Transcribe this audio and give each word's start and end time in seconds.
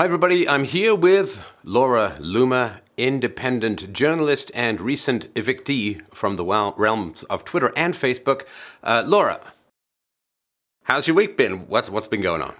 Hi, 0.00 0.06
everybody. 0.06 0.48
I'm 0.48 0.64
here 0.64 0.94
with 0.94 1.44
Laura 1.62 2.16
Loomer, 2.18 2.80
independent 2.96 3.92
journalist 3.92 4.50
and 4.54 4.80
recent 4.80 5.28
evictee 5.34 6.00
from 6.10 6.36
the 6.36 6.72
realms 6.78 7.22
of 7.24 7.44
Twitter 7.44 7.70
and 7.76 7.92
Facebook. 7.92 8.46
Uh, 8.82 9.04
Laura, 9.06 9.42
how's 10.84 11.06
your 11.06 11.16
week 11.16 11.36
been? 11.36 11.66
What's 11.68 11.90
what's 11.90 12.08
been 12.08 12.22
going 12.22 12.40
on? 12.40 12.54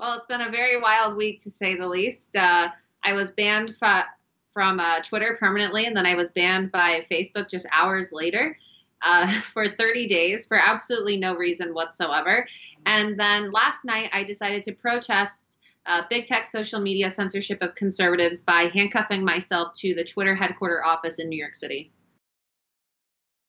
Well, 0.00 0.14
it's 0.14 0.26
been 0.26 0.40
a 0.40 0.50
very 0.50 0.80
wild 0.80 1.16
week 1.16 1.44
to 1.44 1.50
say 1.50 1.76
the 1.76 1.86
least. 1.86 2.34
Uh, 2.34 2.70
I 3.04 3.12
was 3.12 3.30
banned 3.30 3.76
fa- 3.78 4.08
from 4.52 4.80
uh, 4.80 5.02
Twitter 5.02 5.36
permanently, 5.38 5.86
and 5.86 5.96
then 5.96 6.06
I 6.06 6.16
was 6.16 6.32
banned 6.32 6.72
by 6.72 7.06
Facebook 7.08 7.48
just 7.48 7.66
hours 7.70 8.12
later 8.12 8.58
uh, 9.02 9.30
for 9.42 9.68
30 9.68 10.08
days 10.08 10.44
for 10.44 10.58
absolutely 10.58 11.18
no 11.18 11.36
reason 11.36 11.72
whatsoever. 11.72 12.48
And 12.84 13.16
then 13.16 13.52
last 13.52 13.84
night, 13.84 14.10
I 14.12 14.24
decided 14.24 14.64
to 14.64 14.72
protest 14.72 15.49
uh, 15.90 16.02
big 16.08 16.26
tech 16.26 16.46
social 16.46 16.80
media 16.80 17.10
censorship 17.10 17.60
of 17.62 17.74
conservatives 17.74 18.40
by 18.40 18.70
handcuffing 18.72 19.24
myself 19.24 19.74
to 19.74 19.92
the 19.94 20.04
Twitter 20.04 20.36
headquarter 20.36 20.84
office 20.84 21.18
in 21.18 21.28
New 21.28 21.38
York 21.38 21.54
City. 21.56 21.92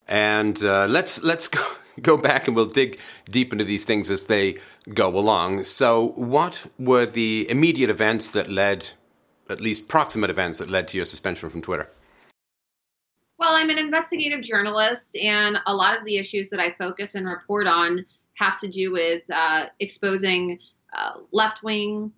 And 0.07 0.61
uh, 0.63 0.87
let's 0.87 1.21
let's 1.21 1.47
go, 1.59 1.63
go 2.01 2.17
back 2.17 2.47
and 2.47 2.55
we'll 2.55 2.65
dig 2.65 2.99
deep 3.29 3.53
into 3.53 3.63
these 3.63 3.85
things 3.85 4.09
as 4.09 4.25
they 4.25 4.57
go 4.93 5.15
along. 5.15 5.63
So, 5.65 6.09
what 6.15 6.65
were 6.79 7.05
the 7.05 7.47
immediate 7.49 7.91
events 7.91 8.31
that 8.31 8.49
led, 8.49 8.93
at 9.47 9.61
least 9.61 9.87
proximate 9.87 10.31
events 10.31 10.57
that 10.57 10.69
led 10.69 10.87
to 10.89 10.97
your 10.97 11.05
suspension 11.05 11.49
from 11.49 11.61
Twitter? 11.61 11.89
Well, 13.37 13.53
I'm 13.53 13.69
an 13.69 13.77
investigative 13.77 14.41
journalist, 14.41 15.15
and 15.15 15.57
a 15.67 15.75
lot 15.75 15.97
of 15.97 16.05
the 16.05 16.17
issues 16.17 16.49
that 16.49 16.59
I 16.59 16.73
focus 16.73 17.15
and 17.15 17.27
report 17.27 17.67
on 17.67 18.05
have 18.35 18.57
to 18.59 18.67
do 18.67 18.91
with 18.91 19.23
uh, 19.31 19.67
exposing 19.79 20.59
uh, 20.93 21.19
left 21.31 21.63
wing 21.63 22.11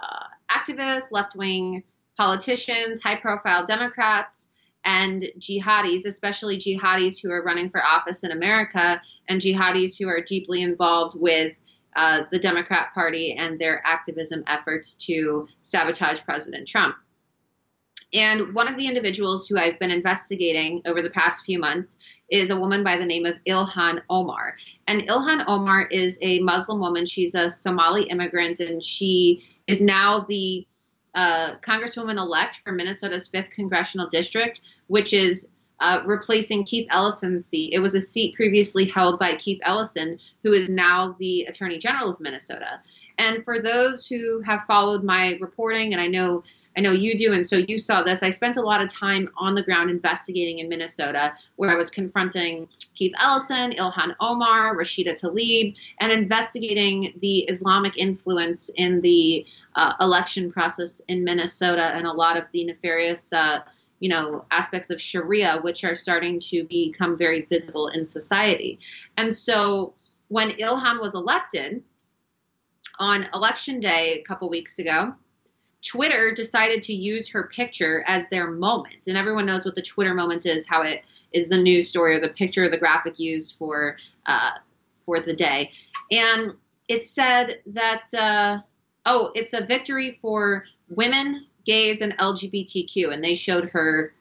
uh, 0.00 0.26
activists, 0.50 1.12
left 1.12 1.36
wing 1.36 1.82
politicians, 2.16 3.02
high 3.02 3.16
profile 3.18 3.64
Democrats, 3.66 4.48
and 4.84 5.24
jihadis, 5.38 6.06
especially 6.06 6.58
jihadis 6.58 7.20
who 7.20 7.30
are 7.30 7.42
running 7.42 7.70
for 7.70 7.84
office 7.84 8.24
in 8.24 8.30
America 8.30 9.00
and 9.28 9.40
jihadis 9.40 9.98
who 9.98 10.08
are 10.08 10.22
deeply 10.22 10.62
involved 10.62 11.16
with 11.18 11.54
uh, 11.96 12.22
the 12.30 12.38
Democrat 12.38 12.94
Party 12.94 13.34
and 13.38 13.58
their 13.58 13.84
activism 13.84 14.44
efforts 14.46 14.96
to 14.96 15.48
sabotage 15.62 16.22
President 16.22 16.66
Trump. 16.66 16.94
And 18.12 18.54
one 18.54 18.66
of 18.66 18.76
the 18.76 18.86
individuals 18.86 19.46
who 19.46 19.56
I've 19.56 19.78
been 19.78 19.90
investigating 19.90 20.82
over 20.84 21.00
the 21.00 21.10
past 21.10 21.44
few 21.44 21.58
months 21.58 21.96
is 22.28 22.50
a 22.50 22.58
woman 22.58 22.82
by 22.82 22.96
the 22.96 23.04
name 23.04 23.24
of 23.24 23.36
Ilhan 23.46 24.02
Omar. 24.08 24.56
And 24.88 25.02
Ilhan 25.02 25.44
Omar 25.46 25.86
is 25.86 26.18
a 26.20 26.40
Muslim 26.40 26.80
woman. 26.80 27.06
She's 27.06 27.34
a 27.34 27.48
Somali 27.48 28.04
immigrant, 28.04 28.58
and 28.58 28.82
she 28.82 29.44
is 29.70 29.80
now 29.80 30.24
the 30.28 30.66
uh, 31.14 31.56
Congresswoman 31.58 32.16
elect 32.16 32.60
for 32.64 32.72
Minnesota's 32.72 33.28
5th 33.28 33.50
Congressional 33.50 34.08
District, 34.08 34.60
which 34.86 35.12
is 35.12 35.48
uh, 35.80 36.02
replacing 36.04 36.64
Keith 36.64 36.86
Ellison's 36.90 37.46
seat. 37.46 37.72
It 37.72 37.78
was 37.78 37.94
a 37.94 38.00
seat 38.00 38.34
previously 38.34 38.86
held 38.86 39.18
by 39.18 39.36
Keith 39.36 39.60
Ellison, 39.64 40.18
who 40.42 40.52
is 40.52 40.68
now 40.68 41.16
the 41.18 41.44
Attorney 41.44 41.78
General 41.78 42.10
of 42.10 42.20
Minnesota. 42.20 42.80
And 43.18 43.44
for 43.44 43.60
those 43.60 44.06
who 44.06 44.40
have 44.42 44.64
followed 44.66 45.02
my 45.02 45.38
reporting, 45.40 45.92
and 45.92 46.00
I 46.00 46.06
know 46.06 46.42
I 46.76 46.80
know 46.80 46.92
you 46.92 47.18
do, 47.18 47.32
and 47.32 47.44
so 47.44 47.56
you 47.56 47.78
saw 47.78 48.02
this. 48.02 48.22
I 48.22 48.30
spent 48.30 48.56
a 48.56 48.62
lot 48.62 48.80
of 48.80 48.92
time 48.92 49.28
on 49.36 49.54
the 49.54 49.62
ground 49.62 49.90
investigating 49.90 50.58
in 50.58 50.68
Minnesota, 50.68 51.34
where 51.56 51.70
I 51.70 51.74
was 51.74 51.90
confronting 51.90 52.68
Keith 52.94 53.12
Ellison, 53.20 53.72
Ilhan 53.72 54.14
Omar, 54.20 54.76
Rashida 54.76 55.20
Tlaib, 55.20 55.74
and 55.98 56.12
investigating 56.12 57.14
the 57.18 57.40
Islamic 57.40 57.96
influence 57.96 58.70
in 58.76 59.00
the 59.00 59.44
uh, 59.74 59.94
election 60.00 60.50
process 60.52 61.00
in 61.08 61.24
Minnesota 61.24 61.86
and 61.94 62.06
a 62.06 62.12
lot 62.12 62.36
of 62.36 62.50
the 62.52 62.64
nefarious. 62.64 63.32
Uh, 63.32 63.60
you 64.00 64.08
know 64.08 64.46
aspects 64.50 64.88
of 64.88 64.98
sharia 64.98 65.58
which 65.60 65.84
are 65.84 65.94
starting 65.94 66.40
to 66.40 66.64
become 66.64 67.18
very 67.18 67.42
visible 67.42 67.88
in 67.88 68.02
society 68.02 68.78
and 69.18 69.34
so 69.34 69.92
when 70.28 70.52
ilhan 70.52 70.98
was 71.02 71.14
elected 71.14 71.82
on 72.98 73.26
election 73.34 73.78
day 73.78 74.18
a 74.18 74.22
couple 74.22 74.48
weeks 74.48 74.78
ago 74.78 75.14
Twitter 75.82 76.32
decided 76.32 76.82
to 76.84 76.92
use 76.92 77.28
her 77.28 77.44
picture 77.44 78.04
as 78.06 78.28
their 78.28 78.50
moment. 78.50 79.06
And 79.06 79.16
everyone 79.16 79.46
knows 79.46 79.64
what 79.64 79.74
the 79.74 79.82
Twitter 79.82 80.14
moment 80.14 80.46
is, 80.46 80.66
how 80.66 80.82
it 80.82 81.02
is 81.32 81.48
the 81.48 81.62
news 81.62 81.88
story 81.88 82.16
or 82.16 82.20
the 82.20 82.28
picture 82.28 82.64
or 82.64 82.68
the 82.68 82.78
graphic 82.78 83.18
used 83.18 83.56
for 83.56 83.96
uh, 84.26 84.50
for 85.06 85.20
the 85.20 85.34
day. 85.34 85.72
And 86.10 86.54
it 86.88 87.06
said 87.06 87.60
that 87.66 88.12
uh, 88.14 88.58
oh, 89.06 89.30
it's 89.34 89.54
a 89.54 89.64
victory 89.64 90.18
for 90.20 90.64
women, 90.88 91.46
gays, 91.64 92.00
and 92.02 92.16
LGBTQ, 92.18 93.12
and 93.12 93.22
they 93.22 93.34
showed 93.34 93.70
her 93.70 94.12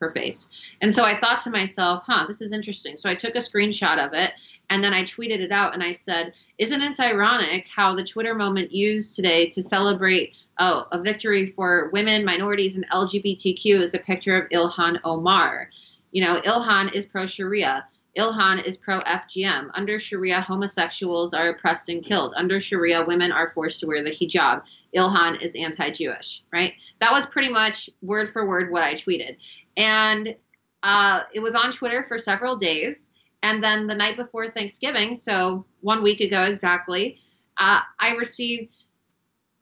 her 0.00 0.10
face. 0.10 0.50
And 0.80 0.92
so 0.92 1.04
I 1.04 1.18
thought 1.18 1.40
to 1.40 1.50
myself, 1.50 2.04
huh, 2.06 2.26
this 2.26 2.42
is 2.42 2.52
interesting. 2.52 2.96
So 2.96 3.08
I 3.08 3.14
took 3.14 3.34
a 3.34 3.38
screenshot 3.38 4.04
of 4.04 4.12
it 4.12 4.32
and 4.68 4.82
then 4.82 4.92
I 4.92 5.02
tweeted 5.02 5.40
it 5.40 5.52
out 5.52 5.74
and 5.74 5.82
I 5.82 5.92
said, 5.92 6.34
isn't 6.58 6.82
it 6.82 7.00
ironic 7.00 7.68
how 7.74 7.94
the 7.94 8.04
Twitter 8.04 8.34
moment 8.34 8.72
used 8.72 9.16
today 9.16 9.48
to 9.50 9.62
celebrate 9.62 10.34
oh, 10.58 10.86
a 10.92 11.00
victory 11.00 11.46
for 11.46 11.90
women, 11.92 12.24
minorities, 12.24 12.76
and 12.76 12.88
LGBTQ 12.90 13.80
is 13.80 13.94
a 13.94 13.98
picture 13.98 14.36
of 14.36 14.48
Ilhan 14.50 15.00
Omar. 15.04 15.70
You 16.12 16.24
know, 16.24 16.34
Ilhan 16.40 16.94
is 16.94 17.06
pro 17.06 17.26
Sharia. 17.26 17.86
Ilhan 18.16 18.64
is 18.64 18.76
pro 18.76 19.00
FGM. 19.00 19.70
Under 19.74 19.98
Sharia, 19.98 20.40
homosexuals 20.40 21.34
are 21.34 21.50
oppressed 21.50 21.88
and 21.88 22.02
killed. 22.02 22.32
Under 22.36 22.58
Sharia, 22.58 23.04
women 23.04 23.30
are 23.30 23.50
forced 23.50 23.80
to 23.80 23.86
wear 23.86 24.02
the 24.02 24.10
hijab. 24.10 24.62
Ilhan 24.96 25.42
is 25.42 25.54
anti 25.54 25.90
Jewish, 25.90 26.42
right? 26.52 26.74
That 27.00 27.12
was 27.12 27.26
pretty 27.26 27.50
much 27.50 27.90
word 28.00 28.30
for 28.30 28.46
word 28.46 28.72
what 28.72 28.82
I 28.82 28.94
tweeted. 28.94 29.36
And 29.76 30.34
uh, 30.82 31.24
it 31.34 31.40
was 31.40 31.54
on 31.54 31.72
Twitter 31.72 32.04
for 32.04 32.16
several 32.16 32.56
days. 32.56 33.10
And 33.42 33.62
then 33.62 33.86
the 33.86 33.94
night 33.94 34.16
before 34.16 34.48
Thanksgiving, 34.48 35.14
so 35.14 35.66
one 35.82 36.02
week 36.02 36.20
ago 36.20 36.44
exactly, 36.44 37.20
uh, 37.58 37.80
I 38.00 38.12
received 38.12 38.86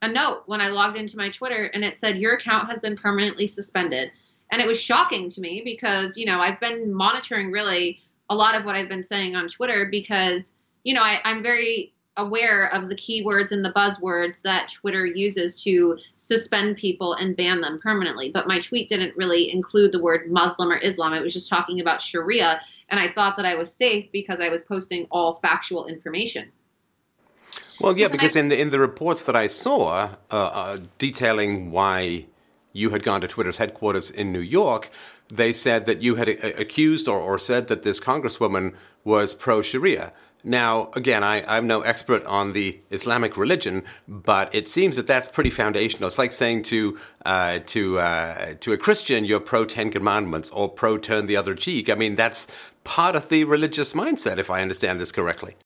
a 0.05 0.13
note 0.13 0.45
when 0.47 0.61
I 0.61 0.69
logged 0.69 0.97
into 0.97 1.17
my 1.17 1.31
Twitter 1.31 1.65
and 1.73 1.85
it 1.85 1.95
said, 1.95 2.19
Your 2.19 2.35
account 2.35 2.69
has 2.69 2.81
been 2.81 2.97
permanently 2.97 3.47
suspended. 3.47 4.11
And 4.51 4.61
it 4.61 4.69
was 4.69 4.81
shocking 4.81 5.31
to 5.31 5.41
me 5.41 5.63
because, 5.65 6.17
you 6.17 6.27
know, 6.27 6.41
I've 6.41 6.61
been 6.61 6.93
monitoring 6.93 7.51
really 7.51 8.01
a 8.31 8.35
lot 8.35 8.55
of 8.55 8.65
what 8.65 8.77
I've 8.77 8.89
been 8.89 9.03
saying 9.03 9.35
on 9.35 9.49
Twitter 9.49 9.89
because, 9.91 10.53
you 10.85 10.95
know, 10.95 11.03
I, 11.03 11.21
I'm 11.25 11.43
very 11.43 11.95
aware 12.17 12.73
of 12.73 12.89
the 12.89 12.95
keywords 12.95 13.51
and 13.51 13.65
the 13.65 13.73
buzzwords 13.73 14.43
that 14.43 14.69
Twitter 14.69 15.05
uses 15.05 15.63
to 15.65 15.99
suspend 16.17 16.77
people 16.77 17.15
and 17.15 17.37
ban 17.37 17.61
them 17.61 17.81
permanently. 17.83 18.31
But 18.31 18.47
my 18.47 18.61
tweet 18.61 18.89
didn't 18.89 19.17
really 19.17 19.51
include 19.51 19.93
the 19.93 20.01
word 20.01 20.31
Muslim 20.31 20.71
or 20.71 20.79
Islam. 20.79 21.15
It 21.15 21.23
was 21.23 21.33
just 21.33 21.49
talking 21.49 21.81
about 21.81 22.01
Sharia. 22.01 22.61
And 22.89 23.01
I 23.01 23.09
thought 23.09 23.37
that 23.37 23.47
I 23.47 23.57
was 23.57 23.75
safe 23.75 24.13
because 24.13 24.41
I 24.41 24.51
was 24.51 24.63
posting 24.63 25.07
all 25.11 25.41
factual 25.43 25.87
information. 25.87 26.53
Well, 27.81 27.97
yeah, 27.97 28.09
because 28.09 28.37
I, 28.37 28.41
in 28.41 28.49
the 28.49 28.61
in 28.61 28.71
the 28.71 28.79
reports 28.79 29.25
that 29.25 29.37
I 29.37 29.47
saw 29.47 30.15
uh, 30.31 30.35
uh, 30.35 30.79
detailing 30.99 31.71
why 31.71 32.27
you 32.73 32.91
had 32.91 33.03
gone 33.03 33.21
to 33.21 33.29
Twitter's 33.29 33.59
headquarters 33.59 34.11
in 34.11 34.33
New 34.33 34.41
York, 34.41 34.91
they 35.29 35.53
said 35.53 35.87
that 35.87 36.03
you 36.03 36.17
had 36.17 36.29
a- 36.29 36.61
accused 36.61 37.09
or, 37.09 37.21
or 37.21 37.39
said 37.39 37.69
that 37.69 37.83
this 37.83 38.01
congresswoman 38.01 38.75
was 39.05 39.35
pro 39.35 39.63
Sharia. 39.63 40.13
Now, 40.47 40.91
again, 40.95 41.25
I, 41.25 41.43
I'm 41.49 41.67
no 41.67 41.81
expert 41.81 42.23
on 42.27 42.53
the 42.53 42.79
Islamic 42.91 43.39
religion, 43.39 43.83
but 44.07 44.55
it 44.55 44.69
seems 44.69 44.97
that 44.97 45.07
that's 45.07 45.27
pretty 45.29 45.49
foundational. 45.49 46.07
It's 46.07 46.19
like 46.19 46.33
saying 46.33 46.65
to 46.65 46.99
uh, 47.25 47.61
to 47.67 47.99
uh, 47.99 48.55
to 48.61 48.73
a 48.73 48.77
Christian, 48.77 49.25
"You're 49.25 49.41
pro 49.41 49.65
Ten 49.65 49.91
Commandments" 49.91 50.51
or 50.51 50.69
"pro 50.69 50.99
turn 50.99 51.27
the 51.27 51.37
other 51.37 51.55
cheek." 51.55 51.89
I 51.89 51.95
mean, 51.95 52.15
that's 52.15 52.47
part 52.85 53.17
of 53.17 53.31
the 53.31 53.45
religious 53.45 53.95
mindset, 53.95 54.37
if 54.37 54.51
I 54.51 54.61
understand 54.61 55.01
this 55.01 55.13
correctly. 55.13 55.57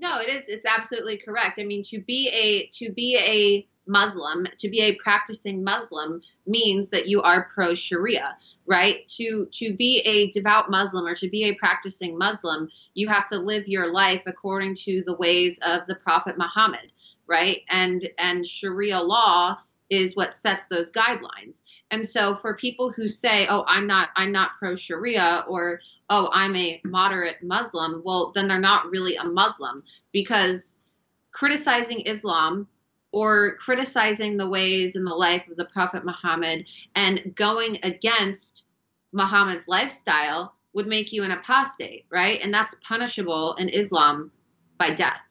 No, 0.00 0.18
it 0.18 0.30
is. 0.30 0.48
It's 0.48 0.64
absolutely 0.64 1.18
correct. 1.18 1.58
I 1.60 1.64
mean, 1.64 1.82
to 1.84 2.00
be 2.00 2.28
a 2.30 2.66
to 2.78 2.90
be 2.90 3.16
a 3.18 3.68
Muslim, 3.86 4.46
to 4.58 4.68
be 4.68 4.80
a 4.80 4.94
practicing 4.96 5.62
Muslim 5.62 6.22
means 6.46 6.88
that 6.88 7.06
you 7.06 7.20
are 7.20 7.48
pro 7.52 7.74
Sharia, 7.74 8.36
right? 8.66 9.06
To 9.18 9.46
to 9.52 9.74
be 9.76 9.98
a 10.00 10.30
devout 10.30 10.70
Muslim 10.70 11.06
or 11.06 11.14
to 11.16 11.28
be 11.28 11.44
a 11.44 11.54
practicing 11.54 12.16
Muslim, 12.16 12.70
you 12.94 13.08
have 13.08 13.26
to 13.28 13.38
live 13.38 13.68
your 13.68 13.92
life 13.92 14.22
according 14.26 14.76
to 14.76 15.02
the 15.04 15.14
ways 15.14 15.58
of 15.62 15.86
the 15.86 15.96
Prophet 15.96 16.38
Muhammad, 16.38 16.92
right? 17.26 17.58
And 17.68 18.08
and 18.16 18.46
Sharia 18.46 19.00
law 19.00 19.58
is 19.90 20.16
what 20.16 20.34
sets 20.34 20.68
those 20.68 20.92
guidelines. 20.92 21.62
And 21.90 22.08
so 22.08 22.36
for 22.36 22.54
people 22.54 22.90
who 22.90 23.06
say, 23.08 23.46
"Oh, 23.50 23.64
I'm 23.66 23.86
not 23.86 24.10
I'm 24.16 24.32
not 24.32 24.56
pro 24.58 24.76
Sharia," 24.76 25.44
or 25.46 25.80
oh, 26.10 26.28
I'm 26.32 26.56
a 26.56 26.80
moderate 26.84 27.36
Muslim, 27.42 28.02
well, 28.04 28.32
then 28.34 28.48
they're 28.48 28.58
not 28.58 28.90
really 28.90 29.16
a 29.16 29.24
Muslim 29.24 29.84
because 30.12 30.82
criticizing 31.30 32.00
Islam 32.00 32.66
or 33.12 33.54
criticizing 33.56 34.36
the 34.36 34.48
ways 34.48 34.96
and 34.96 35.06
the 35.06 35.14
life 35.14 35.46
of 35.48 35.56
the 35.56 35.64
Prophet 35.66 36.04
Muhammad 36.04 36.66
and 36.96 37.34
going 37.34 37.78
against 37.84 38.64
Muhammad's 39.12 39.68
lifestyle 39.68 40.54
would 40.72 40.86
make 40.86 41.12
you 41.12 41.22
an 41.24 41.30
apostate, 41.30 42.06
right? 42.10 42.40
And 42.42 42.52
that's 42.52 42.74
punishable 42.86 43.54
in 43.54 43.68
Islam 43.68 44.30
by 44.78 44.90
death. 44.94 45.22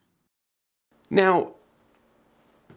Now, 1.09 1.55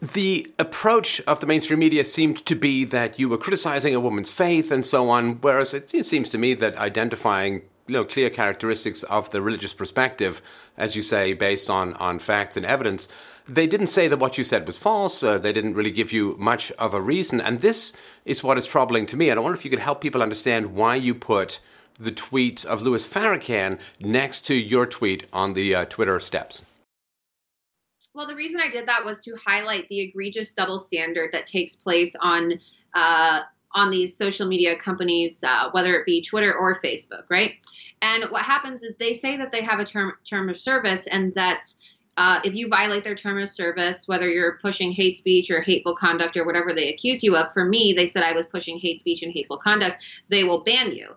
the 0.00 0.52
approach 0.58 1.20
of 1.22 1.40
the 1.40 1.46
mainstream 1.46 1.78
media 1.78 2.04
seemed 2.04 2.44
to 2.46 2.56
be 2.56 2.84
that 2.86 3.18
you 3.18 3.28
were 3.28 3.38
criticizing 3.38 3.94
a 3.94 4.00
woman's 4.00 4.30
faith 4.30 4.72
and 4.72 4.84
so 4.84 5.08
on, 5.08 5.40
whereas 5.40 5.74
it, 5.74 5.90
seems 6.06 6.28
to 6.30 6.38
me 6.38 6.54
that 6.54 6.76
identifying 6.76 7.62
know, 7.92 8.04
clear 8.04 8.30
characteristics 8.30 9.02
of 9.04 9.30
the 9.30 9.42
religious 9.42 9.72
perspective, 9.72 10.42
as 10.76 10.96
you 10.96 11.02
say, 11.02 11.32
based 11.32 11.70
on, 11.70 11.94
on 11.94 12.18
facts 12.18 12.56
and 12.56 12.66
evidence, 12.66 13.08
they 13.46 13.66
didn't 13.66 13.88
say 13.88 14.08
that 14.08 14.18
what 14.18 14.38
you 14.38 14.44
said 14.44 14.66
was 14.66 14.78
false. 14.78 15.22
Uh, 15.22 15.38
they 15.38 15.52
didn't 15.52 15.74
really 15.74 15.90
give 15.90 16.12
you 16.12 16.36
much 16.38 16.70
of 16.72 16.94
a 16.94 17.00
reason. 17.00 17.40
And 17.40 17.60
this 17.60 17.96
is 18.24 18.42
what 18.42 18.58
is 18.58 18.66
troubling 18.66 19.06
to 19.06 19.16
me. 19.16 19.30
And 19.30 19.38
I 19.38 19.42
wonder 19.42 19.56
if 19.56 19.64
you 19.64 19.70
could 19.70 19.80
help 19.80 20.00
people 20.00 20.22
understand 20.22 20.74
why 20.74 20.94
you 20.96 21.14
put 21.14 21.60
the 21.98 22.12
tweet 22.12 22.64
of 22.64 22.82
Louis 22.82 23.06
Farrakhan 23.06 23.78
next 24.00 24.46
to 24.46 24.54
your 24.54 24.86
tweet 24.86 25.26
on 25.32 25.52
the 25.52 25.74
uh, 25.74 25.84
Twitter 25.86 26.18
steps. 26.20 26.64
Well, 28.14 28.26
the 28.26 28.36
reason 28.36 28.60
I 28.62 28.70
did 28.70 28.86
that 28.86 29.04
was 29.04 29.20
to 29.22 29.34
highlight 29.44 29.88
the 29.88 30.00
egregious 30.00 30.52
double 30.52 30.78
standard 30.78 31.32
that 31.32 31.46
takes 31.46 31.76
place 31.76 32.14
on 32.20 32.60
uh, 32.94 33.40
on 33.74 33.90
these 33.90 34.16
social 34.16 34.46
media 34.46 34.78
companies, 34.78 35.42
uh, 35.44 35.70
whether 35.72 35.94
it 35.94 36.06
be 36.06 36.22
Twitter 36.22 36.54
or 36.54 36.80
Facebook, 36.80 37.24
right? 37.28 37.52
And 38.00 38.24
what 38.30 38.42
happens 38.42 38.82
is 38.82 38.96
they 38.96 39.14
say 39.14 39.36
that 39.36 39.50
they 39.50 39.62
have 39.62 39.78
a 39.78 39.84
term 39.84 40.12
term 40.24 40.48
of 40.48 40.58
service, 40.58 41.06
and 41.06 41.34
that 41.34 41.72
uh, 42.16 42.40
if 42.44 42.54
you 42.54 42.68
violate 42.68 43.04
their 43.04 43.14
term 43.14 43.38
of 43.40 43.48
service, 43.48 44.06
whether 44.06 44.28
you're 44.28 44.58
pushing 44.60 44.92
hate 44.92 45.16
speech 45.16 45.50
or 45.50 45.62
hateful 45.62 45.94
conduct 45.94 46.36
or 46.36 46.44
whatever 46.44 46.74
they 46.74 46.92
accuse 46.92 47.22
you 47.22 47.36
of, 47.36 47.52
for 47.54 47.64
me, 47.64 47.94
they 47.96 48.06
said 48.06 48.22
I 48.22 48.32
was 48.32 48.46
pushing 48.46 48.78
hate 48.78 49.00
speech 49.00 49.22
and 49.22 49.32
hateful 49.32 49.56
conduct, 49.56 50.04
they 50.28 50.44
will 50.44 50.62
ban 50.62 50.92
you. 50.92 51.08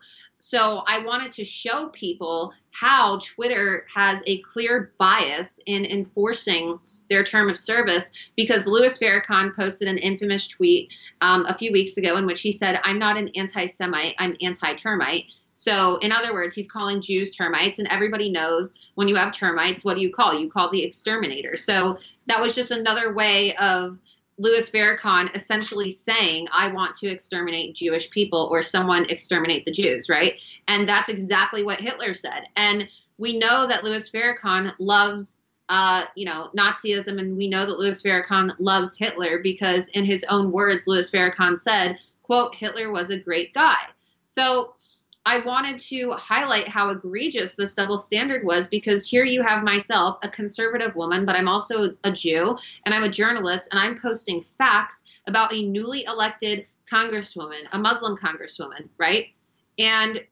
So 0.45 0.83
I 0.86 1.03
wanted 1.03 1.31
to 1.31 1.44
show 1.44 1.89
people 1.89 2.53
how 2.69 3.18
Twitter 3.18 3.88
has 3.92 4.21
a 4.27 4.42
clear 4.42 4.94
bias 5.00 5.59
in 5.65 5.86
enforcing 5.86 6.77
their 7.09 7.24
term 7.24 7.50
of 7.50 7.57
service 7.57 8.12
because 8.36 8.68
Louis 8.68 8.95
Farrakhan 8.95 9.56
posted 9.56 9.88
an 9.88 9.97
infamous 9.97 10.47
tweet 10.47 10.89
um, 11.19 11.47
a 11.47 11.57
few 11.57 11.71
weeks 11.71 11.97
ago 11.97 12.15
in 12.18 12.27
which 12.27 12.42
he 12.42 12.51
said, 12.51 12.80
I'm 12.83 13.00
not 13.00 13.18
an 13.18 13.30
anti 13.30 13.65
Semite, 13.65 14.13
I'm 14.19 14.38
anti 14.39 14.75
termite. 14.75 15.24
So, 15.56 15.97
in 15.97 16.12
other 16.12 16.31
words, 16.31 16.53
he's 16.53 16.69
calling 16.69 17.01
Jews 17.01 17.36
termites, 17.36 17.80
and 17.80 17.88
everybody 17.88 18.30
knows 18.30 18.75
when 18.94 19.07
you 19.07 19.15
have 19.15 19.33
termites, 19.33 19.83
what 19.83 19.95
do 19.95 20.01
you 20.01 20.12
call? 20.12 20.39
You 20.39 20.51
call 20.51 20.69
the 20.69 20.83
exterminator. 20.83 21.56
So, 21.56 21.97
that 22.27 22.39
was 22.39 22.53
just 22.53 22.69
another 22.69 23.15
way 23.15 23.56
of 23.56 23.97
Louis 24.38 24.70
Farrakhan 24.70 25.34
essentially 25.34 25.92
saying, 25.92 26.48
I 26.52 26.72
want 26.72 26.96
to 26.98 27.08
exterminate 27.08 27.76
Jewish 27.76 28.10
people 28.10 28.50
or 28.52 28.62
someone 28.62 29.06
exterminate 29.10 29.64
the 29.66 29.72
Jews, 29.72 30.10
right? 30.10 30.34
And 30.68 30.88
that's 30.90 31.10
exactly 31.10 31.64
what 31.64 31.80
Hitler 31.80 32.14
said. 32.14 32.44
And 32.56 32.90
we 33.18 33.40
know 33.40 33.68
that 33.68 33.84
Louis 33.84 34.10
Farrakhan 34.10 34.74
loves, 34.78 35.38
uh, 35.70 36.06
you 36.16 36.26
know, 36.26 36.50
Nazism, 36.58 37.18
and 37.18 37.38
we 37.38 37.48
know 37.48 37.66
that 37.66 37.80
Louis 37.80 38.02
Farrakhan 38.02 38.54
loves 38.60 38.98
Hitler 38.98 39.40
because, 39.42 39.88
in 39.90 40.04
his 40.04 40.26
own 40.28 40.52
words, 40.52 40.86
Louis 40.86 41.10
Farrakhan 41.10 41.58
said, 41.58 41.98
quote, 42.24 42.56
Hitler 42.56 42.92
was 42.92 43.12
a 43.12 43.20
great 43.20 43.54
guy. 43.54 43.78
So 44.28 44.76
I 45.27 45.39
wanted 45.39 45.80
to 45.80 46.12
highlight 46.12 46.68
how 46.68 46.89
egregious 46.89 47.56
this 47.56 47.74
double 47.74 47.98
standard 47.98 48.44
was 48.44 48.68
because 48.68 49.07
here 49.07 49.24
you 49.24 49.42
have 49.42 49.63
myself, 49.63 50.19
a 50.22 50.30
conservative 50.30 50.95
woman, 50.95 51.25
but 51.25 51.36
I'm 51.36 51.48
also 51.48 51.95
a 52.04 52.12
Jew 52.12 52.56
and 52.86 52.94
I'm 52.94 53.04
a 53.04 53.10
journalist 53.10 53.69
and 53.72 53.80
I'm 53.80 54.00
posting 54.00 54.44
facts 54.57 55.04
about 55.27 55.51
a 55.51 55.68
newly 55.68 56.04
elected 56.06 56.68
congresswoman, 56.92 57.66
a 57.72 57.80
Muslim 57.80 58.16
congresswoman, 58.16 58.88
right? 59.00 59.27
And 59.80 60.24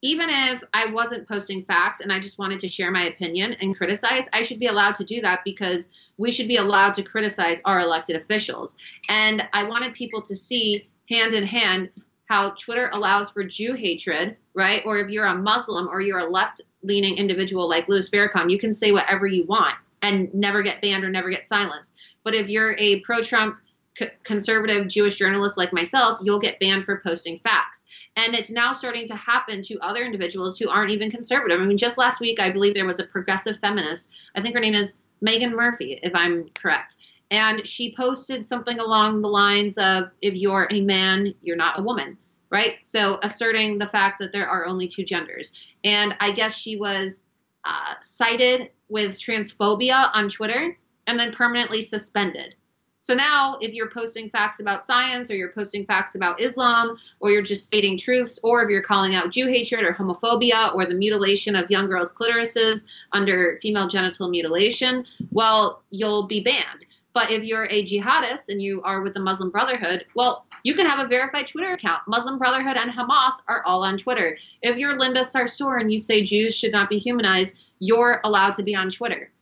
even 0.00 0.28
if 0.30 0.62
I 0.72 0.90
wasn't 0.92 1.28
posting 1.28 1.64
facts 1.64 2.00
and 2.00 2.12
I 2.12 2.18
just 2.18 2.38
wanted 2.38 2.60
to 2.60 2.68
share 2.68 2.90
my 2.90 3.04
opinion 3.04 3.56
and 3.60 3.76
criticize, 3.76 4.28
I 4.32 4.40
should 4.40 4.58
be 4.58 4.66
allowed 4.66 4.94
to 4.96 5.04
do 5.04 5.20
that 5.22 5.42
because 5.44 5.90
we 6.16 6.30
should 6.30 6.48
be 6.48 6.56
allowed 6.56 6.94
to 6.94 7.02
criticize 7.02 7.60
our 7.64 7.80
elected 7.80 8.16
officials. 8.16 8.76
And 9.10 9.42
I 9.52 9.64
wanted 9.64 9.94
people 9.94 10.22
to 10.22 10.36
see 10.36 10.88
hand 11.08 11.34
in 11.34 11.46
hand 11.46 11.90
how 12.26 12.50
Twitter 12.50 12.90
allows 12.92 13.30
for 13.30 13.44
Jew 13.44 13.74
hatred, 13.74 14.36
right? 14.54 14.82
Or 14.84 14.98
if 14.98 15.10
you're 15.10 15.26
a 15.26 15.34
Muslim 15.34 15.88
or 15.88 16.00
you're 16.00 16.18
a 16.18 16.30
left 16.30 16.60
leaning 16.82 17.16
individual 17.16 17.68
like 17.68 17.88
Louis 17.88 18.08
Farrakhan, 18.08 18.50
you 18.50 18.58
can 18.58 18.72
say 18.72 18.92
whatever 18.92 19.26
you 19.26 19.44
want 19.44 19.74
and 20.02 20.32
never 20.34 20.62
get 20.62 20.82
banned 20.82 21.04
or 21.04 21.10
never 21.10 21.30
get 21.30 21.46
silenced. 21.46 21.96
But 22.24 22.34
if 22.34 22.48
you're 22.48 22.76
a 22.78 23.00
pro 23.00 23.22
Trump 23.22 23.58
conservative 24.24 24.88
Jewish 24.88 25.16
journalist 25.16 25.56
like 25.56 25.72
myself, 25.72 26.18
you'll 26.22 26.40
get 26.40 26.60
banned 26.60 26.84
for 26.84 27.00
posting 27.04 27.38
facts. 27.38 27.86
And 28.16 28.34
it's 28.34 28.50
now 28.50 28.72
starting 28.72 29.06
to 29.08 29.16
happen 29.16 29.62
to 29.62 29.78
other 29.78 30.04
individuals 30.04 30.58
who 30.58 30.68
aren't 30.68 30.90
even 30.90 31.10
conservative. 31.10 31.60
I 31.60 31.64
mean, 31.64 31.78
just 31.78 31.98
last 31.98 32.20
week, 32.20 32.40
I 32.40 32.50
believe 32.50 32.74
there 32.74 32.86
was 32.86 32.98
a 32.98 33.04
progressive 33.04 33.58
feminist. 33.58 34.10
I 34.34 34.42
think 34.42 34.54
her 34.54 34.60
name 34.60 34.74
is 34.74 34.94
Meghan 35.24 35.52
Murphy, 35.52 35.98
if 36.02 36.14
I'm 36.14 36.48
correct 36.54 36.96
and 37.30 37.66
she 37.66 37.94
posted 37.94 38.46
something 38.46 38.78
along 38.78 39.20
the 39.20 39.28
lines 39.28 39.78
of 39.78 40.10
if 40.22 40.34
you're 40.34 40.68
a 40.70 40.80
man 40.80 41.34
you're 41.42 41.56
not 41.56 41.78
a 41.78 41.82
woman 41.82 42.16
right? 42.50 42.76
So 42.82 43.18
asserting 43.22 43.78
the 43.78 43.86
fact 43.86 44.18
that 44.18 44.32
there 44.32 44.48
are 44.48 44.66
only 44.66 44.88
two 44.88 45.04
genders. 45.04 45.52
And 45.84 46.14
i 46.20 46.32
guess 46.32 46.56
she 46.56 46.76
was 46.76 47.26
uh, 47.64 47.94
cited 48.00 48.70
with 48.88 49.18
transphobia 49.18 50.10
on 50.14 50.28
twitter 50.28 50.76
and 51.06 51.18
then 51.18 51.32
permanently 51.32 51.82
suspended. 51.82 52.54
So 53.00 53.14
now 53.14 53.58
if 53.60 53.72
you're 53.72 53.90
posting 53.90 54.30
facts 54.30 54.58
about 54.58 54.82
science 54.82 55.30
or 55.30 55.36
you're 55.36 55.52
posting 55.52 55.86
facts 55.86 56.16
about 56.16 56.40
islam 56.40 56.98
or 57.20 57.30
you're 57.30 57.42
just 57.42 57.64
stating 57.64 57.96
truths 57.96 58.40
or 58.42 58.64
if 58.64 58.70
you're 58.70 58.82
calling 58.82 59.14
out 59.14 59.30
jew 59.30 59.46
hatred 59.46 59.84
or 59.84 59.92
homophobia 59.92 60.74
or 60.74 60.86
the 60.86 60.94
mutilation 60.94 61.54
of 61.54 61.70
young 61.70 61.86
girls 61.86 62.12
clitorises 62.12 62.84
under 63.12 63.58
female 63.62 63.86
genital 63.86 64.28
mutilation 64.28 65.04
well 65.30 65.82
you'll 65.90 66.26
be 66.26 66.40
banned 66.40 66.85
but 67.16 67.30
if 67.30 67.42
you're 67.44 67.64
a 67.70 67.82
jihadist 67.82 68.50
and 68.50 68.60
you 68.60 68.82
are 68.82 69.00
with 69.00 69.14
the 69.14 69.20
Muslim 69.20 69.48
Brotherhood, 69.48 70.04
well, 70.14 70.44
you 70.64 70.74
can 70.74 70.84
have 70.84 70.98
a 70.98 71.08
verified 71.08 71.46
Twitter 71.46 71.72
account. 71.72 72.02
Muslim 72.06 72.36
Brotherhood 72.36 72.76
and 72.76 72.90
Hamas 72.90 73.32
are 73.48 73.64
all 73.64 73.84
on 73.84 73.96
Twitter. 73.96 74.36
If 74.60 74.76
you're 74.76 74.98
Linda 74.98 75.20
Sarsour 75.20 75.80
and 75.80 75.90
you 75.90 75.98
say 75.98 76.22
Jews 76.22 76.54
should 76.54 76.72
not 76.72 76.90
be 76.90 76.98
humanized, 76.98 77.58
you're 77.78 78.20
allowed 78.22 78.52
to 78.56 78.62
be 78.62 78.74
on 78.74 78.90
Twitter. 78.90 79.32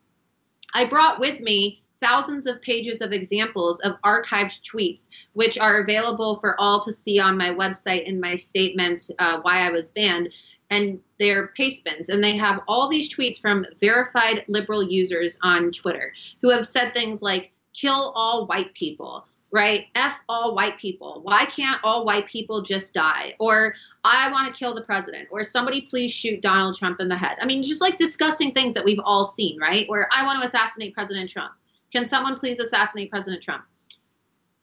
I 0.72 0.84
brought 0.84 1.18
with 1.18 1.40
me 1.40 1.82
thousands 1.98 2.46
of 2.46 2.62
pages 2.62 3.00
of 3.00 3.10
examples 3.10 3.80
of 3.80 4.00
archived 4.02 4.60
tweets, 4.62 5.08
which 5.32 5.58
are 5.58 5.80
available 5.80 6.38
for 6.38 6.54
all 6.60 6.80
to 6.84 6.92
see 6.92 7.18
on 7.18 7.36
my 7.36 7.48
website 7.48 8.04
in 8.04 8.20
my 8.20 8.36
statement 8.36 9.10
uh, 9.18 9.40
why 9.42 9.66
I 9.66 9.72
was 9.72 9.88
banned. 9.88 10.28
And 10.70 11.00
they're 11.18 11.48
paste 11.48 11.82
bins, 11.82 12.08
and 12.08 12.22
they 12.22 12.36
have 12.36 12.60
all 12.68 12.88
these 12.88 13.12
tweets 13.12 13.40
from 13.40 13.66
verified 13.80 14.44
liberal 14.46 14.84
users 14.84 15.36
on 15.42 15.72
Twitter 15.72 16.12
who 16.40 16.50
have 16.50 16.68
said 16.68 16.94
things 16.94 17.20
like, 17.20 17.50
kill 17.74 18.12
all 18.14 18.46
white 18.46 18.72
people, 18.74 19.26
right? 19.50 19.86
F 19.94 20.20
all 20.28 20.54
white 20.54 20.78
people. 20.78 21.20
Why 21.22 21.44
can't 21.44 21.80
all 21.84 22.06
white 22.06 22.26
people 22.26 22.62
just 22.62 22.94
die? 22.94 23.34
Or 23.38 23.74
I 24.04 24.30
want 24.30 24.52
to 24.52 24.58
kill 24.58 24.74
the 24.74 24.82
president, 24.82 25.28
or 25.30 25.42
somebody 25.42 25.82
please 25.82 26.10
shoot 26.10 26.40
Donald 26.40 26.76
Trump 26.76 27.00
in 27.00 27.08
the 27.08 27.16
head. 27.16 27.36
I 27.40 27.46
mean, 27.46 27.62
just 27.62 27.80
like 27.80 27.98
disgusting 27.98 28.52
things 28.52 28.74
that 28.74 28.84
we've 28.84 29.00
all 29.04 29.24
seen, 29.24 29.58
right? 29.60 29.88
Where 29.88 30.08
I 30.12 30.24
want 30.24 30.40
to 30.40 30.44
assassinate 30.44 30.94
President 30.94 31.28
Trump. 31.28 31.52
Can 31.92 32.04
someone 32.04 32.38
please 32.38 32.58
assassinate 32.58 33.10
President 33.10 33.42
Trump? 33.42 33.64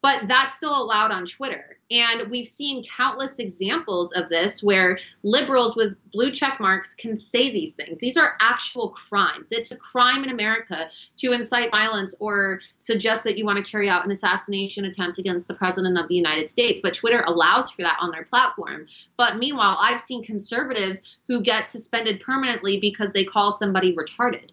But 0.02 0.28
that's 0.28 0.56
still 0.56 0.76
allowed 0.82 1.12
on 1.12 1.26
Twitter. 1.26 1.78
And 1.92 2.32
we've 2.32 2.48
seen 2.48 2.84
countless 2.84 3.38
examples 3.38 4.14
of 4.14 4.30
this 4.30 4.64
where 4.64 4.98
liberals 5.24 5.76
with 5.76 5.96
blue 6.12 6.32
check 6.32 6.60
marks 6.60 6.96
can 6.96 7.16
say 7.16 7.52
these 7.52 7.76
things. 7.76 8.00
These 8.00 8.18
are 8.18 8.36
actual 8.40 8.90
crimes. 8.90 9.52
It's 9.52 9.72
a 9.72 9.76
crime 9.76 10.24
in 10.24 10.32
America 10.32 10.90
to 11.18 11.34
incite 11.34 11.70
violence 11.70 12.16
or 12.20 12.62
suggest 12.78 13.24
that 13.26 13.38
you 13.38 13.46
want 13.46 13.64
to 13.64 13.70
carry 13.70 13.90
out 13.90 14.06
an 14.06 14.12
assassination 14.12 14.86
attempt 14.86 15.20
against 15.20 15.48
the 15.48 15.54
president 15.54 15.98
of 15.98 16.08
the 16.08 16.16
United 16.16 16.50
States. 16.50 16.80
But 16.82 16.94
Twitter 16.94 17.24
allows 17.28 17.70
for 17.70 17.84
that 17.84 17.98
on 18.00 18.12
their 18.12 18.24
platform. 18.24 18.88
But 19.18 19.38
meanwhile, 19.38 19.78
I've 19.80 20.02
seen 20.02 20.24
conservatives 20.24 21.02
who 21.28 21.44
get 21.44 21.68
suspended 21.68 22.22
permanently 22.22 22.80
because 22.80 23.14
they 23.14 23.26
call 23.26 23.52
somebody 23.52 23.96
retarded 23.96 24.50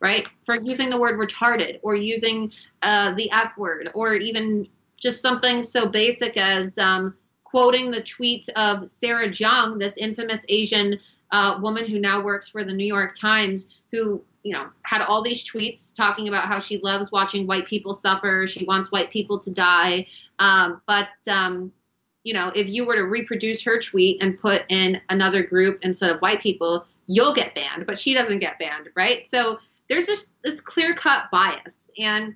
right? 0.00 0.28
For 0.42 0.54
using 0.54 0.90
the 0.90 0.98
word 1.00 1.18
retarded 1.18 1.80
or 1.82 1.96
using 1.96 2.52
uh, 2.82 3.14
the 3.14 3.30
F 3.32 3.56
word 3.58 3.90
or 3.94 4.14
even 4.14 4.68
just 5.00 5.22
something 5.22 5.62
so 5.62 5.88
basic 5.88 6.36
as 6.36 6.78
um, 6.78 7.14
quoting 7.44 7.90
the 7.90 8.02
tweet 8.02 8.48
of 8.56 8.88
Sarah 8.88 9.28
Jeong, 9.28 9.78
this 9.78 9.96
infamous 9.96 10.44
Asian 10.48 10.98
uh, 11.30 11.58
woman 11.60 11.86
who 11.86 11.98
now 11.98 12.22
works 12.22 12.48
for 12.48 12.64
the 12.64 12.72
New 12.72 12.86
York 12.86 13.16
Times, 13.16 13.70
who 13.92 14.22
you 14.42 14.52
know 14.52 14.68
had 14.82 15.02
all 15.02 15.22
these 15.22 15.48
tweets 15.48 15.94
talking 15.94 16.28
about 16.28 16.46
how 16.46 16.58
she 16.58 16.78
loves 16.78 17.12
watching 17.12 17.46
white 17.46 17.66
people 17.66 17.94
suffer, 17.94 18.46
she 18.46 18.64
wants 18.64 18.92
white 18.92 19.10
people 19.10 19.38
to 19.40 19.50
die, 19.50 20.06
um, 20.38 20.80
but 20.86 21.08
um, 21.28 21.72
you 22.24 22.34
know 22.34 22.50
if 22.54 22.68
you 22.68 22.86
were 22.86 22.96
to 22.96 23.04
reproduce 23.04 23.62
her 23.62 23.80
tweet 23.80 24.22
and 24.22 24.38
put 24.38 24.62
in 24.68 25.00
another 25.08 25.42
group 25.42 25.80
instead 25.82 26.10
of 26.10 26.20
white 26.20 26.40
people, 26.40 26.86
you'll 27.06 27.34
get 27.34 27.54
banned, 27.54 27.86
but 27.86 27.98
she 27.98 28.14
doesn't 28.14 28.38
get 28.38 28.58
banned, 28.58 28.88
right? 28.94 29.26
So 29.26 29.58
there's 29.88 30.06
just 30.06 30.34
this 30.42 30.60
clear 30.60 30.94
cut 30.94 31.30
bias 31.30 31.90
and 31.98 32.34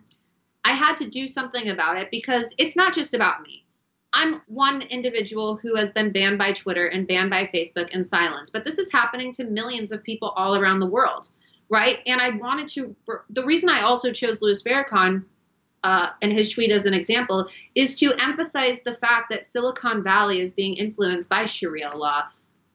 I 0.65 0.73
had 0.73 0.97
to 0.99 1.09
do 1.09 1.27
something 1.27 1.69
about 1.69 1.97
it 1.97 2.11
because 2.11 2.55
it's 2.59 2.77
not 2.77 2.95
just 2.95 3.15
about 3.15 3.43
me. 3.43 3.65
I'm 4.13 4.43
one 4.47 4.83
individual 4.83 5.57
who 5.57 5.75
has 5.77 5.91
been 5.91 6.13
banned 6.13 6.39
by 6.39 6.53
Twitter 6.53 6.87
and 6.87 7.07
banned 7.07 7.31
by 7.31 7.51
Facebook 7.53 7.89
and 7.93 8.05
silenced, 8.05 8.53
but 8.53 8.65
this 8.65 8.79
is 8.79 8.93
happening 8.93 9.33
to 9.33 9.45
millions 9.45 9.91
of 9.91 10.03
people 10.03 10.29
all 10.37 10.55
around 10.55 10.81
the 10.81 10.87
world, 10.87 11.31
right? 11.71 11.99
And 12.07 12.21
I 12.21 12.37
wanted 12.37 12.69
to, 12.69 12.95
the 13.31 13.45
reason 13.45 13.71
I 13.71 13.83
also 13.83 14.13
chose 14.13 14.43
Louis 14.43 14.63
Farrakhan 14.63 15.25
uh, 15.85 16.11
and 16.21 16.33
his 16.33 16.53
tweet 16.53 16.71
as 16.71 16.87
an 16.87 16.95
example, 16.95 17.49
is 17.75 17.99
to 17.99 18.13
emphasize 18.19 18.83
the 18.83 18.95
fact 18.97 19.29
that 19.31 19.45
Silicon 19.45 20.03
Valley 20.03 20.41
is 20.41 20.53
being 20.53 20.75
influenced 20.75 21.29
by 21.29 21.45
Sharia 21.45 21.97
law. 21.97 22.25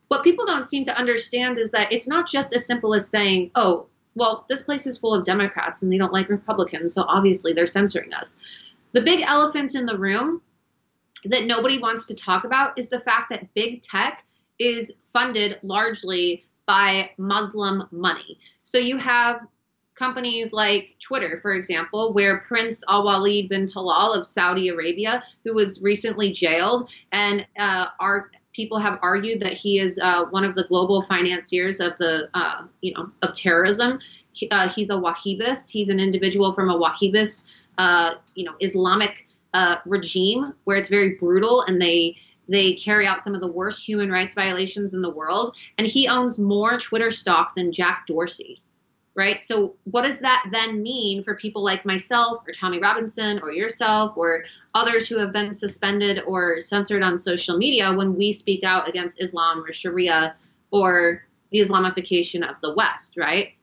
What 0.10 0.24
people 0.24 0.46
don't 0.46 0.66
seem 0.66 0.84
to 0.86 0.98
understand 0.98 1.58
is 1.58 1.72
that 1.72 1.92
it's 1.92 2.08
not 2.08 2.28
just 2.28 2.54
as 2.54 2.66
simple 2.66 2.94
as 2.94 3.10
saying, 3.10 3.52
oh, 3.56 3.88
well, 4.18 4.46
this 4.50 4.64
place 4.64 4.88
is 4.88 4.98
full 4.98 5.14
of 5.14 5.26
Democrats 5.26 5.84
and 5.84 5.94
they 5.94 5.98
don't 5.98 6.12
like 6.12 6.28
Republicans, 6.28 6.94
so 6.94 7.04
obviously 7.08 7.54
they're 7.54 7.68
censoring 7.68 8.14
us. 8.14 8.38
The 8.94 9.02
big 9.02 9.22
elephant 9.22 9.76
in 9.76 9.86
the 9.86 9.98
room 9.98 10.42
that 11.26 11.46
nobody 11.46 11.78
wants 11.78 12.08
to 12.08 12.16
talk 12.16 12.44
about 12.44 12.78
is 12.80 12.90
the 12.90 13.00
fact 13.00 13.30
that 13.30 13.54
big 13.54 13.84
tech 13.84 14.26
is 14.60 14.94
funded 15.14 15.60
largely 15.62 16.46
by 16.66 17.12
Muslim 17.18 17.88
money. 17.92 18.40
So 18.64 18.80
you 18.80 18.98
have 18.98 19.42
companies 19.94 20.52
like 20.52 20.96
Twitter, 21.00 21.40
for 21.42 21.54
example, 21.54 22.14
where 22.14 22.40
Prince 22.40 22.84
Al 22.90 23.04
Walid 23.04 23.50
bin 23.50 23.66
Talal 23.66 24.18
of 24.18 24.26
Saudi 24.26 24.70
Arabia, 24.70 25.24
who 25.44 25.54
was 25.54 25.82
recently 25.82 26.32
jailed, 26.32 26.90
and 27.12 27.46
uh, 27.60 27.88
people 28.58 28.80
have 28.80 28.98
argued 29.04 29.40
that 29.40 29.54
he 29.54 29.80
is 29.80 30.00
uh, 30.00 30.26
one 30.26 30.44
of 30.44 30.56
the 30.56 30.64
global 30.64 31.04
financiers 31.04 31.80
of 31.80 31.96
the, 31.98 32.28
uh, 32.34 32.64
you 32.82 32.92
know, 32.92 33.12
of 33.22 33.36
terrorism. 33.36 34.00
He, 34.34 34.50
uh, 34.50 34.68
he's 34.68 34.90
a 34.90 34.96
Wahhabist. 34.96 35.70
He's 35.70 35.90
an 35.90 36.00
individual 36.00 36.52
from 36.54 36.72
a 36.72 36.78
Wahhabist, 36.78 37.46
uh, 37.78 38.16
you 38.34 38.46
know, 38.46 38.56
Islamic 38.60 39.28
uh, 39.54 39.78
regime 39.86 40.54
where 40.64 40.76
it's 40.76 40.90
very 40.90 41.14
brutal 41.16 41.62
and 41.62 41.80
they 41.80 42.18
they 42.50 42.76
carry 42.76 43.06
out 43.06 43.22
some 43.22 43.36
of 43.36 43.42
the 43.42 43.52
worst 43.52 43.86
human 43.86 44.10
rights 44.10 44.34
violations 44.34 44.94
in 44.94 45.02
the 45.02 45.10
world. 45.10 45.54
And 45.78 45.86
he 45.86 46.08
owns 46.08 46.40
more 46.40 46.80
Twitter 46.80 47.12
stock 47.12 47.56
than 47.56 47.74
Jack 47.74 48.08
Dorsey 48.08 48.62
right? 49.18 49.42
So, 49.42 49.76
what 49.84 50.04
does 50.04 50.20
that 50.20 50.46
then 50.52 50.82
mean 50.82 51.24
for 51.24 51.36
people 51.36 51.64
like 51.64 51.86
myself 51.86 52.48
or 52.48 52.54
Tommy 52.54 52.80
Robinson 52.80 53.40
or 53.40 53.52
yourself 53.52 54.16
or 54.16 54.46
others 54.74 55.08
who 55.08 55.18
have 55.18 55.34
been 55.34 55.54
suspended 55.54 56.22
or 56.26 56.60
censored 56.62 57.02
on 57.02 57.18
social 57.18 57.58
media 57.58 57.92
when 57.94 58.16
we 58.16 58.32
speak 58.32 58.64
out 58.64 58.88
against 58.88 59.22
Islam 59.22 59.66
or 59.66 59.74
Sharia 59.74 60.36
or 60.72 61.24
the 61.50 61.60
Islamification 61.60 62.48
of 62.48 62.62
the 62.62 62.74
West, 62.76 63.18
right? 63.18 63.54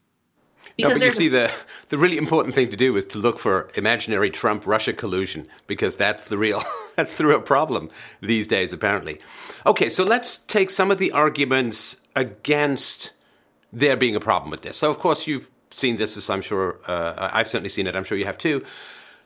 Because 0.76 0.94
no, 0.94 0.98
but 0.98 1.04
you 1.04 1.10
see, 1.12 1.28
the 1.28 1.52
the 1.88 1.98
really 1.98 2.18
important 2.18 2.56
thing 2.56 2.70
to 2.70 2.76
do 2.76 2.96
is 2.96 3.04
to 3.06 3.18
look 3.18 3.38
for 3.38 3.70
imaginary 3.76 4.30
Trump 4.30 4.66
Russia 4.66 4.92
collusion 4.92 5.46
because 5.68 5.96
that's 5.96 6.24
the 6.24 6.36
real 6.36 6.62
that's 6.96 7.16
the 7.16 7.26
real 7.26 7.40
problem 7.40 7.90
these 8.20 8.48
days, 8.48 8.72
apparently. 8.72 9.20
Okay, 9.64 9.88
so 9.88 10.02
let's 10.02 10.36
take 10.36 10.68
some 10.68 10.90
of 10.90 10.98
the 10.98 11.12
arguments 11.12 12.00
against 12.16 13.12
there 13.74 13.96
being 13.96 14.16
a 14.16 14.20
problem 14.20 14.50
with 14.50 14.62
this. 14.62 14.76
So, 14.76 14.90
of 14.90 14.98
course, 14.98 15.26
you've 15.26 15.50
seen 15.70 15.96
this, 15.96 16.16
as 16.16 16.30
I'm 16.30 16.40
sure 16.40 16.80
uh, 16.86 17.30
I've 17.32 17.48
certainly 17.48 17.68
seen 17.68 17.86
it. 17.86 17.96
I'm 17.96 18.04
sure 18.04 18.16
you 18.16 18.24
have 18.24 18.38
too. 18.38 18.64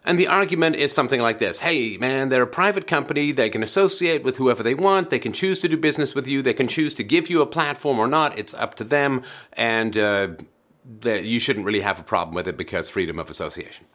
And 0.04 0.18
the 0.18 0.28
argument 0.28 0.76
is 0.76 0.92
something 0.92 1.20
like 1.20 1.38
this 1.38 1.60
Hey, 1.60 1.96
man, 1.98 2.28
they're 2.28 2.42
a 2.42 2.46
private 2.46 2.86
company. 2.86 3.32
They 3.32 3.50
can 3.50 3.62
associate 3.62 4.22
with 4.22 4.36
whoever 4.36 4.62
they 4.62 4.74
want. 4.74 5.10
They 5.10 5.18
can 5.18 5.32
choose 5.32 5.58
to 5.60 5.68
do 5.68 5.76
business 5.76 6.14
with 6.14 6.26
you. 6.26 6.40
They 6.40 6.54
can 6.54 6.68
choose 6.68 6.94
to 6.94 7.04
give 7.04 7.28
you 7.28 7.42
a 7.42 7.46
platform 7.46 7.98
or 7.98 8.06
not. 8.06 8.38
It's 8.38 8.54
up 8.54 8.74
to 8.76 8.84
them. 8.84 9.22
And 9.52 9.98
uh, 9.98 10.28
you 11.04 11.40
shouldn't 11.40 11.66
really 11.66 11.80
have 11.80 12.00
a 12.00 12.04
problem 12.04 12.34
with 12.34 12.46
it 12.48 12.56
because 12.56 12.88
freedom 12.88 13.18
of 13.18 13.28
association. 13.28 13.86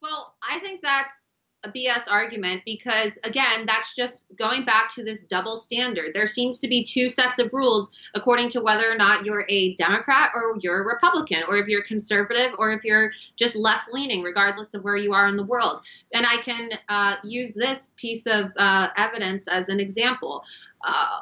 Well, 0.00 0.34
I 0.42 0.58
think 0.60 0.82
that's 0.82 1.25
a 1.66 1.72
BS 1.72 2.10
argument 2.10 2.62
because, 2.64 3.18
again, 3.24 3.66
that's 3.66 3.94
just 3.94 4.26
going 4.36 4.64
back 4.64 4.94
to 4.94 5.04
this 5.04 5.22
double 5.22 5.56
standard. 5.56 6.14
There 6.14 6.26
seems 6.26 6.60
to 6.60 6.68
be 6.68 6.84
two 6.84 7.08
sets 7.08 7.38
of 7.38 7.52
rules 7.52 7.90
according 8.14 8.50
to 8.50 8.60
whether 8.60 8.90
or 8.90 8.96
not 8.96 9.24
you're 9.24 9.44
a 9.48 9.74
Democrat 9.74 10.30
or 10.34 10.56
you're 10.60 10.82
a 10.82 10.86
Republican, 10.86 11.42
or 11.48 11.56
if 11.58 11.66
you're 11.66 11.82
conservative 11.82 12.52
or 12.58 12.72
if 12.72 12.84
you're 12.84 13.12
just 13.36 13.56
left 13.56 13.92
leaning, 13.92 14.22
regardless 14.22 14.74
of 14.74 14.84
where 14.84 14.96
you 14.96 15.12
are 15.12 15.26
in 15.26 15.36
the 15.36 15.44
world. 15.44 15.80
And 16.12 16.26
I 16.26 16.40
can 16.42 16.70
uh, 16.88 17.16
use 17.24 17.54
this 17.54 17.92
piece 17.96 18.26
of 18.26 18.52
uh, 18.56 18.88
evidence 18.96 19.48
as 19.48 19.68
an 19.68 19.80
example. 19.80 20.44
Uh, 20.84 21.20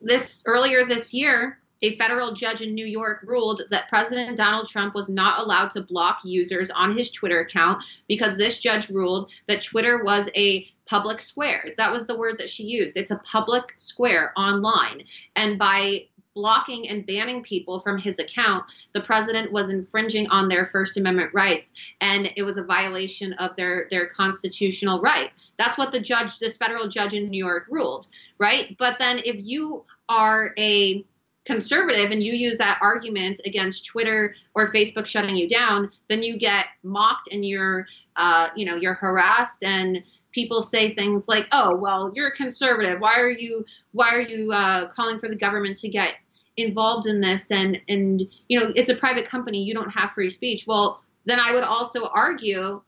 this 0.00 0.42
earlier 0.46 0.84
this 0.84 1.12
year, 1.12 1.59
a 1.82 1.96
federal 1.96 2.34
judge 2.34 2.60
in 2.60 2.74
New 2.74 2.86
York 2.86 3.20
ruled 3.24 3.62
that 3.70 3.88
President 3.88 4.36
Donald 4.36 4.68
Trump 4.68 4.94
was 4.94 5.08
not 5.08 5.38
allowed 5.38 5.70
to 5.72 5.80
block 5.80 6.20
users 6.24 6.70
on 6.70 6.96
his 6.96 7.10
Twitter 7.10 7.40
account 7.40 7.82
because 8.08 8.36
this 8.36 8.58
judge 8.58 8.90
ruled 8.90 9.30
that 9.48 9.62
Twitter 9.62 10.02
was 10.04 10.28
a 10.36 10.68
public 10.86 11.20
square. 11.20 11.72
That 11.76 11.92
was 11.92 12.06
the 12.06 12.18
word 12.18 12.36
that 12.38 12.50
she 12.50 12.64
used. 12.64 12.96
It's 12.96 13.12
a 13.12 13.18
public 13.18 13.74
square 13.76 14.32
online. 14.36 15.04
And 15.36 15.58
by 15.58 16.08
blocking 16.34 16.88
and 16.88 17.06
banning 17.06 17.42
people 17.42 17.80
from 17.80 17.98
his 17.98 18.18
account, 18.18 18.64
the 18.92 19.00
president 19.00 19.52
was 19.52 19.68
infringing 19.68 20.28
on 20.28 20.48
their 20.48 20.66
First 20.66 20.96
Amendment 20.96 21.30
rights, 21.34 21.72
and 22.00 22.30
it 22.36 22.42
was 22.42 22.56
a 22.56 22.64
violation 22.64 23.32
of 23.34 23.56
their 23.56 23.88
their 23.90 24.06
constitutional 24.06 25.00
right. 25.00 25.30
That's 25.58 25.76
what 25.76 25.92
the 25.92 26.00
judge, 26.00 26.38
this 26.38 26.56
federal 26.56 26.88
judge 26.88 27.12
in 27.12 27.30
New 27.30 27.38
York, 27.42 27.66
ruled, 27.68 28.06
right? 28.38 28.76
But 28.78 28.98
then 28.98 29.18
if 29.18 29.36
you 29.44 29.84
are 30.08 30.52
a 30.58 31.04
conservative 31.50 32.12
and 32.12 32.22
you 32.22 32.32
use 32.32 32.58
that 32.58 32.78
argument 32.80 33.40
against 33.44 33.84
Twitter 33.84 34.36
or 34.54 34.72
Facebook 34.72 35.04
shutting 35.04 35.34
you 35.34 35.48
down, 35.48 35.90
then 36.08 36.22
you 36.22 36.38
get 36.38 36.66
mocked 36.84 37.28
and 37.32 37.44
you're, 37.44 37.86
uh, 38.16 38.48
you 38.54 38.64
know, 38.64 38.76
you're 38.76 38.94
harassed 38.94 39.64
and 39.64 40.02
people 40.32 40.62
say 40.62 40.94
things 40.94 41.26
like, 41.26 41.46
"Oh, 41.50 41.74
well, 41.74 42.12
you're 42.14 42.28
a 42.28 42.36
conservative. 42.36 43.00
Why 43.00 43.18
are 43.18 43.30
you, 43.30 43.64
why 43.90 44.10
are 44.10 44.20
you 44.20 44.52
uh, 44.52 44.88
calling 44.90 45.18
for 45.18 45.28
the 45.28 45.34
government 45.34 45.76
to 45.78 45.88
get 45.88 46.14
involved 46.56 47.08
in 47.08 47.20
this?" 47.20 47.50
And 47.50 47.80
and 47.88 48.22
you 48.48 48.60
know, 48.60 48.72
it's 48.76 48.90
a 48.90 48.94
private 48.94 49.26
company. 49.26 49.62
You 49.62 49.74
don't 49.74 49.90
have 49.90 50.12
free 50.12 50.30
speech. 50.30 50.66
Well, 50.68 51.02
then 51.24 51.40
I 51.40 51.52
would 51.52 51.64
also 51.64 52.06
argue 52.14 52.80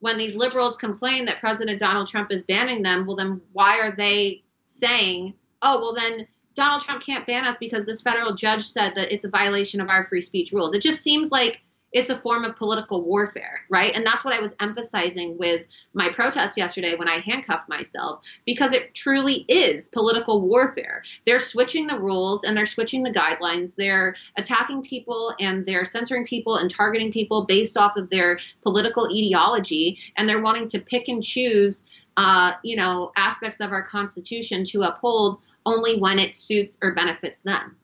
when 0.00 0.18
these 0.18 0.34
liberals 0.34 0.76
complain 0.76 1.26
that 1.26 1.40
President 1.40 1.78
Donald 1.78 2.08
Trump 2.08 2.32
is 2.32 2.42
banning 2.42 2.82
them. 2.82 3.06
Well, 3.06 3.16
then 3.16 3.40
why 3.52 3.78
are 3.78 3.94
they 3.94 4.42
saying, 4.64 5.34
"Oh, 5.62 5.80
well, 5.80 5.94
then." 5.94 6.26
Donald 6.54 6.82
Trump 6.82 7.02
can't 7.02 7.26
ban 7.26 7.44
us 7.44 7.56
because 7.58 7.86
this 7.86 8.02
federal 8.02 8.34
judge 8.34 8.64
said 8.64 8.94
that 8.96 9.12
it's 9.12 9.24
a 9.24 9.30
violation 9.30 9.80
of 9.80 9.88
our 9.88 10.06
free 10.06 10.20
speech 10.20 10.52
rules. 10.52 10.74
It 10.74 10.82
just 10.82 11.02
seems 11.02 11.30
like 11.30 11.60
it's 11.92 12.10
a 12.10 12.18
form 12.18 12.44
of 12.44 12.54
political 12.54 13.02
warfare, 13.02 13.62
right? 13.68 13.92
And 13.94 14.06
that's 14.06 14.24
what 14.24 14.32
I 14.32 14.40
was 14.40 14.54
emphasizing 14.60 15.36
with 15.38 15.66
my 15.92 16.08
protest 16.12 16.56
yesterday 16.56 16.94
when 16.96 17.08
I 17.08 17.18
handcuffed 17.18 17.68
myself, 17.68 18.22
because 18.46 18.72
it 18.72 18.94
truly 18.94 19.44
is 19.48 19.88
political 19.88 20.40
warfare. 20.40 21.02
They're 21.26 21.40
switching 21.40 21.88
the 21.88 21.98
rules 21.98 22.44
and 22.44 22.56
they're 22.56 22.66
switching 22.66 23.02
the 23.02 23.12
guidelines. 23.12 23.74
They're 23.74 24.14
attacking 24.36 24.82
people 24.82 25.34
and 25.40 25.66
they're 25.66 25.84
censoring 25.84 26.26
people 26.26 26.56
and 26.56 26.70
targeting 26.70 27.10
people 27.10 27.44
based 27.46 27.76
off 27.76 27.96
of 27.96 28.08
their 28.08 28.38
political 28.62 29.08
ideology, 29.10 29.98
and 30.16 30.28
they're 30.28 30.42
wanting 30.42 30.68
to 30.68 30.78
pick 30.78 31.08
and 31.08 31.24
choose, 31.24 31.88
uh, 32.16 32.52
you 32.62 32.76
know, 32.76 33.10
aspects 33.16 33.58
of 33.58 33.72
our 33.72 33.82
Constitution 33.82 34.64
to 34.66 34.82
uphold 34.82 35.40
only 35.66 35.98
when 35.98 36.18
it 36.18 36.34
suits 36.34 36.78
or 36.82 36.92
benefits 36.92 37.42
them. 37.42 37.76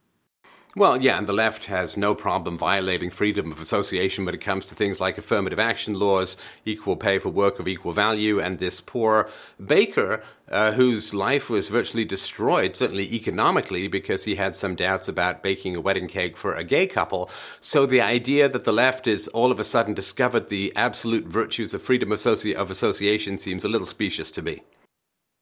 Well, 0.77 1.01
yeah, 1.01 1.17
and 1.17 1.25
the 1.25 1.33
left 1.33 1.65
has 1.65 1.97
no 1.97 2.13
problem 2.13 2.55
violating 2.55 3.09
freedom 3.09 3.51
of 3.51 3.59
association 3.59 4.25
when 4.25 4.35
it 4.35 4.41
comes 4.41 4.63
to 4.67 4.75
things 4.75 5.01
like 5.01 5.17
affirmative 5.17 5.57
action 5.57 5.95
laws, 5.95 6.37
equal 6.65 6.95
pay 6.95 7.17
for 7.17 7.29
work 7.29 7.57
of 7.57 7.67
equal 7.67 7.93
value, 7.93 8.39
and 8.39 8.59
this 8.59 8.79
poor 8.79 9.27
baker 9.65 10.21
uh, 10.51 10.73
whose 10.73 11.15
life 11.15 11.49
was 11.49 11.67
virtually 11.69 12.05
destroyed, 12.05 12.75
certainly 12.75 13.11
economically, 13.11 13.87
because 13.87 14.25
he 14.25 14.35
had 14.35 14.55
some 14.55 14.75
doubts 14.75 15.07
about 15.07 15.41
baking 15.41 15.75
a 15.75 15.81
wedding 15.81 16.07
cake 16.07 16.37
for 16.37 16.53
a 16.53 16.63
gay 16.63 16.85
couple. 16.85 17.27
So 17.59 17.87
the 17.87 18.01
idea 18.01 18.47
that 18.47 18.63
the 18.63 18.71
left 18.71 19.07
is 19.07 19.27
all 19.29 19.51
of 19.51 19.59
a 19.59 19.63
sudden 19.63 19.95
discovered 19.95 20.49
the 20.49 20.71
absolute 20.75 21.25
virtues 21.25 21.73
of 21.73 21.81
freedom 21.81 22.11
of, 22.11 22.19
associ- 22.19 22.53
of 22.53 22.69
association 22.69 23.39
seems 23.39 23.63
a 23.63 23.69
little 23.69 23.87
specious 23.87 24.29
to 24.29 24.43
me. 24.43 24.61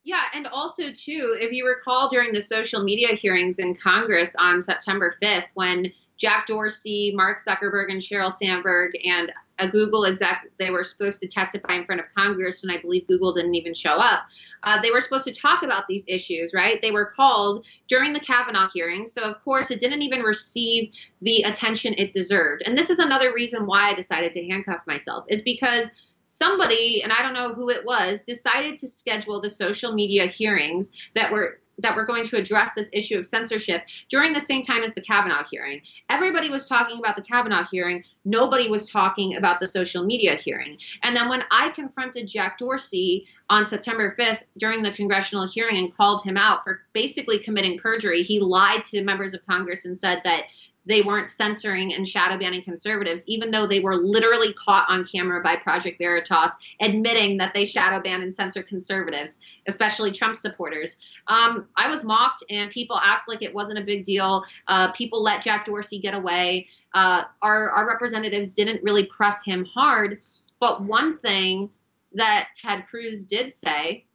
Yeah, 0.06 0.22
and 0.36 0.46
also 0.46 0.92
too, 0.92 1.36
if 1.42 1.52
you 1.52 1.68
recall 1.68 2.10
during 2.10 2.32
the 2.32 2.42
social 2.42 2.84
media 2.84 3.16
hearings 3.16 3.58
in 3.58 3.76
Congress 3.76 4.36
on 4.38 4.62
September 4.62 5.16
5th, 5.22 5.48
when 5.56 5.92
Jack 6.18 6.46
Dorsey, 6.48 7.12
Mark 7.16 7.40
Zuckerberg, 7.46 7.92
and 7.92 8.00
Sheryl 8.00 8.32
Sandberg 8.32 8.92
and 9.04 9.32
a 9.58 9.70
Google 9.70 10.06
exec 10.06 10.48
they 10.60 10.70
were 10.70 10.84
supposed 10.84 11.22
to 11.22 11.28
testify 11.28 11.74
in 11.74 11.86
front 11.86 12.02
of 12.02 12.08
Congress, 12.16 12.64
and 12.64 12.72
I 12.72 12.80
believe 12.80 13.08
Google 13.08 13.34
didn't 13.34 13.56
even 13.56 13.74
show 13.74 13.94
up. 13.94 14.26
Uh, 14.64 14.82
they 14.82 14.92
were 14.92 15.02
supposed 15.02 15.26
to 15.26 15.34
talk 15.34 15.64
about 15.64 15.88
these 15.88 16.06
issues, 16.08 16.54
right? 16.54 16.82
They 16.82 16.92
were 16.92 17.06
called 17.06 17.66
during 17.88 18.14
the 18.14 18.20
Kavanaugh 18.20 18.70
hearings, 18.74 19.12
so 19.12 19.24
of 19.24 19.44
course 19.44 19.72
it 19.72 19.80
didn't 19.80 20.04
even 20.04 20.22
receive 20.22 20.92
the 21.22 21.44
attention 21.44 21.96
it 21.98 22.14
deserved. 22.14 22.64
And 22.66 22.78
this 22.78 22.90
is 22.90 23.00
another 23.00 23.34
reason 23.34 23.66
why 23.66 23.90
I 23.90 23.96
decided 23.96 24.34
to 24.34 24.48
handcuff 24.48 24.86
myself, 24.86 25.26
is 25.30 25.42
because 25.42 25.90
somebody, 26.26 27.02
and 27.04 27.14
I 27.14 27.22
don't 27.22 27.34
know 27.34 27.54
who 27.54 27.70
it 27.70 27.86
was, 27.86 28.26
decided 28.26 28.78
to 28.78 28.88
schedule 28.88 29.40
the 29.40 29.50
social 29.50 29.94
media 29.94 30.26
hearings 30.26 30.92
that 31.14 31.32
were 31.32 31.60
that 31.80 31.96
were 31.96 32.06
going 32.06 32.24
to 32.26 32.38
address 32.38 32.74
this 32.74 32.90
issue 32.94 33.18
of 33.18 33.26
censorship 33.26 33.84
during 34.10 34.34
the 34.34 34.40
same 34.40 34.62
time 34.62 34.84
as 34.84 34.94
the 34.94 35.02
Kavanaugh 35.02 35.44
hearing. 35.50 35.82
Everybody 36.10 36.50
was 36.50 36.68
talking 36.68 37.00
about 37.00 37.16
the 37.16 37.22
Kavanaugh 37.22 37.66
hearing. 37.70 38.04
Nobody 38.24 38.70
was 38.70 38.90
talking 38.90 39.36
about 39.36 39.60
the 39.60 39.68
social 39.68 40.06
media 40.06 40.36
hearing. 40.36 40.78
And 41.04 41.16
then 41.16 41.30
when 41.30 41.44
I 41.52 41.70
confronted 41.72 42.28
Jack 42.28 42.58
Dorsey 42.58 43.28
on 43.50 43.66
September 43.66 44.16
5th 44.18 44.44
during 44.58 44.82
the 44.82 44.92
congressional 44.92 45.48
hearing 45.48 45.78
and 45.78 45.94
called 45.94 46.24
him 46.24 46.38
out 46.38 46.64
for 46.64 46.82
basically 46.94 47.40
committing 47.40 47.78
perjury, 47.78 48.24
he 48.24 48.40
lied 48.40 48.84
to 48.86 49.04
members 49.04 49.34
of 49.34 49.46
Congress 49.46 49.86
and 49.86 49.98
said 49.98 50.22
that 50.24 50.46
they 50.86 51.02
weren't 51.02 51.30
censoring 51.30 51.94
and 51.94 52.08
shadow 52.08 52.38
banning 52.38 52.64
conservatives, 52.64 53.24
even 53.28 53.52
though 53.52 53.68
they 53.68 53.80
were 53.80 53.96
literally 53.96 54.54
caught 54.54 54.86
on 54.90 55.04
camera 55.04 55.42
by 55.42 55.56
Project 55.56 55.98
Veritas 55.98 56.56
admitting 56.80 57.38
that 57.38 57.54
they 57.54 57.66
shadow 57.66 58.02
ban 58.02 58.22
and 58.22 58.34
censor 58.34 58.64
conservatives, 58.64 59.40
especially 59.68 60.12
Trump 60.12 60.36
supporters. 60.36 60.98
Um, 61.28 61.68
I 61.76 61.90
was 61.90 62.04
mocked, 62.04 62.44
and 62.50 62.70
people 62.70 63.00
act 63.04 63.28
like 63.28 63.42
it 63.42 63.54
wasn't 63.54 63.80
a 63.80 63.84
big 63.84 64.04
deal. 64.04 64.44
Uh, 64.68 64.92
people 64.92 65.24
let 65.24 65.42
Jack 65.42 65.66
Dorsey 65.66 66.00
get 66.00 66.14
away. 66.14 66.68
Uh, 66.94 67.24
our, 67.42 67.70
our 67.72 67.88
representatives 67.88 68.54
didn't 68.54 68.84
really 68.84 69.06
press 69.08 69.44
him 69.44 69.66
hard. 69.66 70.20
But 70.60 70.84
one 70.84 71.18
thing 71.18 71.70
that 72.14 72.50
Ted 72.56 72.88
Cruz 72.88 73.26
did 73.26 73.54
say 73.54 74.06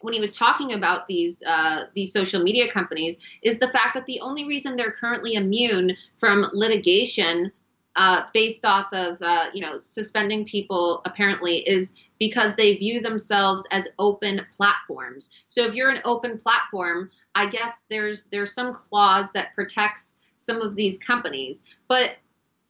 when 0.00 0.14
he 0.14 0.20
was 0.20 0.36
talking 0.36 0.72
about 0.72 1.06
these 1.06 1.42
uh, 1.42 1.84
these 1.94 2.12
social 2.12 2.42
media 2.42 2.70
companies 2.70 3.18
is 3.42 3.58
the 3.58 3.68
fact 3.68 3.94
that 3.94 4.06
the 4.06 4.20
only 4.20 4.46
reason 4.46 4.76
they're 4.76 4.92
currently 4.92 5.34
immune 5.34 5.96
from 6.18 6.46
litigation 6.52 7.52
uh, 7.96 8.22
based 8.32 8.64
off 8.64 8.92
of 8.92 9.20
uh, 9.22 9.46
you 9.52 9.60
know 9.60 9.78
suspending 9.78 10.44
people 10.44 11.02
apparently 11.04 11.58
is 11.68 11.94
because 12.18 12.54
they 12.54 12.76
view 12.76 13.00
themselves 13.00 13.66
as 13.70 13.88
open 13.98 14.46
platforms. 14.54 15.30
So 15.48 15.64
if 15.64 15.74
you're 15.74 15.90
an 15.90 16.02
open 16.04 16.38
platform, 16.38 17.10
I 17.34 17.48
guess 17.48 17.86
there's 17.88 18.24
there's 18.26 18.52
some 18.52 18.72
clause 18.72 19.32
that 19.32 19.54
protects 19.54 20.14
some 20.36 20.60
of 20.62 20.76
these 20.76 20.98
companies, 20.98 21.64
but 21.88 22.16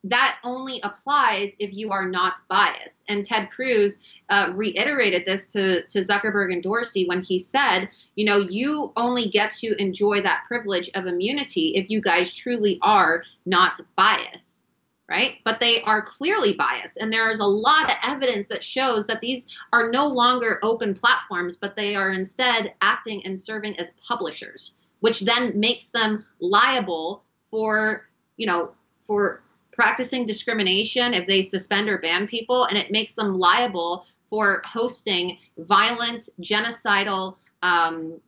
that 0.04 0.38
only 0.45 0.80
applies 0.83 1.57
if 1.59 1.73
you 1.73 1.92
are 1.92 2.09
not 2.09 2.38
biased. 2.49 3.04
And 3.09 3.25
Ted 3.25 3.50
Cruz 3.50 3.99
uh, 4.28 4.52
reiterated 4.54 5.26
this 5.26 5.47
to, 5.52 5.87
to 5.87 5.99
Zuckerberg 5.99 6.52
and 6.52 6.62
Dorsey 6.62 7.07
when 7.07 7.23
he 7.23 7.38
said, 7.38 7.90
you 8.14 8.25
know, 8.25 8.38
you 8.38 8.92
only 8.97 9.28
get 9.28 9.50
to 9.57 9.80
enjoy 9.80 10.23
that 10.23 10.45
privilege 10.49 10.90
of 10.95 11.07
immunity 11.07 11.75
if 11.76 11.90
you 11.90 12.00
guys 12.00 12.33
truly 12.33 12.78
are 12.83 13.25
not 13.45 13.78
biased. 13.97 14.64
Right? 15.07 15.38
But 15.45 15.59
they 15.59 15.83
are 15.83 16.02
clearly 16.02 16.54
biased. 16.54 16.97
And 16.97 17.12
there 17.12 17.30
is 17.30 17.40
a 17.40 17.45
lot 17.45 17.90
of 17.90 17.97
evidence 18.04 18.47
that 18.47 18.62
shows 18.62 19.09
that 19.09 19.21
these 19.21 19.49
are 19.73 19.90
no 19.90 20.07
longer 20.07 20.61
open 20.62 20.95
platforms, 20.95 21.57
but 21.57 21.75
they 21.75 21.97
are 21.97 22.12
instead 22.12 22.75
acting 22.80 23.26
and 23.26 23.38
serving 23.38 23.76
as 23.80 23.90
publishers, 24.07 24.76
which 25.00 25.19
then 25.23 25.59
makes 25.59 25.90
them 25.90 26.25
liable 26.38 27.25
for, 27.50 28.07
you 28.37 28.47
know, 28.47 28.71
for 29.04 29.42
practicing 29.81 30.27
discrimination 30.27 31.15
if 31.15 31.27
they 31.27 31.41
suspend 31.41 31.89
or 31.89 31.97
ban 31.97 32.27
people, 32.27 32.65
and 32.65 32.77
it 32.77 32.91
makes 32.91 33.15
them 33.15 33.39
liable 33.39 34.05
for 34.29 34.61
hosting 34.67 35.39
violent, 35.57 36.29
genocidal, 36.43 37.37
um, 37.63 38.21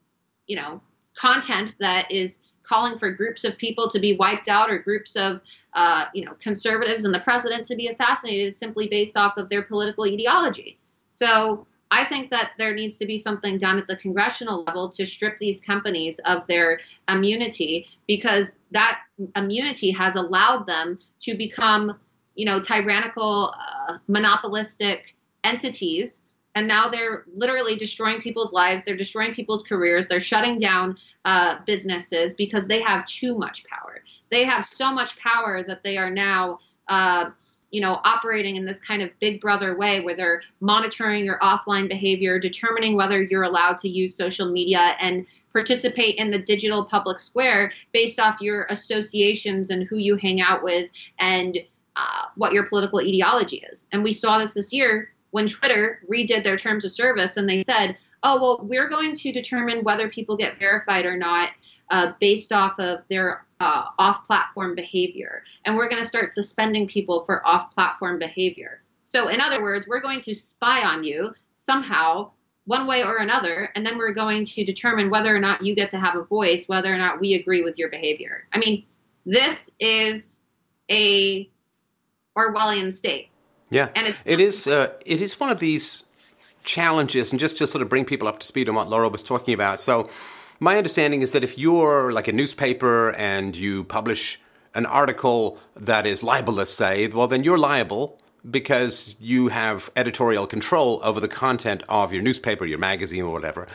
you 0.47 0.57
know, 0.57 0.81
content 1.15 1.77
that 1.79 2.11
is 2.11 2.39
calling 2.63 2.99
for 2.99 3.11
groups 3.11 3.45
of 3.45 3.59
people 3.59 3.87
to 3.91 3.99
be 3.99 4.17
wiped 4.17 4.49
out 4.49 4.71
or 4.71 4.79
groups 4.79 5.15
of, 5.15 5.43
uh, 5.75 6.07
you 6.15 6.25
know, 6.25 6.33
conservatives 6.41 7.05
and 7.05 7.15
the 7.15 7.21
president 7.21 7.67
to 7.67 7.77
be 7.77 7.87
assassinated 7.87 8.57
simply 8.57 8.89
based 8.89 9.19
off 9.19 9.37
of 9.37 9.51
their 9.51 9.61
political 9.61 10.05
ideology. 10.05 10.79
So 11.11 11.67
I 11.91 12.05
think 12.05 12.31
that 12.31 12.53
there 12.57 12.75
needs 12.75 12.97
to 12.97 13.05
be 13.05 13.19
something 13.19 13.59
done 13.59 13.77
at 13.77 13.87
the 13.87 13.97
congressional 13.97 14.65
level 14.65 14.89
to 14.89 15.05
strip 15.05 15.37
these 15.39 15.61
companies 15.61 16.19
of 16.25 16.47
their 16.47 16.81
immunity 17.11 17.89
because 18.07 18.59
that 18.71 19.01
immunity 19.37 19.91
has 19.91 20.17
allowed 20.17 20.67
them 20.67 20.99
to 21.23 21.35
become, 21.35 21.99
you 22.35 22.45
know, 22.45 22.61
tyrannical, 22.61 23.55
uh, 23.59 23.99
monopolistic 24.09 25.17
entities. 25.45 26.25
And 26.55 26.69
now 26.69 26.88
they're 26.88 27.25
literally 27.35 27.76
destroying 27.76 28.21
people's 28.21 28.52
lives. 28.52 28.85
They're 28.85 28.97
destroying 28.97 29.33
people's 29.33 29.62
careers. 29.62 30.09
They're 30.09 30.21
shutting 30.21 30.59
down 30.59 30.99
uh, 31.25 31.61
businesses 31.64 32.35
because 32.35 32.69
they 32.69 32.83
have 32.83 33.07
too 33.07 33.38
much 33.38 33.64
power. 33.64 34.02
They 34.31 34.45
have 34.45 34.64
so 34.64 34.93
much 34.93 35.19
power 35.19 35.62
that 35.62 35.83
they 35.83 35.97
are 35.97 36.11
now 36.11 36.59
uh, 36.88 37.31
you 37.73 37.81
know, 37.81 37.99
operating 38.05 38.57
in 38.57 38.67
this 38.67 38.79
kind 38.79 39.02
of 39.02 39.11
big 39.19 39.41
brother 39.41 39.76
way 39.76 40.00
where 40.00 40.14
they're 40.14 40.43
monitoring 40.61 41.25
your 41.25 41.38
offline 41.38 41.88
behavior, 41.88 42.38
determining 42.38 42.95
whether 42.95 43.23
you're 43.23 43.43
allowed 43.43 43.79
to 43.79 43.88
use 43.88 44.14
social 44.14 44.52
media 44.52 44.95
and 45.00 45.26
participate 45.53 46.17
in 46.17 46.31
the 46.31 46.43
digital 46.43 46.85
public 46.85 47.19
square 47.19 47.73
based 47.93 48.19
off 48.19 48.41
your 48.41 48.67
associations 48.71 49.71
and 49.71 49.85
who 49.85 49.97
you 49.97 50.17
hang 50.17 50.41
out 50.41 50.62
with 50.62 50.91
and 51.19 51.59
uh, 51.97 52.25
what 52.37 52.53
your 52.53 52.67
political 52.67 53.01
ideology 53.01 53.65
is. 53.71 53.87
And 53.93 54.03
we 54.03 54.12
saw 54.12 54.38
this 54.38 54.55
this 54.55 54.73
year 54.73 55.12
when 55.31 55.47
Twitter 55.47 56.01
redid 56.11 56.45
their 56.45 56.57
terms 56.57 56.85
of 56.85 56.93
service 56.93 57.37
and 57.37 57.49
they 57.49 57.62
said, 57.62 57.97
oh, 58.23 58.41
well, 58.41 58.67
we're 58.67 58.88
going 58.88 59.15
to 59.15 59.33
determine 59.33 59.85
whether 59.85 60.09
people 60.09 60.37
get 60.37 60.59
verified 60.59 61.07
or 61.07 61.17
not 61.17 61.51
uh, 61.91 62.12
based 62.21 62.53
off 62.53 62.79
of 62.79 63.01
their 63.09 63.45
uh, 63.61 63.85
off 63.99 64.27
platform 64.27 64.75
behavior. 64.75 65.45
And 65.65 65.77
we're 65.77 65.88
going 65.88 66.03
to 66.03 66.09
start 66.09 66.29
suspending 66.29 66.88
people 66.88 67.25
for 67.25 67.47
off 67.47 67.75
platform 67.75 68.19
behavior. 68.19 68.83
So, 69.05 69.29
in 69.29 69.41
other 69.41 69.62
words, 69.62 69.87
we're 69.87 70.01
going 70.01 70.23
to 70.23 70.35
spy 70.35 70.87
on 70.87 71.05
you 71.05 71.35
somehow, 71.57 72.31
one 72.64 72.87
way 72.87 73.03
or 73.03 73.16
another, 73.16 73.70
and 73.75 73.85
then 73.85 73.98
we're 73.98 74.12
going 74.12 74.44
to 74.44 74.64
determine 74.64 75.11
whether 75.11 75.35
or 75.35 75.40
not 75.40 75.62
you 75.62 75.75
get 75.75 75.90
to 75.90 75.98
have 75.98 76.16
a 76.16 76.22
voice, 76.22 76.68
whether 76.68 76.92
or 76.92 76.98
not 76.98 77.20
we 77.20 77.35
agree 77.35 77.62
with 77.62 77.79
your 77.79 77.88
behavior. 77.88 78.46
I 78.53 78.59
mean, 78.59 78.85
this 79.27 79.70
is 79.81 80.42
a 80.90 81.48
Orwellian 82.37 82.92
state. 82.92 83.29
Yeah, 83.70 83.88
and 83.96 84.07
it's 84.07 84.22
it 84.27 84.40
is 84.40 84.66
uh, 84.66 84.92
it 85.05 85.20
is 85.20 85.40
one 85.40 85.51
of 85.51 85.59
these 85.59 86.05
challenges, 86.64 87.33
and 87.33 87.40
just 87.40 87.59
to 87.59 87.66
sort 87.66 87.83
of 87.83 87.88
bring 87.88 88.05
people 88.05 88.29
up 88.29 88.38
to 88.40 88.46
speed 88.46 88.68
on 88.68 88.75
what 88.75 88.88
Laura 88.88 89.09
was 89.09 89.22
talking 89.22 89.55
about. 89.55 89.81
So 89.81 90.09
my 90.61 90.77
understanding 90.77 91.22
is 91.22 91.33
that 91.33 91.42
if 91.42 91.59
you're 91.59 92.12
like 92.12 92.29
a 92.29 92.33
newspaper 92.33 93.11
and 93.12 93.57
you 93.57 93.85
publish 93.85 94.40
an 94.75 94.87
article 94.87 95.59
that 95.75 96.07
is 96.07 96.22
libelous, 96.22 96.72
say, 96.72 97.09
well, 97.09 97.27
then 97.27 97.42
you're 97.42 97.59
liable 97.59 98.18
because 98.50 99.14
you 99.20 99.48
have 99.48 99.90
editorial 99.94 100.46
control 100.46 101.00
over 101.05 101.20
the 101.20 101.28
content 101.28 101.83
of 101.88 102.12
your 102.12 102.22
newspaper, 102.22 102.64
your 102.64 102.78
magazine, 102.78 103.24
or 103.24 103.33
whatever. 103.33 103.66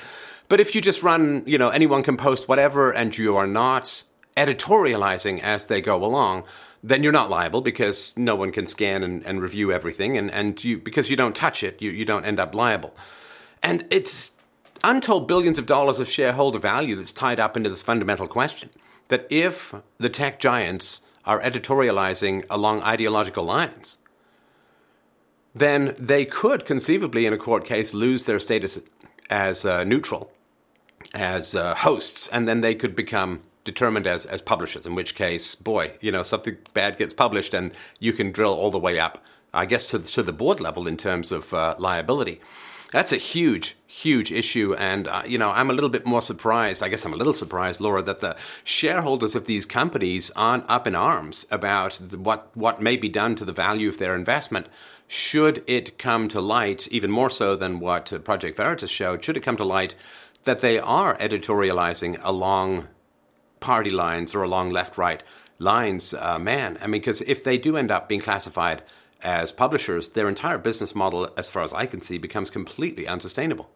But 0.50 0.60
if 0.60 0.76
you 0.76 0.82
just 0.82 1.04
run, 1.04 1.44
you 1.46 1.58
know, 1.58 1.70
anyone 1.70 2.04
can 2.04 2.18
post 2.18 2.48
whatever 2.48 2.92
and 2.92 3.18
you 3.18 3.36
are 3.36 3.48
not 3.48 4.04
editorializing 4.36 5.42
as 5.42 5.66
they 5.66 5.82
go 5.82 6.04
along, 6.04 6.44
then 6.84 7.04
you're 7.04 7.12
not 7.12 7.30
liable 7.30 7.62
because 7.62 8.16
no 8.16 8.36
one 8.36 8.52
can 8.52 8.66
scan 8.66 9.04
and, 9.04 9.26
and 9.26 9.42
review 9.42 9.72
everything 9.72 10.18
and, 10.18 10.30
and 10.32 10.64
you 10.64 10.78
because 10.78 11.10
you 11.10 11.16
don't 11.16 11.36
touch 11.36 11.64
it, 11.64 11.82
you, 11.82 11.92
you 11.92 12.06
don't 12.06 12.26
end 12.26 12.40
up 12.40 12.54
liable. 12.54 12.96
And 13.64 13.86
it's 13.90 14.34
untold 14.84 15.28
billions 15.28 15.58
of 15.58 15.66
dollars 15.66 16.00
of 16.00 16.08
shareholder 16.08 16.60
value 16.60 16.96
that's 16.96 17.12
tied 17.12 17.40
up 17.40 17.58
into 17.58 17.70
this 17.70 17.82
fundamental 17.82 18.28
question 18.28 18.70
that 19.08 19.26
if 19.30 19.74
the 19.98 20.10
tech 20.10 20.40
giants 20.40 21.02
are 21.26 21.42
editorializing 21.42 22.46
along 22.50 22.82
ideological 22.84 23.44
lines, 23.44 23.98
then 25.60 25.96
they 25.98 26.26
could 26.26 26.66
conceivably, 26.66 27.26
in 27.26 27.34
a 27.34 27.38
court 27.38 27.66
case, 27.66 27.94
lose 27.94 28.26
their 28.26 28.40
status 28.40 28.82
as 29.30 29.66
uh, 29.66 29.84
neutral, 29.84 30.32
as 31.14 31.56
uh, 31.56 31.76
hosts, 31.76 32.28
and 32.28 32.48
then 32.48 32.62
they 32.62 32.76
could 32.76 32.96
become 32.96 33.42
determined 33.64 34.08
as, 34.08 34.26
as 34.26 34.42
publishers, 34.42 34.86
in 34.86 34.96
which 34.96 35.14
case, 35.14 35.54
boy, 35.54 35.94
you 36.00 36.12
know, 36.12 36.24
something 36.24 36.58
bad 36.74 36.98
gets 36.98 37.14
published 37.14 37.54
and 37.54 37.72
you 38.00 38.14
can 38.14 38.32
drill 38.32 38.54
all 38.54 38.72
the 38.72 38.80
way 38.80 38.98
up, 38.98 39.24
I 39.54 39.66
guess, 39.66 39.86
to 39.88 39.98
the, 39.98 40.08
to 40.08 40.24
the 40.24 40.32
board 40.32 40.60
level 40.62 40.88
in 40.88 40.96
terms 40.96 41.32
of 41.32 41.54
uh, 41.54 41.76
liability. 41.78 42.40
That's 42.94 43.12
a 43.12 43.18
huge, 43.18 43.76
huge 43.86 44.32
issue. 44.32 44.74
And, 44.76 45.10
uh, 45.10 45.24
you 45.26 45.38
know, 45.38 45.52
I'm 45.52 45.70
a 45.70 45.74
little 45.74 45.90
bit 45.90 46.06
more 46.06 46.22
surprised. 46.22 46.82
I 46.82 46.88
guess 46.88 47.04
I'm 47.04 47.14
a 47.14 47.18
little 47.18 47.34
surprised, 47.34 47.82
Laura, 47.82 48.02
that 48.04 48.22
the 48.22 48.38
shareholders 48.64 49.36
of 49.36 49.46
these 49.46 49.66
companies 49.66 50.32
aren't 50.38 50.64
up 50.70 50.88
in 50.88 50.96
arms 50.96 51.46
about 51.52 52.00
the, 52.02 52.18
what, 52.18 52.50
what 52.56 52.82
may 52.82 52.96
be 52.96 53.10
done 53.10 53.36
to 53.36 53.46
the 53.46 53.52
value 53.52 53.90
of 53.90 53.98
their 53.98 54.16
investment. 54.16 54.68
Should 55.08 55.64
it 55.68 55.98
come 55.98 56.28
to 56.30 56.42
light, 56.42 56.88
even 56.90 57.10
more 57.12 57.30
so 57.30 57.56
than 57.56 57.80
what 57.80 58.24
Project 58.24 58.58
Veritas 58.58 58.90
showed, 58.90 59.24
should 59.24 59.38
it 59.38 59.44
come 59.44 59.58
to 59.58 59.64
light 59.64 59.96
that 60.44 60.60
they 60.60 60.80
are 60.80 61.18
editorializing 61.18 62.20
along 62.24 62.88
party 63.60 63.90
lines 63.90 64.36
or 64.36 64.44
along 64.44 64.72
left 64.72 64.98
right 64.98 65.24
lines, 65.60 66.14
uh, 66.14 66.38
man, 66.38 66.78
I 66.82 66.88
mean, 66.88 67.02
because 67.02 67.22
if 67.22 67.44
they 67.44 67.58
do 67.58 67.78
end 67.78 67.92
up 67.92 68.08
being 68.08 68.22
classified 68.22 68.84
as 69.22 69.52
publishers, 69.52 70.10
their 70.10 70.30
entire 70.30 70.58
business 70.58 70.94
model, 70.94 71.30
as 71.38 71.50
far 71.50 71.64
as 71.64 71.74
I 71.74 71.86
can 71.86 72.02
see, 72.02 72.18
becomes 72.18 72.50
completely 72.50 73.08
unsustainable. 73.08 73.70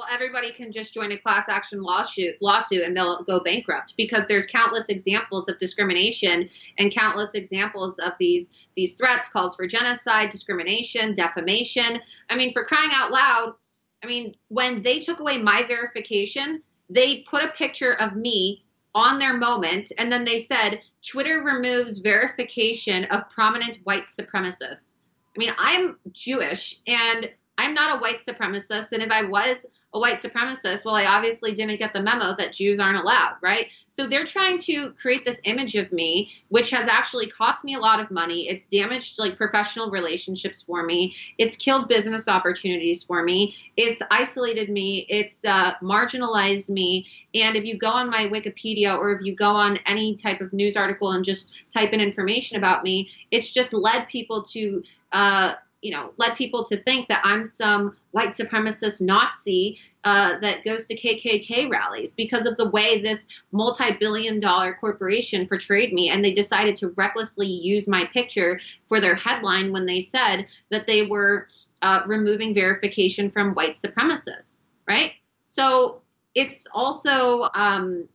Well, 0.00 0.08
everybody 0.10 0.54
can 0.54 0.72
just 0.72 0.94
join 0.94 1.12
a 1.12 1.18
class 1.18 1.50
action 1.50 1.82
lawsuit, 1.82 2.36
lawsuit, 2.40 2.84
and 2.84 2.96
they'll 2.96 3.22
go 3.22 3.40
bankrupt 3.40 3.98
because 3.98 4.26
there's 4.26 4.46
countless 4.46 4.88
examples 4.88 5.46
of 5.50 5.58
discrimination 5.58 6.48
and 6.78 6.90
countless 6.90 7.34
examples 7.34 7.98
of 7.98 8.12
these 8.18 8.48
these 8.74 8.94
threats, 8.94 9.28
calls 9.28 9.54
for 9.54 9.66
genocide, 9.66 10.30
discrimination, 10.30 11.12
defamation. 11.12 12.00
I 12.30 12.36
mean, 12.36 12.54
for 12.54 12.64
crying 12.64 12.88
out 12.94 13.10
loud, 13.10 13.56
I 14.02 14.06
mean, 14.06 14.34
when 14.48 14.80
they 14.80 15.00
took 15.00 15.20
away 15.20 15.36
my 15.36 15.64
verification, 15.64 16.62
they 16.88 17.22
put 17.28 17.44
a 17.44 17.48
picture 17.48 17.92
of 17.92 18.16
me 18.16 18.64
on 18.94 19.18
their 19.18 19.34
moment, 19.34 19.92
and 19.98 20.10
then 20.10 20.24
they 20.24 20.38
said 20.38 20.80
Twitter 21.06 21.42
removes 21.42 21.98
verification 21.98 23.04
of 23.10 23.28
prominent 23.28 23.80
white 23.84 24.06
supremacists. 24.06 24.94
I 25.36 25.38
mean, 25.38 25.52
I'm 25.58 25.98
Jewish 26.10 26.80
and 26.86 27.30
I'm 27.58 27.74
not 27.74 27.98
a 27.98 28.00
white 28.00 28.20
supremacist. 28.20 28.92
And 28.92 29.02
if 29.02 29.12
I 29.12 29.24
was 29.24 29.66
a 29.92 29.98
white 29.98 30.18
supremacist, 30.18 30.84
well, 30.84 30.94
I 30.94 31.06
obviously 31.06 31.52
didn't 31.52 31.78
get 31.78 31.92
the 31.92 32.02
memo 32.02 32.36
that 32.36 32.52
Jews 32.52 32.78
aren't 32.78 32.98
allowed, 32.98 33.34
right? 33.40 33.66
So 33.88 34.06
they're 34.06 34.24
trying 34.24 34.58
to 34.60 34.92
create 34.92 35.24
this 35.24 35.40
image 35.44 35.74
of 35.74 35.90
me, 35.90 36.30
which 36.48 36.70
has 36.70 36.86
actually 36.86 37.28
cost 37.28 37.64
me 37.64 37.74
a 37.74 37.78
lot 37.80 37.98
of 37.98 38.08
money. 38.10 38.48
It's 38.48 38.68
damaged 38.68 39.18
like 39.18 39.36
professional 39.36 39.90
relationships 39.90 40.62
for 40.62 40.84
me. 40.84 41.16
It's 41.38 41.56
killed 41.56 41.88
business 41.88 42.28
opportunities 42.28 43.02
for 43.02 43.24
me. 43.24 43.56
It's 43.76 44.00
isolated 44.12 44.70
me. 44.70 45.06
It's 45.08 45.44
uh, 45.44 45.74
marginalized 45.82 46.70
me. 46.70 47.08
And 47.34 47.56
if 47.56 47.64
you 47.64 47.76
go 47.76 47.90
on 47.90 48.10
my 48.10 48.26
Wikipedia 48.26 48.96
or 48.96 49.12
if 49.12 49.22
you 49.24 49.34
go 49.34 49.50
on 49.50 49.78
any 49.86 50.14
type 50.14 50.40
of 50.40 50.52
news 50.52 50.76
article 50.76 51.10
and 51.12 51.24
just 51.24 51.50
type 51.74 51.92
in 51.92 52.00
information 52.00 52.58
about 52.58 52.84
me, 52.84 53.10
it's 53.32 53.50
just 53.50 53.72
led 53.72 54.06
people 54.08 54.42
to 54.44 54.84
uh, 55.12 55.54
you 55.82 55.92
know, 55.92 56.12
led 56.18 56.36
people 56.36 56.64
to 56.64 56.76
think 56.76 57.08
that 57.08 57.22
I'm 57.24 57.46
some 57.46 57.96
white 58.10 58.30
supremacist 58.30 59.00
Nazi 59.00 59.78
uh, 60.04 60.38
that 60.38 60.64
goes 60.64 60.86
to 60.86 60.96
KKK 60.96 61.70
rallies 61.70 62.12
because 62.12 62.46
of 62.46 62.56
the 62.56 62.70
way 62.70 63.00
this 63.00 63.26
multi 63.52 63.92
billion 63.98 64.40
dollar 64.40 64.74
corporation 64.74 65.46
portrayed 65.46 65.92
me. 65.92 66.10
And 66.10 66.24
they 66.24 66.32
decided 66.32 66.76
to 66.76 66.88
recklessly 66.88 67.46
use 67.46 67.88
my 67.88 68.04
picture 68.06 68.60
for 68.88 69.00
their 69.00 69.14
headline 69.14 69.72
when 69.72 69.86
they 69.86 70.00
said 70.00 70.46
that 70.70 70.86
they 70.86 71.06
were 71.06 71.48
uh, 71.82 72.02
removing 72.06 72.54
verification 72.54 73.30
from 73.30 73.54
white 73.54 73.72
supremacists, 73.72 74.60
right? 74.86 75.12
So 75.48 76.02
it's 76.34 76.66
also, 76.72 77.48
um, 77.54 78.08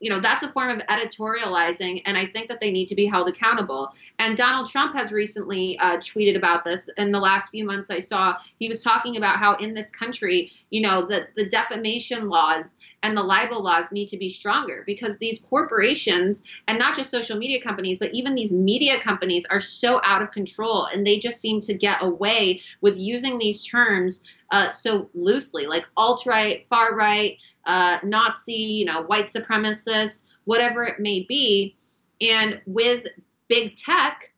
you 0.00 0.10
know 0.10 0.20
that's 0.20 0.42
a 0.42 0.52
form 0.52 0.68
of 0.68 0.86
editorializing 0.86 2.02
and 2.04 2.16
i 2.18 2.26
think 2.26 2.48
that 2.48 2.60
they 2.60 2.70
need 2.70 2.86
to 2.86 2.94
be 2.94 3.06
held 3.06 3.28
accountable. 3.28 3.92
And 4.18 4.36
donald 4.36 4.68
trump 4.68 4.94
has 4.94 5.12
recently 5.12 5.78
uh, 5.78 5.98
tweeted 5.98 6.36
about 6.36 6.64
this. 6.64 6.88
In 6.96 7.12
the 7.12 7.20
last 7.20 7.50
few 7.50 7.64
months 7.64 7.90
i 7.90 7.98
saw 7.98 8.36
he 8.58 8.68
was 8.68 8.82
talking 8.82 9.16
about 9.16 9.38
how 9.38 9.54
in 9.56 9.74
this 9.74 9.90
country 9.90 10.52
you 10.70 10.80
know 10.80 11.06
the, 11.06 11.28
the 11.36 11.48
defamation 11.48 12.28
laws 12.28 12.76
and 13.02 13.16
the 13.16 13.22
libel 13.22 13.62
laws 13.62 13.92
need 13.92 14.08
to 14.08 14.18
be 14.18 14.28
stronger 14.28 14.82
because 14.86 15.18
these 15.18 15.38
corporations 15.38 16.42
and 16.68 16.78
not 16.78 16.96
just 16.96 17.10
social 17.10 17.38
media 17.38 17.60
companies 17.62 17.98
but 17.98 18.10
even 18.12 18.34
these 18.34 18.52
media 18.52 19.00
companies 19.00 19.46
are 19.46 19.60
so 19.60 20.00
out 20.04 20.22
of 20.22 20.30
control 20.30 20.86
and 20.86 21.06
they 21.06 21.18
just 21.18 21.40
seem 21.40 21.60
to 21.60 21.74
get 21.74 22.02
away 22.02 22.60
with 22.80 22.98
using 22.98 23.38
these 23.38 23.64
terms 23.64 24.22
uh, 24.50 24.70
so 24.70 25.08
loosely 25.14 25.66
like 25.66 25.88
alt-right 25.96 26.66
far 26.68 26.94
right 26.94 27.38
uh, 27.66 27.98
Nazi, 28.02 28.52
you 28.52 28.84
know, 28.84 29.02
white 29.02 29.26
supremacist, 29.26 30.24
whatever 30.44 30.84
it 30.84 31.00
may 31.00 31.24
be. 31.28 31.76
And 32.20 32.60
with 32.66 33.06
big 33.48 33.76
tech 33.76 34.32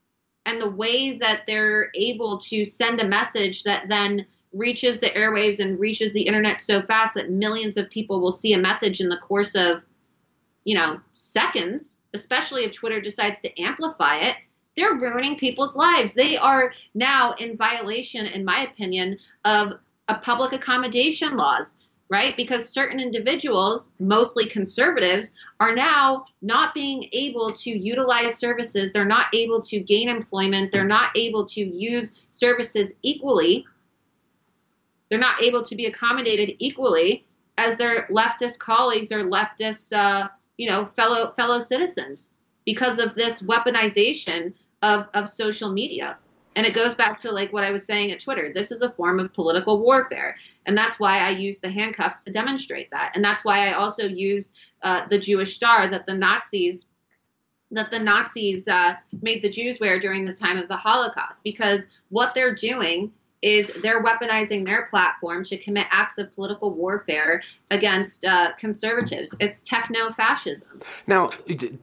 and 0.46 0.60
the 0.60 0.70
way 0.70 1.18
that 1.18 1.42
they're 1.46 1.90
able 1.94 2.38
to 2.38 2.64
send 2.64 3.00
a 3.00 3.06
message 3.06 3.62
that 3.64 3.88
then 3.88 4.26
reaches 4.52 4.98
the 4.98 5.10
airwaves 5.10 5.60
and 5.60 5.78
reaches 5.78 6.12
the 6.12 6.22
internet 6.22 6.60
so 6.60 6.80
fast 6.82 7.14
that 7.14 7.30
millions 7.30 7.76
of 7.76 7.90
people 7.90 8.20
will 8.20 8.32
see 8.32 8.54
a 8.54 8.58
message 8.58 9.00
in 9.00 9.08
the 9.08 9.18
course 9.18 9.54
of, 9.54 9.84
you 10.64 10.74
know, 10.74 10.98
seconds, 11.12 11.98
especially 12.14 12.64
if 12.64 12.72
Twitter 12.72 13.00
decides 13.00 13.40
to 13.40 13.60
amplify 13.60 14.16
it, 14.16 14.36
they're 14.74 14.94
ruining 14.94 15.36
people's 15.36 15.76
lives. 15.76 16.14
They 16.14 16.36
are 16.36 16.72
now 16.94 17.32
in 17.32 17.56
violation, 17.56 18.26
in 18.26 18.44
my 18.44 18.60
opinion, 18.62 19.18
of 19.44 19.74
a 20.08 20.14
public 20.14 20.52
accommodation 20.52 21.36
laws 21.36 21.76
right? 22.10 22.36
Because 22.36 22.68
certain 22.68 23.00
individuals, 23.00 23.92
mostly 23.98 24.46
conservatives, 24.46 25.32
are 25.60 25.74
now 25.74 26.24
not 26.40 26.72
being 26.72 27.08
able 27.12 27.50
to 27.50 27.70
utilize 27.70 28.38
services. 28.38 28.92
They're 28.92 29.04
not 29.04 29.26
able 29.34 29.60
to 29.62 29.80
gain 29.80 30.08
employment. 30.08 30.72
They're 30.72 30.84
not 30.86 31.16
able 31.16 31.44
to 31.46 31.60
use 31.60 32.14
services 32.30 32.94
equally. 33.02 33.66
They're 35.10 35.18
not 35.18 35.42
able 35.42 35.64
to 35.64 35.76
be 35.76 35.86
accommodated 35.86 36.56
equally 36.58 37.26
as 37.58 37.76
their 37.76 38.06
leftist 38.06 38.58
colleagues 38.58 39.12
or 39.12 39.24
leftist, 39.24 39.92
uh, 39.92 40.28
you 40.56 40.68
know, 40.68 40.84
fellow 40.84 41.32
fellow 41.32 41.60
citizens 41.60 42.46
because 42.64 42.98
of 42.98 43.14
this 43.14 43.42
weaponization 43.42 44.54
of, 44.82 45.08
of 45.14 45.28
social 45.28 45.70
media. 45.70 46.16
And 46.56 46.66
it 46.66 46.74
goes 46.74 46.94
back 46.94 47.20
to 47.20 47.30
like 47.30 47.52
what 47.52 47.64
I 47.64 47.70
was 47.70 47.84
saying 47.84 48.10
at 48.10 48.20
Twitter. 48.20 48.52
This 48.52 48.72
is 48.72 48.82
a 48.82 48.90
form 48.90 49.20
of 49.20 49.32
political 49.32 49.80
warfare. 49.80 50.36
And 50.68 50.76
that's 50.76 51.00
why 51.00 51.20
I 51.20 51.30
used 51.30 51.62
the 51.62 51.70
handcuffs 51.70 52.24
to 52.24 52.30
demonstrate 52.30 52.90
that. 52.90 53.12
And 53.14 53.24
that's 53.24 53.42
why 53.42 53.68
I 53.68 53.72
also 53.72 54.06
used 54.06 54.52
uh, 54.82 55.08
the 55.08 55.18
Jewish 55.18 55.54
star 55.54 55.88
that 55.88 56.04
the 56.04 56.14
Nazis 56.14 56.84
that 57.70 57.90
the 57.90 57.98
Nazis 57.98 58.68
uh, 58.68 58.94
made 59.20 59.42
the 59.42 59.50
Jews 59.50 59.78
wear 59.80 59.98
during 59.98 60.24
the 60.24 60.32
time 60.32 60.56
of 60.56 60.68
the 60.68 60.76
Holocaust, 60.76 61.42
because 61.42 61.88
what 62.08 62.34
they're 62.34 62.54
doing 62.54 63.12
is 63.42 63.72
they're 63.82 64.02
weaponizing 64.02 64.64
their 64.64 64.86
platform 64.86 65.44
to 65.44 65.56
commit 65.56 65.86
acts 65.90 66.18
of 66.18 66.32
political 66.34 66.72
warfare 66.74 67.42
against 67.70 68.24
uh, 68.24 68.52
conservatives. 68.58 69.34
It's 69.38 69.62
techno 69.62 70.10
fascism. 70.10 70.80
Now, 71.06 71.30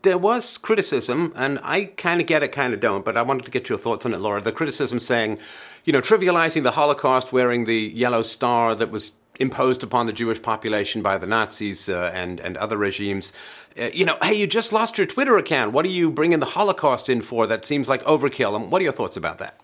there 0.01 0.17
was 0.17 0.57
criticism, 0.57 1.31
and 1.35 1.59
I 1.63 1.85
kind 1.85 2.19
of 2.19 2.27
get 2.27 2.43
it, 2.43 2.49
kind 2.49 2.73
of 2.73 2.79
don't, 2.79 3.05
but 3.05 3.15
I 3.15 3.21
wanted 3.21 3.45
to 3.45 3.51
get 3.51 3.69
your 3.69 3.77
thoughts 3.77 4.05
on 4.05 4.13
it, 4.13 4.19
Laura. 4.19 4.41
The 4.41 4.51
criticism 4.51 4.99
saying, 4.99 5.39
you 5.85 5.93
know, 5.93 6.01
trivializing 6.01 6.63
the 6.63 6.71
Holocaust, 6.71 7.31
wearing 7.31 7.65
the 7.65 7.79
yellow 7.79 8.21
star 8.21 8.75
that 8.75 8.91
was 8.91 9.13
imposed 9.39 9.83
upon 9.83 10.05
the 10.05 10.13
Jewish 10.13 10.41
population 10.41 11.01
by 11.01 11.17
the 11.17 11.27
Nazis 11.27 11.89
uh, 11.89 12.11
and 12.13 12.39
and 12.39 12.55
other 12.57 12.77
regimes. 12.77 13.33
Uh, 13.77 13.89
you 13.93 14.05
know, 14.05 14.17
hey, 14.21 14.33
you 14.33 14.47
just 14.47 14.71
lost 14.71 14.97
your 14.97 15.05
Twitter 15.07 15.37
account. 15.37 15.73
What 15.73 15.85
are 15.85 15.89
you 15.89 16.09
bringing 16.09 16.39
the 16.39 16.45
Holocaust 16.45 17.09
in 17.09 17.21
for? 17.21 17.45
That 17.47 17.67
seems 17.67 17.89
like 17.89 18.03
overkill. 18.03 18.55
And 18.55 18.71
what 18.71 18.81
are 18.81 18.83
your 18.83 18.93
thoughts 18.93 19.17
about 19.17 19.37
that? 19.39 19.59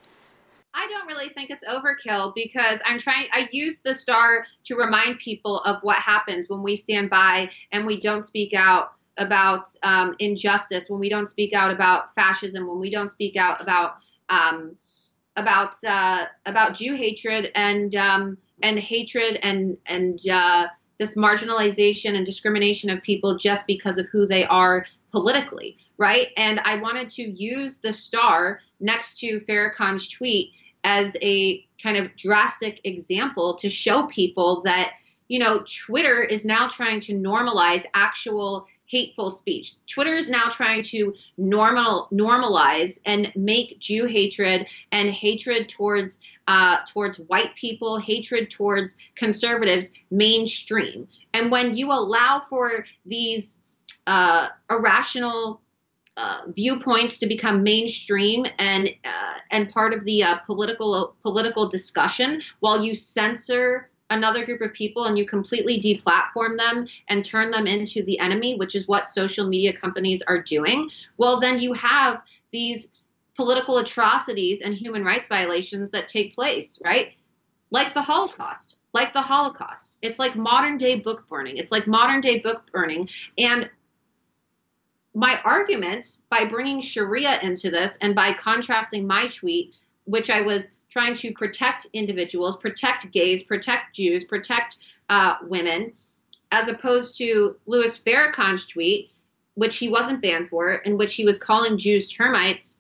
I 0.74 0.88
don't 0.88 1.08
really 1.08 1.30
think 1.30 1.50
it's 1.50 1.66
overkill 1.66 2.34
because 2.34 2.82
I'm 2.86 2.98
trying, 2.98 3.28
I 3.34 3.48
use 3.52 3.82
the 3.82 3.94
star 3.94 4.46
to 4.66 4.76
remind 4.76 5.20
people 5.20 5.60
of 5.60 5.82
what 5.84 5.98
happens 5.98 6.48
when 6.48 6.64
we 6.64 6.76
stand 6.76 7.10
by 7.10 7.50
and 7.72 7.86
we 7.86 8.00
don't 8.00 8.24
speak 8.24 8.54
out 8.54 8.94
about 9.18 9.68
um, 9.84 10.16
injustice, 10.20 10.90
when 10.90 11.00
we 11.00 11.10
don't 11.10 11.28
speak 11.28 11.54
out 11.54 11.72
about 11.72 12.16
fascism, 12.16 12.68
when 12.68 12.80
we 12.80 12.90
don't 12.90 13.08
speak 13.08 13.36
out 13.36 13.62
about 13.62 13.98
um, 14.30 14.78
about 15.36 15.74
uh, 15.86 16.26
about 16.46 16.76
Jew 16.76 16.96
hatred 16.96 17.52
and 17.56 17.94
um, 17.96 18.38
and 18.64 18.80
hatred 18.80 19.40
and 19.44 19.78
and 19.86 20.20
uh, 20.30 20.68
this 20.98 21.16
marginalization 21.16 22.16
and 22.16 22.26
discrimination 22.26 22.90
of 22.90 23.04
people 23.04 23.38
just 23.38 23.68
because 23.68 23.98
of 23.98 24.08
who 24.10 24.26
they 24.26 24.46
are 24.46 24.86
politically, 25.12 25.78
right? 25.98 26.28
And 26.38 26.60
I 26.60 26.80
wanted 26.80 27.10
to 27.12 27.24
use 27.24 27.80
the 27.80 27.92
star 27.92 28.62
next 28.80 29.20
to 29.20 29.42
Farrakhan's 29.42 30.08
tweet 30.08 30.54
as 30.84 31.16
a 31.22 31.66
kind 31.82 31.98
of 31.98 32.16
drastic 32.16 32.82
example 32.84 33.56
to 33.58 33.70
show 33.70 34.08
people 34.08 34.62
that, 34.64 34.94
you 35.28 35.40
know, 35.40 35.64
Twitter 35.86 36.22
is 36.22 36.46
now 36.46 36.68
trying 36.68 37.00
to 37.02 37.14
normalize 37.14 37.86
actual 37.94 38.68
hateful 38.86 39.32
speech. 39.32 39.74
Twitter 39.88 40.16
is 40.16 40.30
now 40.30 40.50
trying 40.50 40.84
to 40.84 41.14
normal 41.38 42.10
normalize 42.12 43.00
and 43.06 43.32
make 43.36 43.80
Jew 43.80 44.06
hatred 44.06 44.68
and 44.92 45.10
hatred 45.10 45.70
towards 45.70 46.20
uh, 46.48 46.80
towards 46.92 47.18
white 47.18 47.56
people, 47.56 47.98
hatred 47.98 48.50
towards 48.50 48.98
conservatives 49.16 49.92
mainstream. 50.10 51.08
And 51.34 51.52
when 51.52 51.76
you 51.76 51.92
allow 51.92 52.42
for 52.42 52.86
these 53.06 53.62
uh, 54.08 54.50
irrational 54.70 55.62
uh, 56.22 56.42
viewpoints 56.50 57.18
to 57.18 57.26
become 57.26 57.64
mainstream 57.64 58.46
and 58.60 58.90
uh, 59.04 59.40
and 59.50 59.70
part 59.70 59.92
of 59.92 60.04
the 60.04 60.24
uh, 60.24 60.38
political 60.46 61.16
political 61.22 61.68
discussion 61.68 62.42
while 62.60 62.84
you 62.84 62.94
censor 62.94 63.90
another 64.12 64.46
group 64.46 64.62
of 64.62 64.72
people 64.74 65.06
and 65.06 65.18
you 65.18 65.26
completely 65.26 65.80
deplatform 65.82 66.58
them 66.58 66.88
and 67.08 67.26
turn 67.26 67.50
them 67.50 67.66
into 67.66 68.04
the 68.04 68.20
enemy 68.20 68.56
which 68.58 68.76
is 68.76 68.88
what 68.88 69.08
social 69.08 69.48
media 69.48 69.74
companies 69.74 70.22
are 70.22 70.42
doing. 70.42 70.90
Well 71.18 71.40
then 71.40 71.60
you 71.60 71.74
have 71.74 72.22
these 72.52 72.92
political 73.36 73.80
atrocities 73.80 74.62
and 74.62 74.76
human 74.76 75.04
rights 75.04 75.28
violations 75.28 75.90
that 75.92 76.08
take 76.08 76.36
place 76.36 76.80
right? 76.86 77.14
Like 77.72 77.96
the 77.96 78.02
holocaust 78.02 78.78
like 78.94 79.14
the 79.14 79.22
holocaust. 79.22 79.98
It's 80.02 80.20
like 80.20 80.36
modern 80.36 80.78
day 80.78 81.00
book 81.00 81.28
burning. 81.28 81.58
It's 81.58 81.72
like 81.72 81.88
modern 81.88 82.22
day 82.22 82.42
book 82.42 82.70
burning. 82.72 83.10
And 83.38 83.70
my 85.14 85.40
argument 85.44 86.20
by 86.30 86.46
bringing 86.46 86.82
Sharia 86.82 87.40
into 87.42 87.70
this 87.70 87.98
and 88.02 88.16
by 88.16 88.34
contrasting 88.34 89.06
my 89.06 89.28
tweet, 89.28 89.74
which 90.06 90.30
I 90.30 90.42
was 90.42 90.70
trying 90.90 91.16
to 91.16 91.34
protect 91.34 91.88
individuals, 91.94 92.58
protect 92.58 93.12
gays, 93.12 93.44
protect 93.44 93.96
Jews, 93.96 94.24
protect 94.24 94.78
uh, 95.10 95.36
women, 95.44 95.94
as 96.52 96.68
opposed 96.68 97.18
to 97.18 97.58
Louis 97.66 97.98
Farrakhan's 97.98 98.66
tweet, 98.66 99.12
which 99.56 99.78
he 99.78 99.90
wasn't 99.90 100.22
banned 100.22 100.50
for, 100.50 100.74
in 100.74 100.98
which 100.98 101.16
he 101.16 101.26
was 101.26 101.38
calling 101.38 101.78
Jews 101.78 102.12
termites, 102.12 102.78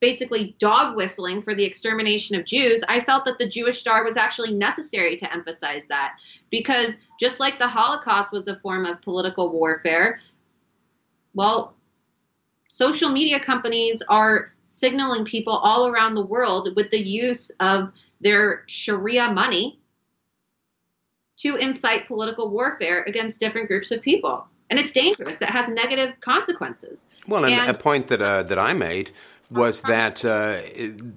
basically 0.00 0.56
dog 0.58 0.96
whistling 0.96 1.42
for 1.42 1.54
the 1.54 1.64
extermination 1.64 2.36
of 2.36 2.44
Jews, 2.44 2.84
I 2.88 3.00
felt 3.00 3.24
that 3.24 3.38
the 3.38 3.48
Jewish 3.48 3.80
star 3.80 4.04
was 4.04 4.16
actually 4.16 4.52
necessary 4.52 5.16
to 5.16 5.32
emphasize 5.32 5.88
that. 5.88 6.16
Because 6.50 6.98
just 7.18 7.40
like 7.40 7.58
the 7.58 7.66
Holocaust 7.66 8.32
was 8.32 8.46
a 8.48 8.56
form 8.56 8.86
of 8.86 9.02
political 9.02 9.50
warfare, 9.50 10.20
well, 11.38 11.72
social 12.68 13.10
media 13.10 13.38
companies 13.38 14.02
are 14.08 14.52
signaling 14.64 15.24
people 15.24 15.52
all 15.52 15.86
around 15.86 16.16
the 16.16 16.26
world 16.34 16.74
with 16.74 16.90
the 16.90 17.00
use 17.00 17.50
of 17.60 17.92
their 18.20 18.64
Sharia 18.66 19.30
money 19.30 19.78
to 21.36 21.54
incite 21.54 22.08
political 22.08 22.50
warfare 22.50 23.04
against 23.04 23.38
different 23.38 23.68
groups 23.68 23.92
of 23.92 24.02
people. 24.02 24.48
And 24.68 24.80
it's 24.80 24.90
dangerous. 24.90 25.40
It 25.40 25.48
has 25.48 25.68
negative 25.68 26.18
consequences. 26.18 27.06
Well, 27.28 27.44
and, 27.44 27.54
and 27.54 27.70
a 27.70 27.74
point 27.74 28.08
that 28.08 28.20
uh, 28.20 28.42
that 28.42 28.58
I 28.58 28.72
made 28.72 29.12
was 29.48 29.82
that 29.82 30.24
uh, 30.24 30.60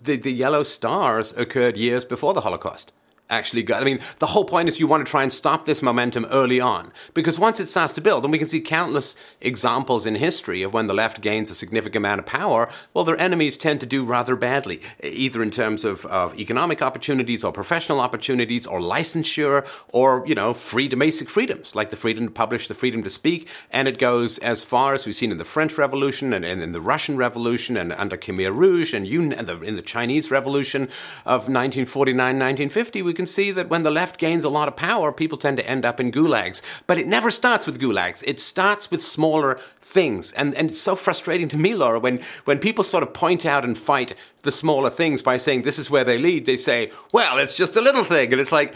the, 0.03 0.17
the 0.17 0.31
yellow 0.31 0.61
stars 0.61 1.35
occurred 1.35 1.77
years 1.77 2.05
before 2.05 2.35
the 2.35 2.41
Holocaust 2.41 2.93
actually 3.31 3.63
got. 3.63 3.81
I 3.81 3.85
mean, 3.85 3.99
the 4.19 4.27
whole 4.27 4.45
point 4.45 4.67
is 4.67 4.79
you 4.79 4.87
want 4.87 5.05
to 5.05 5.09
try 5.09 5.23
and 5.23 5.33
stop 5.33 5.65
this 5.65 5.81
momentum 5.81 6.25
early 6.29 6.59
on 6.59 6.91
because 7.13 7.39
once 7.39 7.59
it 7.59 7.67
starts 7.67 7.93
to 7.93 8.01
build, 8.01 8.23
and 8.23 8.31
we 8.31 8.37
can 8.37 8.47
see 8.47 8.61
countless 8.61 9.15
examples 9.39 10.05
in 10.05 10.15
history 10.15 10.61
of 10.61 10.73
when 10.73 10.87
the 10.87 10.93
left 10.93 11.21
gains 11.21 11.49
a 11.49 11.55
significant 11.55 11.97
amount 11.97 12.19
of 12.19 12.25
power, 12.25 12.69
well, 12.93 13.03
their 13.03 13.19
enemies 13.19 13.57
tend 13.57 13.79
to 13.79 13.85
do 13.85 14.03
rather 14.03 14.35
badly, 14.35 14.81
either 15.03 15.41
in 15.41 15.49
terms 15.49 15.83
of, 15.83 16.05
of 16.05 16.37
economic 16.39 16.81
opportunities 16.81 17.43
or 17.43 17.51
professional 17.51 17.99
opportunities 17.99 18.67
or 18.67 18.79
licensure 18.79 19.65
or, 19.89 20.23
you 20.27 20.35
know, 20.35 20.53
freedom, 20.53 20.99
basic 20.99 21.29
freedoms 21.29 21.75
like 21.75 21.89
the 21.89 21.95
freedom 21.95 22.25
to 22.25 22.31
publish, 22.31 22.67
the 22.67 22.73
freedom 22.73 23.01
to 23.03 23.09
speak. 23.09 23.47
And 23.71 23.87
it 23.87 23.97
goes 23.97 24.37
as 24.39 24.63
far 24.63 24.93
as 24.93 25.05
we've 25.05 25.15
seen 25.15 25.31
in 25.31 25.37
the 25.37 25.45
French 25.45 25.77
Revolution 25.77 26.33
and, 26.33 26.43
and 26.43 26.61
in 26.61 26.73
the 26.73 26.81
Russian 26.81 27.17
Revolution 27.17 27.77
and 27.77 27.93
under 27.93 28.17
Khmer 28.17 28.53
Rouge 28.53 28.93
and 28.93 29.07
you, 29.07 29.21
in, 29.21 29.45
the, 29.45 29.61
in 29.61 29.75
the 29.75 29.81
Chinese 29.81 30.29
Revolution 30.29 30.83
of 31.25 31.47
1949, 31.47 32.17
1950. 32.17 33.01
We 33.01 33.13
can 33.21 33.27
see 33.27 33.51
that 33.51 33.69
when 33.69 33.83
the 33.83 33.91
left 33.91 34.17
gains 34.17 34.43
a 34.43 34.49
lot 34.49 34.67
of 34.67 34.75
power, 34.75 35.11
people 35.11 35.37
tend 35.37 35.57
to 35.57 35.69
end 35.69 35.85
up 35.85 35.99
in 35.99 36.11
gulags. 36.11 36.63
But 36.87 36.97
it 36.97 37.05
never 37.05 37.29
starts 37.29 37.67
with 37.67 37.79
gulags. 37.79 38.23
It 38.25 38.39
starts 38.41 38.89
with 38.89 38.99
smaller 38.99 39.59
things. 39.79 40.33
And, 40.33 40.55
and 40.55 40.71
it's 40.71 40.81
so 40.81 40.95
frustrating 40.95 41.47
to 41.49 41.57
me, 41.57 41.75
Laura, 41.75 41.99
when, 41.99 42.19
when 42.45 42.57
people 42.57 42.83
sort 42.83 43.03
of 43.03 43.13
point 43.13 43.45
out 43.45 43.63
and 43.63 43.77
fight 43.77 44.15
the 44.41 44.51
smaller 44.51 44.89
things 44.89 45.21
by 45.21 45.37
saying 45.37 45.61
this 45.61 45.77
is 45.77 45.91
where 45.91 46.03
they 46.03 46.17
lead, 46.17 46.47
they 46.47 46.57
say, 46.57 46.91
well, 47.13 47.37
it's 47.37 47.55
just 47.55 47.75
a 47.75 47.81
little 47.81 48.03
thing. 48.03 48.31
And 48.31 48.41
it's 48.41 48.51
like, 48.51 48.73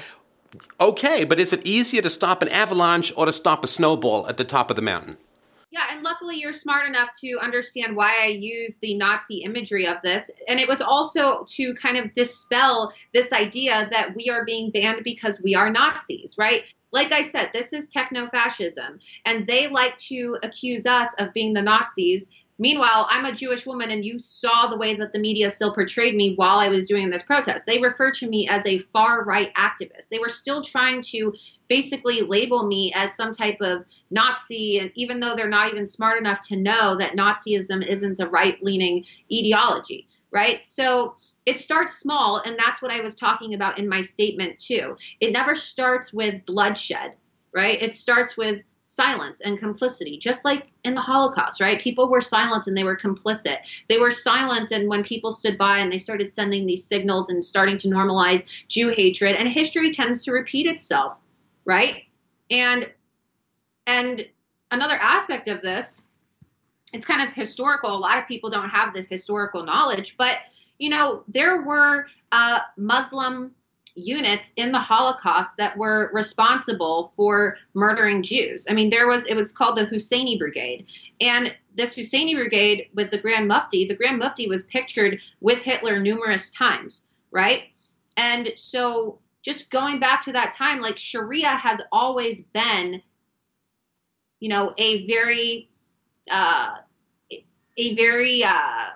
okay, 0.80 1.26
but 1.26 1.40
is 1.40 1.52
it 1.52 1.66
easier 1.66 2.04
to 2.04 2.10
stop 2.12 2.44
an 2.44 2.50
avalanche 2.50 3.12
or 3.18 3.26
to 3.26 3.34
stop 3.34 3.64
a 3.64 3.68
snowball 3.68 4.28
at 4.28 4.38
the 4.38 4.46
top 4.46 4.70
of 4.70 4.76
the 4.76 4.84
mountain? 4.84 5.18
Yeah, 5.76 5.88
and 5.92 6.04
luckily 6.04 6.38
you're 6.38 6.54
smart 6.54 6.88
enough 6.88 7.10
to 7.20 7.38
understand 7.42 7.98
why 7.98 8.18
I 8.24 8.28
use 8.28 8.78
the 8.78 8.96
Nazi 8.96 9.40
imagery 9.40 9.86
of 9.86 9.98
this. 10.04 10.32
And 10.48 10.58
it 10.58 10.70
was 10.70 10.82
also 10.82 11.44
to 11.50 11.74
kind 11.74 11.98
of 11.98 12.14
dispel 12.14 12.94
this 13.14 13.34
idea 13.34 13.90
that 13.92 14.16
we 14.16 14.30
are 14.30 14.46
being 14.46 14.72
banned 14.72 15.04
because 15.04 15.42
we 15.44 15.54
are 15.54 15.70
Nazis, 15.70 16.38
right? 16.38 16.64
Like 16.94 17.12
I 17.12 17.24
said, 17.24 17.50
this 17.52 17.74
is 17.74 17.90
techno 17.90 18.30
fascism, 18.30 19.00
and 19.26 19.48
they 19.48 19.68
like 19.68 19.98
to 19.98 20.38
accuse 20.44 20.86
us 20.86 21.14
of 21.20 21.34
being 21.34 21.52
the 21.52 21.62
Nazis. 21.62 22.30
Meanwhile, 22.58 23.08
I'm 23.10 23.26
a 23.26 23.34
Jewish 23.34 23.66
woman, 23.66 23.92
and 23.92 24.06
you 24.06 24.18
saw 24.18 24.68
the 24.68 24.78
way 24.78 24.96
that 24.96 25.12
the 25.12 25.20
media 25.20 25.50
still 25.50 25.74
portrayed 25.74 26.16
me 26.16 26.36
while 26.36 26.58
I 26.60 26.70
was 26.70 26.88
doing 26.88 27.10
this 27.10 27.24
protest. 27.24 27.66
They 27.66 27.82
refer 27.82 28.12
to 28.12 28.30
me 28.30 28.48
as 28.48 28.66
a 28.66 28.80
far 28.80 29.26
right 29.26 29.54
activist. 29.56 30.08
They 30.10 30.20
were 30.20 30.30
still 30.30 30.62
trying 30.62 31.02
to 31.14 31.34
basically 31.68 32.22
label 32.22 32.66
me 32.66 32.94
as 32.96 33.16
some 33.16 33.34
type 33.34 33.58
of 33.60 33.84
Nazi, 34.10 34.80
and 34.80 34.92
even 34.96 35.20
though 35.20 35.36
they're 35.36 35.50
not 35.50 35.72
even 35.72 35.86
smart 35.86 36.18
enough 36.18 36.40
to 36.48 36.56
know 36.56 36.98
that 36.98 37.18
Nazism 37.18 37.86
isn't 37.86 38.22
a 38.22 38.28
right 38.28 38.62
leaning 38.64 39.04
ideology, 39.32 40.08
right? 40.32 40.66
So 40.66 41.16
it 41.46 41.60
starts 41.60 41.98
small, 41.98 42.38
and 42.38 42.58
that's 42.58 42.82
what 42.82 42.92
I 42.92 43.02
was 43.02 43.16
talking 43.16 43.54
about 43.54 43.80
in 43.80 43.90
my 43.90 44.02
statement, 44.02 44.60
too. 44.60 44.96
It 45.20 45.34
never 45.34 45.56
starts 45.56 46.14
with 46.14 46.46
bloodshed, 46.46 47.16
right? 47.54 47.82
It 47.82 47.96
starts 47.96 48.38
with 48.38 48.64
silence 48.96 49.42
and 49.42 49.60
complicity, 49.60 50.18
just 50.18 50.46
like 50.46 50.68
in 50.84 50.96
the 50.96 51.02
Holocaust, 51.02 51.62
right? 51.62 51.82
People 51.82 52.10
were 52.10 52.22
silent 52.22 52.68
and 52.68 52.78
they 52.78 52.84
were 52.84 52.98
complicit. 52.98 53.58
They 53.90 53.98
were 53.98 54.12
silent, 54.12 54.72
and 54.72 54.88
when 54.88 55.04
people 55.04 55.32
stood 55.32 55.58
by 55.58 55.80
and 55.80 55.92
they 55.92 55.98
started 55.98 56.32
sending 56.32 56.66
these 56.66 56.86
signals 56.86 57.30
and 57.30 57.44
starting 57.44 57.78
to 57.80 57.90
normalize 57.90 58.48
Jew 58.68 58.90
hatred, 58.90 59.36
and 59.36 59.50
history 59.50 59.92
tends 59.92 60.24
to 60.24 60.32
repeat 60.32 60.68
itself 60.68 61.22
right? 61.66 62.04
And 62.50 62.90
and 63.88 64.26
another 64.72 64.96
aspect 64.96 65.48
of 65.48 65.62
this, 65.62 66.02
it's 66.94 67.06
kind 67.06 67.28
of 67.28 67.34
historical. 67.34 67.96
A 67.96 67.98
lot 67.98 68.18
of 68.18 68.28
people 68.28 68.50
don't 68.50 68.70
have 68.70 68.94
this 68.94 69.08
historical 69.08 69.64
knowledge, 69.64 70.16
but 70.18 70.38
you 70.78 70.90
know, 70.90 71.24
there 71.28 71.64
were 71.64 72.08
uh, 72.32 72.60
Muslim 72.78 73.52
units 73.96 74.52
in 74.58 74.72
the 74.72 74.80
Holocaust 74.80 75.58
that 75.58 75.78
were 75.78 76.12
responsible 76.14 77.14
for 77.16 77.58
murdering 77.74 78.22
Jews. 78.22 78.68
I 78.70 78.74
mean, 78.74 78.90
there 78.90 79.08
was 79.08 79.26
it 79.26 79.36
was 79.36 79.52
called 79.52 79.78
the 79.78 79.86
Husseini 79.86 80.38
Brigade, 80.38 80.86
and 81.22 81.56
this 81.76 81.96
Husseini 81.98 82.36
Brigade 82.36 82.90
with 82.94 83.10
the 83.10 83.18
Grand 83.18 83.48
Mufti, 83.48 83.86
the 83.86 83.96
Grand 83.96 84.20
Mufti 84.20 84.48
was 84.48 84.64
pictured 84.64 85.22
with 85.40 85.62
Hitler 85.62 86.00
numerous 86.00 86.52
times, 86.52 87.06
right? 87.32 87.64
And 88.18 88.52
so 88.56 89.20
just 89.42 89.72
going 89.72 90.00
back 90.00 90.22
to 90.22 90.34
that 90.34 90.54
time, 90.54 90.82
like 90.82 90.98
Sharia 90.98 91.50
has 91.50 91.82
always 91.92 92.44
been, 92.44 93.02
you 94.40 94.50
know, 94.50 94.74
a 94.78 95.06
very, 95.06 95.70
uh, 96.32 96.78
a 97.78 97.96
very, 97.96 98.44
uh, 98.44 98.90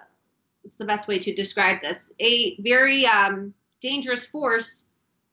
what's 0.61 0.77
the 0.77 0.85
best 0.85 1.07
way 1.07 1.19
to 1.19 1.33
describe 1.33 1.81
this? 1.81 2.13
A 2.19 2.59
very 2.61 3.05
um, 3.05 3.53
dangerous 3.81 4.25
force 4.25 4.88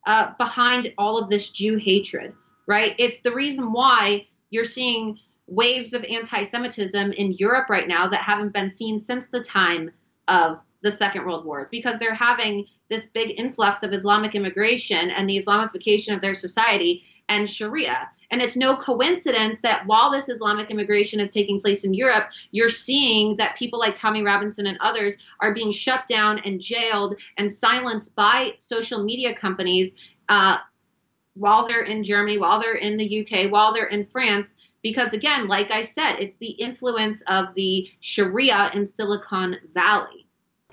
uh, 0.07 0.33
behind 0.38 0.95
all 0.97 1.19
of 1.19 1.29
this 1.29 1.51
Jew 1.51 1.77
hatred, 1.77 2.33
right? 2.66 2.95
It's 2.99 3.21
the 3.21 3.33
reason 3.33 3.73
why 3.73 4.29
you're 4.51 4.64
seeing 4.64 5.19
waves 5.47 5.92
of 5.92 6.05
anti 6.05 6.42
Semitism 6.45 7.12
in 7.12 7.33
Europe 7.33 7.69
right 7.69 7.87
now 7.88 8.07
that 8.09 8.23
haven't 8.23 8.53
been 8.53 8.71
seen 8.71 9.01
since 9.01 9.29
the 9.29 9.42
time 9.42 9.90
of 10.29 10.62
the 10.83 10.90
Second 10.90 11.25
World 11.25 11.45
Wars 11.45 11.69
because 11.71 11.99
they're 11.99 12.14
having 12.14 12.66
this 12.88 13.07
big 13.07 13.38
influx 13.38 13.83
of 13.83 13.92
Islamic 13.92 14.35
immigration 14.35 15.11
and 15.11 15.29
the 15.29 15.37
Islamification 15.37 16.14
of 16.14 16.21
their 16.21 16.35
society 16.35 17.05
and 17.29 17.49
Sharia. 17.49 18.11
And 18.31 18.43
it's 18.43 18.57
no 18.57 18.77
coincidence 18.77 19.61
that 19.62 19.87
while 19.87 20.11
this 20.11 20.29
Islamic 20.29 20.71
immigration 20.71 21.21
is 21.21 21.31
taking 21.31 21.61
place 21.61 21.85
in 21.85 21.95
Europe, 21.95 22.25
you're 22.51 22.69
seeing 22.69 23.37
that 23.37 23.57
people 23.57 23.79
like 23.79 23.95
Tommy 23.95 24.23
Robinson 24.23 24.67
and 24.67 24.79
others 24.81 25.17
are 25.41 25.55
being 25.55 25.71
shut 25.71 26.07
down 26.09 26.41
and 26.41 26.61
jailed 26.61 27.17
and 27.37 27.51
silenced 27.51 28.17
by 28.17 28.53
social 28.59 29.03
media 29.03 29.35
companies 29.35 29.97
uh, 30.29 30.59
while 31.35 31.67
they're 31.67 31.85
in 31.85 32.03
Germany, 32.03 32.39
while 32.39 32.61
they're 32.61 32.75
in 32.75 32.97
the 32.97 33.21
UK, 33.21 33.53
while 33.53 33.73
they're 33.73 33.87
in 33.87 34.05
France. 34.05 34.57
Because 34.83 35.12
again, 35.12 35.49
like 35.49 35.71
I 35.71 35.83
said, 35.83 36.17
it's 36.17 36.39
the 36.39 36.51
influence 36.51 37.23
of 37.29 37.55
the 37.55 37.89
Sharia 38.01 38.71
in 38.75 38.87
Silicon 38.87 39.57
Valley. 39.75 40.26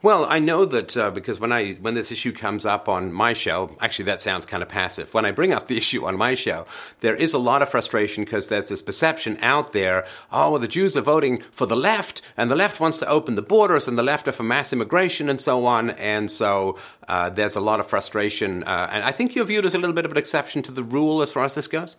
Well, 0.04 0.26
I 0.26 0.40
know 0.40 0.66
that 0.66 0.98
uh, 0.98 1.12
because 1.12 1.40
when 1.40 1.54
I 1.54 1.76
when 1.76 1.94
this 1.94 2.12
issue 2.12 2.34
comes 2.34 2.66
up 2.66 2.90
on 2.90 3.14
my 3.14 3.32
show, 3.32 3.78
actually 3.80 4.04
that 4.06 4.20
sounds 4.20 4.46
kind 4.46 4.62
of 4.62 4.68
passive. 4.68 5.14
When 5.14 5.24
I 5.24 5.32
bring 5.32 5.54
up 5.54 5.70
the 5.70 5.78
issue 5.84 6.04
on 6.04 6.18
my 6.18 6.34
show, 6.34 6.68
there 7.00 7.16
is 7.16 7.34
a 7.34 7.38
lot 7.38 7.62
of 7.62 7.70
frustration 7.70 8.26
because 8.26 8.50
there's 8.50 8.68
this 8.68 8.82
perception 8.82 9.38
out 9.40 9.72
there: 9.72 10.06
oh, 10.30 10.52
well, 10.52 10.60
the 10.60 10.68
Jews 10.68 10.98
are 10.98 11.02
voting 11.02 11.42
for 11.54 11.66
the 11.66 11.78
left, 11.78 12.22
and 12.36 12.52
the 12.52 12.56
left 12.58 12.82
wants 12.82 12.98
to 12.98 13.08
open 13.08 13.36
the 13.36 13.42
borders, 13.42 13.88
and 13.88 13.98
the 13.98 14.04
left 14.04 14.28
are 14.28 14.34
for 14.34 14.44
mass 14.44 14.74
immigration, 14.74 15.30
and 15.30 15.40
so 15.40 15.66
on. 15.66 15.92
And 15.92 16.30
so 16.30 16.78
uh, 17.08 17.30
there's 17.30 17.56
a 17.56 17.62
lot 17.62 17.80
of 17.80 17.88
frustration. 17.88 18.66
Uh, 18.66 18.90
and 18.92 19.06
I 19.06 19.14
think 19.14 19.36
you're 19.36 19.46
viewed 19.46 19.66
as 19.66 19.74
a 19.74 19.80
little 19.80 19.96
bit 19.96 20.04
of 20.04 20.12
an 20.12 20.18
exception 20.18 20.62
to 20.64 20.74
the 20.74 20.84
rule 20.84 21.22
as 21.22 21.32
far 21.32 21.46
as 21.46 21.56
this 21.56 21.70
goes. 21.70 21.96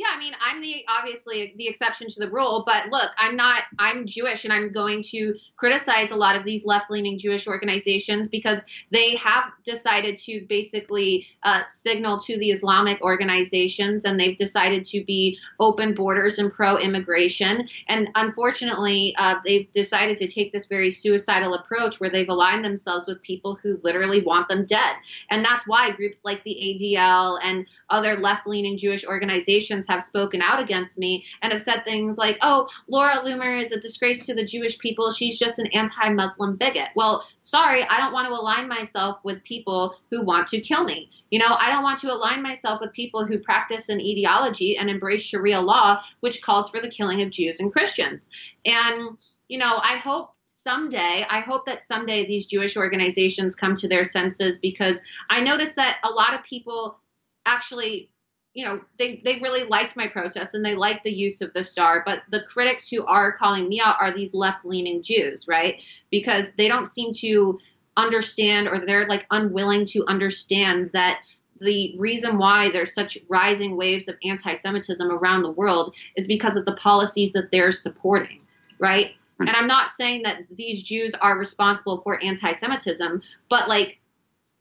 Yeah, 0.00 0.06
I 0.14 0.18
mean, 0.18 0.32
I'm 0.40 0.62
the 0.62 0.82
obviously 0.88 1.52
the 1.58 1.68
exception 1.68 2.08
to 2.08 2.20
the 2.20 2.30
rule, 2.30 2.64
but 2.66 2.88
look, 2.88 3.10
I'm 3.18 3.36
not. 3.36 3.64
I'm 3.78 4.06
Jewish, 4.06 4.44
and 4.44 4.52
I'm 4.52 4.72
going 4.72 5.02
to 5.10 5.34
criticize 5.58 6.10
a 6.10 6.16
lot 6.16 6.36
of 6.36 6.44
these 6.46 6.64
left-leaning 6.64 7.18
Jewish 7.18 7.46
organizations 7.46 8.30
because 8.30 8.64
they 8.90 9.16
have 9.16 9.52
decided 9.62 10.16
to 10.16 10.46
basically 10.48 11.26
uh, 11.42 11.64
signal 11.68 12.18
to 12.20 12.38
the 12.38 12.50
Islamic 12.50 13.02
organizations, 13.02 14.06
and 14.06 14.18
they've 14.18 14.38
decided 14.38 14.84
to 14.84 15.04
be 15.04 15.38
open 15.58 15.92
borders 15.92 16.38
and 16.38 16.50
pro-immigration. 16.50 17.68
And 17.86 18.08
unfortunately, 18.14 19.14
uh, 19.18 19.40
they've 19.44 19.70
decided 19.70 20.16
to 20.16 20.28
take 20.28 20.50
this 20.50 20.64
very 20.64 20.90
suicidal 20.90 21.52
approach 21.52 22.00
where 22.00 22.08
they've 22.08 22.26
aligned 22.26 22.64
themselves 22.64 23.06
with 23.06 23.20
people 23.20 23.58
who 23.62 23.78
literally 23.84 24.22
want 24.22 24.48
them 24.48 24.64
dead. 24.64 24.96
And 25.28 25.44
that's 25.44 25.68
why 25.68 25.90
groups 25.90 26.24
like 26.24 26.42
the 26.44 26.56
ADL 26.96 27.38
and 27.42 27.66
other 27.90 28.16
left-leaning 28.16 28.78
Jewish 28.78 29.04
organizations 29.04 29.89
have 29.90 30.02
spoken 30.02 30.40
out 30.40 30.62
against 30.62 30.98
me 30.98 31.24
and 31.42 31.52
have 31.52 31.60
said 31.60 31.84
things 31.84 32.16
like, 32.16 32.38
"Oh, 32.40 32.68
Laura 32.88 33.22
Loomer 33.24 33.60
is 33.60 33.72
a 33.72 33.80
disgrace 33.80 34.26
to 34.26 34.34
the 34.34 34.44
Jewish 34.44 34.78
people. 34.78 35.10
She's 35.10 35.38
just 35.38 35.58
an 35.58 35.66
anti-Muslim 35.66 36.56
bigot." 36.56 36.88
Well, 36.94 37.26
sorry, 37.40 37.82
I 37.82 37.98
don't 37.98 38.12
want 38.12 38.28
to 38.28 38.34
align 38.34 38.68
myself 38.68 39.18
with 39.24 39.44
people 39.44 39.96
who 40.10 40.24
want 40.24 40.46
to 40.48 40.60
kill 40.60 40.84
me. 40.84 41.10
You 41.30 41.38
know, 41.40 41.54
I 41.58 41.70
don't 41.70 41.82
want 41.82 41.98
to 42.00 42.12
align 42.12 42.42
myself 42.42 42.80
with 42.80 42.92
people 42.92 43.26
who 43.26 43.38
practice 43.38 43.88
an 43.88 44.00
ideology 44.00 44.76
and 44.76 44.88
embrace 44.88 45.22
Sharia 45.22 45.60
law, 45.60 46.02
which 46.20 46.42
calls 46.42 46.70
for 46.70 46.80
the 46.80 46.90
killing 46.90 47.22
of 47.22 47.30
Jews 47.30 47.60
and 47.60 47.72
Christians. 47.72 48.30
And 48.64 49.18
you 49.48 49.58
know, 49.58 49.78
I 49.82 49.96
hope 49.96 50.30
someday, 50.44 51.26
I 51.28 51.40
hope 51.40 51.64
that 51.66 51.82
someday 51.82 52.26
these 52.26 52.46
Jewish 52.46 52.76
organizations 52.76 53.54
come 53.54 53.74
to 53.76 53.88
their 53.88 54.04
senses 54.04 54.58
because 54.58 55.00
I 55.28 55.40
notice 55.40 55.74
that 55.74 55.98
a 56.04 56.10
lot 56.10 56.34
of 56.34 56.42
people 56.44 57.00
actually 57.46 58.10
you 58.54 58.64
know, 58.64 58.80
they, 58.98 59.22
they 59.24 59.38
really 59.38 59.64
liked 59.64 59.96
my 59.96 60.08
protest 60.08 60.54
and 60.54 60.64
they 60.64 60.74
liked 60.74 61.04
the 61.04 61.12
use 61.12 61.40
of 61.40 61.52
the 61.52 61.62
star. 61.62 62.02
But 62.04 62.22
the 62.30 62.42
critics 62.42 62.88
who 62.88 63.04
are 63.06 63.32
calling 63.32 63.68
me 63.68 63.80
out 63.80 63.96
are 64.00 64.12
these 64.12 64.34
left 64.34 64.64
leaning 64.64 65.02
Jews, 65.02 65.46
right? 65.46 65.80
Because 66.10 66.50
they 66.56 66.66
don't 66.66 66.86
seem 66.86 67.12
to 67.14 67.58
understand 67.96 68.66
or 68.68 68.84
they're 68.84 69.06
like 69.06 69.26
unwilling 69.30 69.84
to 69.84 70.04
understand 70.06 70.90
that 70.94 71.20
the 71.60 71.94
reason 71.98 72.38
why 72.38 72.70
there's 72.70 72.94
such 72.94 73.18
rising 73.28 73.76
waves 73.76 74.08
of 74.08 74.16
anti 74.24 74.54
Semitism 74.54 75.10
around 75.10 75.42
the 75.42 75.50
world 75.50 75.94
is 76.16 76.26
because 76.26 76.56
of 76.56 76.64
the 76.64 76.74
policies 76.74 77.32
that 77.34 77.50
they're 77.50 77.72
supporting, 77.72 78.40
right? 78.78 79.14
Hmm. 79.38 79.48
And 79.48 79.56
I'm 79.56 79.66
not 79.66 79.90
saying 79.90 80.22
that 80.22 80.42
these 80.50 80.82
Jews 80.82 81.14
are 81.14 81.38
responsible 81.38 82.00
for 82.00 82.22
anti 82.22 82.52
Semitism, 82.52 83.22
but 83.48 83.68
like 83.68 83.99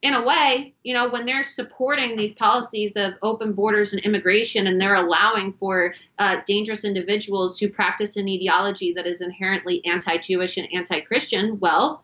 in 0.01 0.13
a 0.13 0.23
way, 0.23 0.73
you 0.83 0.93
know, 0.93 1.09
when 1.09 1.25
they're 1.25 1.43
supporting 1.43 2.15
these 2.15 2.31
policies 2.31 2.95
of 2.95 3.13
open 3.21 3.51
borders 3.51 3.91
and 3.91 4.01
immigration 4.03 4.67
and 4.67 4.79
they're 4.79 4.95
allowing 4.95 5.51
for 5.53 5.93
uh, 6.17 6.37
dangerous 6.47 6.85
individuals 6.85 7.59
who 7.59 7.67
practice 7.67 8.15
an 8.15 8.29
ideology 8.29 8.93
that 8.93 9.05
is 9.05 9.19
inherently 9.19 9.85
anti 9.85 10.17
Jewish 10.17 10.55
and 10.55 10.69
anti 10.73 11.01
Christian, 11.01 11.59
well, 11.59 12.03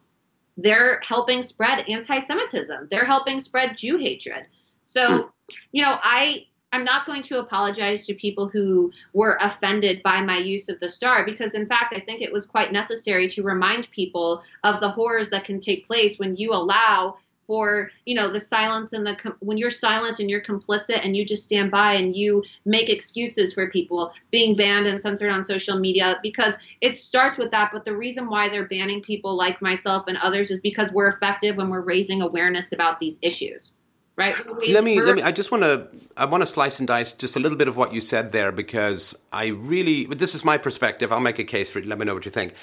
they're 0.57 0.99
helping 1.03 1.41
spread 1.41 1.85
anti 1.87 2.19
Semitism. 2.19 2.87
They're 2.91 3.05
helping 3.05 3.39
spread 3.39 3.77
Jew 3.77 3.97
hatred. 3.97 4.45
So, 4.83 5.17
hmm. 5.17 5.27
you 5.71 5.83
know, 5.83 5.97
I. 6.01 6.47
I'm 6.71 6.83
not 6.83 7.05
going 7.05 7.23
to 7.23 7.39
apologize 7.39 8.05
to 8.05 8.13
people 8.13 8.49
who 8.49 8.91
were 9.13 9.37
offended 9.39 10.03
by 10.03 10.19
my 10.21 10.39
use 10.39 10.67
of 10.67 10.77
the 10.81 10.89
star 10.89 11.23
because, 11.23 11.53
in 11.53 11.67
fact, 11.67 11.93
I 11.95 12.01
think 12.01 12.21
it 12.21 12.33
was 12.33 12.45
quite 12.45 12.73
necessary 12.73 13.29
to 13.29 13.43
remind 13.43 13.89
people 13.91 14.43
of 14.65 14.81
the 14.81 14.89
horrors 14.89 15.29
that 15.29 15.45
can 15.45 15.61
take 15.61 15.87
place 15.87 16.19
when 16.19 16.35
you 16.35 16.51
allow 16.51 17.15
for 17.47 17.91
you 18.05 18.15
know 18.15 18.31
the 18.31 18.39
silence 18.39 18.93
and 18.93 19.05
the 19.05 19.35
when 19.39 19.57
you're 19.57 19.69
silent 19.69 20.19
and 20.19 20.29
you're 20.29 20.41
complicit 20.41 21.03
and 21.03 21.15
you 21.15 21.25
just 21.25 21.43
stand 21.43 21.71
by 21.71 21.93
and 21.93 22.15
you 22.15 22.43
make 22.65 22.89
excuses 22.89 23.53
for 23.53 23.69
people 23.69 24.13
being 24.31 24.55
banned 24.55 24.87
and 24.87 25.01
censored 25.01 25.31
on 25.31 25.43
social 25.43 25.77
media 25.77 26.19
because 26.23 26.57
it 26.81 26.95
starts 26.95 27.37
with 27.37 27.51
that. 27.51 27.71
But 27.71 27.85
the 27.85 27.95
reason 27.95 28.29
why 28.29 28.49
they're 28.49 28.67
banning 28.67 29.01
people 29.01 29.35
like 29.35 29.61
myself 29.61 30.07
and 30.07 30.17
others 30.17 30.51
is 30.51 30.59
because 30.59 30.91
we're 30.91 31.07
effective 31.07 31.57
when 31.57 31.69
we're 31.69 31.81
raising 31.81 32.21
awareness 32.21 32.71
about 32.71 32.99
these 32.99 33.19
issues 33.21 33.73
right? 34.17 34.35
Let 34.69 34.83
me 34.83 35.01
let 35.01 35.17
me 35.17 35.21
i 35.23 35.31
just 35.31 35.51
want 35.51 35.63
to 35.63 35.87
i 36.15 36.25
want 36.25 36.41
to 36.41 36.47
slice 36.47 36.79
and 36.79 36.87
dice 36.87 37.11
just 37.11 37.35
a 37.35 37.39
little 37.39 37.57
bit 37.57 37.67
of 37.67 37.75
what 37.75 37.93
you 37.93 37.99
said 37.99 38.31
there 38.31 38.51
because 38.51 39.17
i 39.33 39.47
really 39.47 40.05
this 40.05 40.33
is 40.35 40.45
my 40.45 40.57
perspective. 40.57 41.11
I'll 41.11 41.19
make 41.19 41.39
a 41.39 41.43
case 41.43 41.69
for 41.69 41.79
it. 41.79 41.85
Let 41.85 41.99
me 41.99 42.05
know 42.05 42.13
what 42.13 42.25
you 42.25 42.31
think 42.31 42.53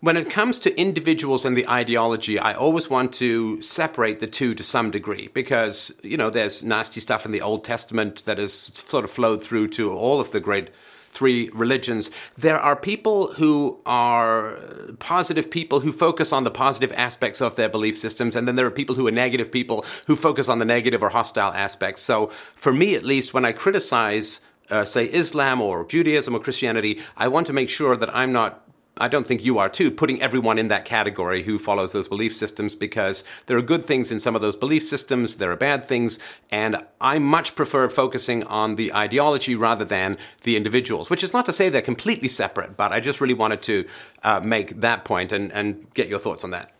when 0.00 0.16
it 0.16 0.30
comes 0.30 0.58
to 0.60 0.80
individuals 0.80 1.44
and 1.44 1.56
the 1.56 1.68
ideology, 1.68 2.38
I 2.38 2.54
always 2.54 2.88
want 2.88 3.12
to 3.14 3.60
separate 3.60 4.20
the 4.20 4.26
two 4.26 4.54
to 4.54 4.64
some 4.64 4.90
degree 4.90 5.28
because, 5.34 5.98
you 6.02 6.16
know, 6.16 6.30
there's 6.30 6.64
nasty 6.64 7.00
stuff 7.00 7.26
in 7.26 7.32
the 7.32 7.42
Old 7.42 7.64
Testament 7.64 8.24
that 8.24 8.38
has 8.38 8.52
sort 8.52 9.04
of 9.04 9.10
flowed 9.10 9.42
through 9.42 9.68
to 9.68 9.92
all 9.92 10.18
of 10.18 10.30
the 10.30 10.40
great 10.40 10.70
three 11.10 11.50
religions. 11.52 12.10
There 12.38 12.58
are 12.58 12.76
people 12.76 13.32
who 13.34 13.80
are 13.84 14.58
positive 15.00 15.50
people 15.50 15.80
who 15.80 15.92
focus 15.92 16.32
on 16.32 16.44
the 16.44 16.50
positive 16.50 16.92
aspects 16.96 17.42
of 17.42 17.56
their 17.56 17.68
belief 17.68 17.98
systems, 17.98 18.36
and 18.36 18.48
then 18.48 18.54
there 18.54 18.66
are 18.66 18.70
people 18.70 18.94
who 18.94 19.06
are 19.06 19.12
negative 19.12 19.52
people 19.52 19.84
who 20.06 20.16
focus 20.16 20.48
on 20.48 20.60
the 20.60 20.64
negative 20.64 21.02
or 21.02 21.10
hostile 21.10 21.52
aspects. 21.52 22.00
So, 22.02 22.28
for 22.54 22.72
me 22.72 22.94
at 22.94 23.02
least, 23.02 23.34
when 23.34 23.44
I 23.44 23.52
criticize 23.52 24.40
uh, 24.70 24.84
say 24.84 25.06
Islam 25.06 25.60
or 25.60 25.84
Judaism 25.84 26.34
or 26.34 26.38
Christianity, 26.38 27.00
I 27.16 27.26
want 27.26 27.48
to 27.48 27.52
make 27.52 27.68
sure 27.68 27.96
that 27.96 28.14
I'm 28.14 28.32
not 28.32 28.69
I 29.00 29.08
don't 29.08 29.26
think 29.26 29.42
you 29.42 29.58
are 29.58 29.68
too, 29.68 29.90
putting 29.90 30.20
everyone 30.20 30.58
in 30.58 30.68
that 30.68 30.84
category 30.84 31.42
who 31.42 31.58
follows 31.58 31.92
those 31.92 32.08
belief 32.08 32.36
systems 32.36 32.76
because 32.76 33.24
there 33.46 33.56
are 33.56 33.62
good 33.62 33.82
things 33.82 34.12
in 34.12 34.20
some 34.20 34.36
of 34.36 34.42
those 34.42 34.56
belief 34.56 34.84
systems, 34.86 35.36
there 35.36 35.50
are 35.50 35.56
bad 35.56 35.84
things, 35.84 36.18
and 36.50 36.84
I 37.00 37.18
much 37.18 37.54
prefer 37.54 37.88
focusing 37.88 38.44
on 38.44 38.76
the 38.76 38.94
ideology 38.94 39.54
rather 39.54 39.84
than 39.84 40.18
the 40.42 40.56
individuals, 40.56 41.10
which 41.10 41.24
is 41.24 41.32
not 41.32 41.46
to 41.46 41.52
say 41.52 41.68
they're 41.68 41.82
completely 41.82 42.28
separate, 42.28 42.76
but 42.76 42.92
I 42.92 43.00
just 43.00 43.20
really 43.20 43.34
wanted 43.34 43.62
to 43.62 43.86
uh, 44.22 44.40
make 44.40 44.80
that 44.80 45.04
point 45.04 45.32
and, 45.32 45.50
and 45.52 45.92
get 45.94 46.08
your 46.08 46.18
thoughts 46.18 46.44
on 46.44 46.50
that. 46.50 46.72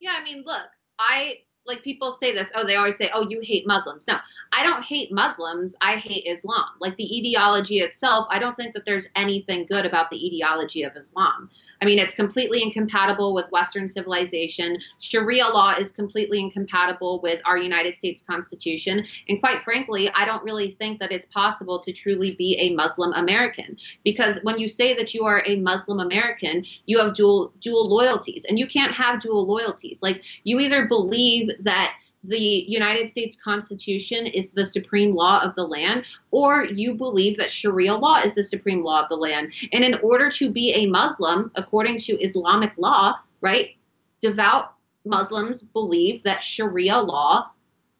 Yeah, 0.00 0.16
I 0.20 0.24
mean, 0.24 0.42
look, 0.44 0.66
I 0.98 1.38
like 1.70 1.82
people 1.82 2.10
say 2.10 2.34
this 2.34 2.52
oh 2.54 2.66
they 2.66 2.76
always 2.76 2.96
say 2.96 3.10
oh 3.14 3.28
you 3.28 3.40
hate 3.42 3.66
muslims. 3.66 4.06
No 4.08 4.16
i 4.52 4.62
don't 4.62 4.82
hate 4.82 5.12
muslims 5.12 5.76
i 5.80 5.96
hate 5.96 6.26
islam. 6.26 6.64
Like 6.80 6.96
the 6.96 7.08
ideology 7.18 7.78
itself 7.80 8.26
i 8.30 8.38
don't 8.38 8.56
think 8.56 8.74
that 8.74 8.84
there's 8.84 9.08
anything 9.14 9.66
good 9.66 9.86
about 9.86 10.10
the 10.10 10.20
ideology 10.26 10.82
of 10.82 10.96
islam 10.96 11.48
I 11.82 11.86
mean, 11.86 11.98
it's 11.98 12.14
completely 12.14 12.62
incompatible 12.62 13.34
with 13.34 13.50
Western 13.50 13.88
civilization. 13.88 14.78
Sharia 15.00 15.46
law 15.46 15.74
is 15.78 15.90
completely 15.90 16.40
incompatible 16.40 17.20
with 17.22 17.40
our 17.46 17.56
United 17.56 17.94
States 17.94 18.22
Constitution. 18.22 19.06
And 19.28 19.40
quite 19.40 19.62
frankly, 19.62 20.10
I 20.14 20.26
don't 20.26 20.44
really 20.44 20.70
think 20.70 21.00
that 21.00 21.10
it's 21.10 21.24
possible 21.26 21.80
to 21.80 21.92
truly 21.92 22.34
be 22.34 22.56
a 22.58 22.74
Muslim 22.74 23.12
American 23.14 23.78
because 24.04 24.38
when 24.42 24.58
you 24.58 24.68
say 24.68 24.94
that 24.94 25.14
you 25.14 25.24
are 25.24 25.42
a 25.46 25.56
Muslim 25.56 26.00
American, 26.00 26.66
you 26.86 26.98
have 26.98 27.14
dual 27.14 27.52
dual 27.60 27.88
loyalties, 27.88 28.44
and 28.44 28.58
you 28.58 28.66
can't 28.66 28.92
have 28.92 29.20
dual 29.20 29.46
loyalties. 29.46 30.02
Like 30.02 30.22
you 30.44 30.60
either 30.60 30.86
believe 30.86 31.50
that 31.60 31.94
the 32.22 32.64
United 32.68 33.08
States 33.08 33.36
Constitution 33.42 34.26
is 34.26 34.52
the 34.52 34.64
supreme 34.64 35.14
law 35.14 35.42
of 35.42 35.54
the 35.54 35.66
land, 35.66 36.04
or 36.30 36.64
you 36.64 36.94
believe 36.94 37.38
that 37.38 37.50
Sharia 37.50 37.94
law 37.94 38.18
is 38.18 38.34
the 38.34 38.42
supreme 38.42 38.82
law 38.82 39.02
of 39.02 39.08
the 39.08 39.16
land. 39.16 39.52
And 39.72 39.84
in 39.84 39.94
order 40.02 40.30
to 40.32 40.50
be 40.50 40.72
a 40.74 40.86
Muslim, 40.86 41.50
according 41.54 41.98
to 42.00 42.20
Islamic 42.20 42.72
law, 42.76 43.14
right, 43.40 43.76
devout 44.20 44.74
Muslims 45.04 45.62
believe 45.62 46.22
that 46.24 46.42
Sharia 46.42 46.98
law 46.98 47.50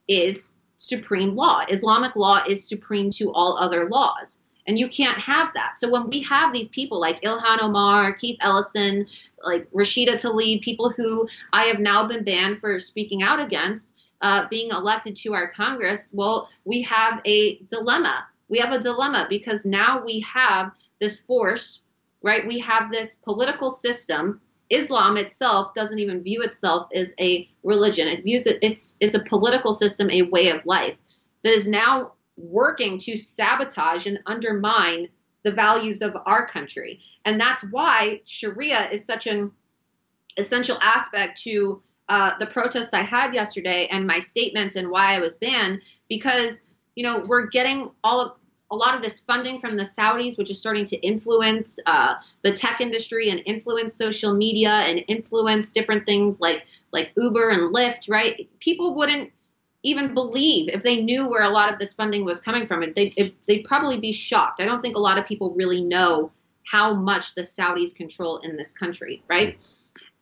is 0.06 0.52
supreme 0.76 1.34
law. 1.34 1.64
Islamic 1.68 2.14
law 2.16 2.42
is 2.46 2.68
supreme 2.68 3.10
to 3.12 3.32
all 3.32 3.56
other 3.58 3.88
laws. 3.88 4.42
And 4.66 4.78
you 4.78 4.88
can't 4.88 5.18
have 5.18 5.52
that. 5.54 5.76
So 5.76 5.90
when 5.90 6.10
we 6.10 6.22
have 6.22 6.52
these 6.52 6.68
people 6.68 7.00
like 7.00 7.22
Ilhan 7.22 7.62
Omar, 7.62 8.12
Keith 8.12 8.36
Ellison, 8.40 9.06
like 9.42 9.70
Rashida 9.72 10.14
Tlaib, 10.14 10.60
people 10.60 10.90
who 10.90 11.26
I 11.52 11.64
have 11.64 11.80
now 11.80 12.06
been 12.06 12.24
banned 12.24 12.60
for 12.60 12.78
speaking 12.78 13.22
out 13.22 13.40
against, 13.40 13.94
uh, 14.20 14.46
being 14.48 14.70
elected 14.70 15.16
to 15.16 15.34
our 15.34 15.48
Congress, 15.48 16.10
well, 16.12 16.48
we 16.64 16.82
have 16.82 17.20
a 17.24 17.58
dilemma. 17.70 18.26
We 18.48 18.58
have 18.58 18.72
a 18.72 18.78
dilemma 18.78 19.26
because 19.28 19.64
now 19.64 20.04
we 20.04 20.20
have 20.20 20.72
this 21.00 21.20
force, 21.20 21.80
right? 22.22 22.46
We 22.46 22.58
have 22.60 22.90
this 22.90 23.14
political 23.14 23.70
system. 23.70 24.40
Islam 24.68 25.16
itself 25.16 25.74
doesn't 25.74 25.98
even 25.98 26.22
view 26.22 26.42
itself 26.42 26.88
as 26.94 27.14
a 27.20 27.48
religion. 27.64 28.06
It 28.08 28.22
views 28.22 28.46
it 28.46 28.58
it's 28.62 28.96
it's 29.00 29.14
a 29.14 29.24
political 29.24 29.72
system, 29.72 30.10
a 30.10 30.22
way 30.22 30.50
of 30.50 30.66
life 30.66 30.96
that 31.42 31.52
is 31.52 31.66
now 31.66 32.12
working 32.36 32.98
to 32.98 33.16
sabotage 33.16 34.06
and 34.06 34.20
undermine 34.26 35.08
the 35.42 35.50
values 35.50 36.02
of 36.02 36.16
our 36.26 36.46
country. 36.46 37.00
And 37.24 37.40
that's 37.40 37.62
why 37.62 38.20
Sharia 38.26 38.90
is 38.90 39.04
such 39.04 39.26
an 39.26 39.52
essential 40.36 40.78
aspect 40.80 41.42
to 41.42 41.82
uh, 42.10 42.36
the 42.38 42.46
protests 42.46 42.92
I 42.92 43.02
had 43.02 43.32
yesterday 43.34 43.86
and 43.88 44.04
my 44.04 44.18
statements 44.18 44.74
and 44.74 44.90
why 44.90 45.14
I 45.14 45.20
was 45.20 45.38
banned 45.38 45.80
because 46.08 46.60
you 46.96 47.04
know 47.04 47.22
we're 47.26 47.46
getting 47.46 47.92
all 48.02 48.20
of 48.20 48.32
a 48.72 48.76
lot 48.76 48.94
of 48.94 49.02
this 49.02 49.20
funding 49.20 49.58
from 49.58 49.76
the 49.76 49.82
Saudis, 49.82 50.36
which 50.36 50.50
is 50.50 50.60
starting 50.60 50.84
to 50.86 50.96
influence 50.96 51.78
uh, 51.86 52.14
the 52.42 52.52
tech 52.52 52.80
industry 52.80 53.30
and 53.30 53.42
influence 53.46 53.94
social 53.94 54.34
media 54.34 54.70
and 54.70 55.04
influence 55.06 55.72
different 55.72 56.04
things 56.04 56.40
like 56.40 56.64
like 56.92 57.12
Uber 57.16 57.48
and 57.48 57.72
Lyft. 57.72 58.08
Right? 58.08 58.50
People 58.58 58.96
wouldn't 58.96 59.30
even 59.84 60.12
believe 60.12 60.68
if 60.68 60.82
they 60.82 61.00
knew 61.00 61.28
where 61.28 61.44
a 61.44 61.48
lot 61.48 61.72
of 61.72 61.78
this 61.78 61.94
funding 61.94 62.24
was 62.24 62.40
coming 62.40 62.66
from. 62.66 62.82
It 62.82 62.96
they 62.96 63.12
they'd 63.46 63.64
probably 63.64 64.00
be 64.00 64.10
shocked. 64.10 64.60
I 64.60 64.64
don't 64.64 64.80
think 64.80 64.96
a 64.96 65.00
lot 65.00 65.16
of 65.16 65.26
people 65.26 65.54
really 65.54 65.80
know 65.80 66.32
how 66.64 66.92
much 66.92 67.36
the 67.36 67.42
Saudis 67.42 67.94
control 67.94 68.38
in 68.38 68.56
this 68.56 68.72
country. 68.72 69.22
Right? 69.28 69.64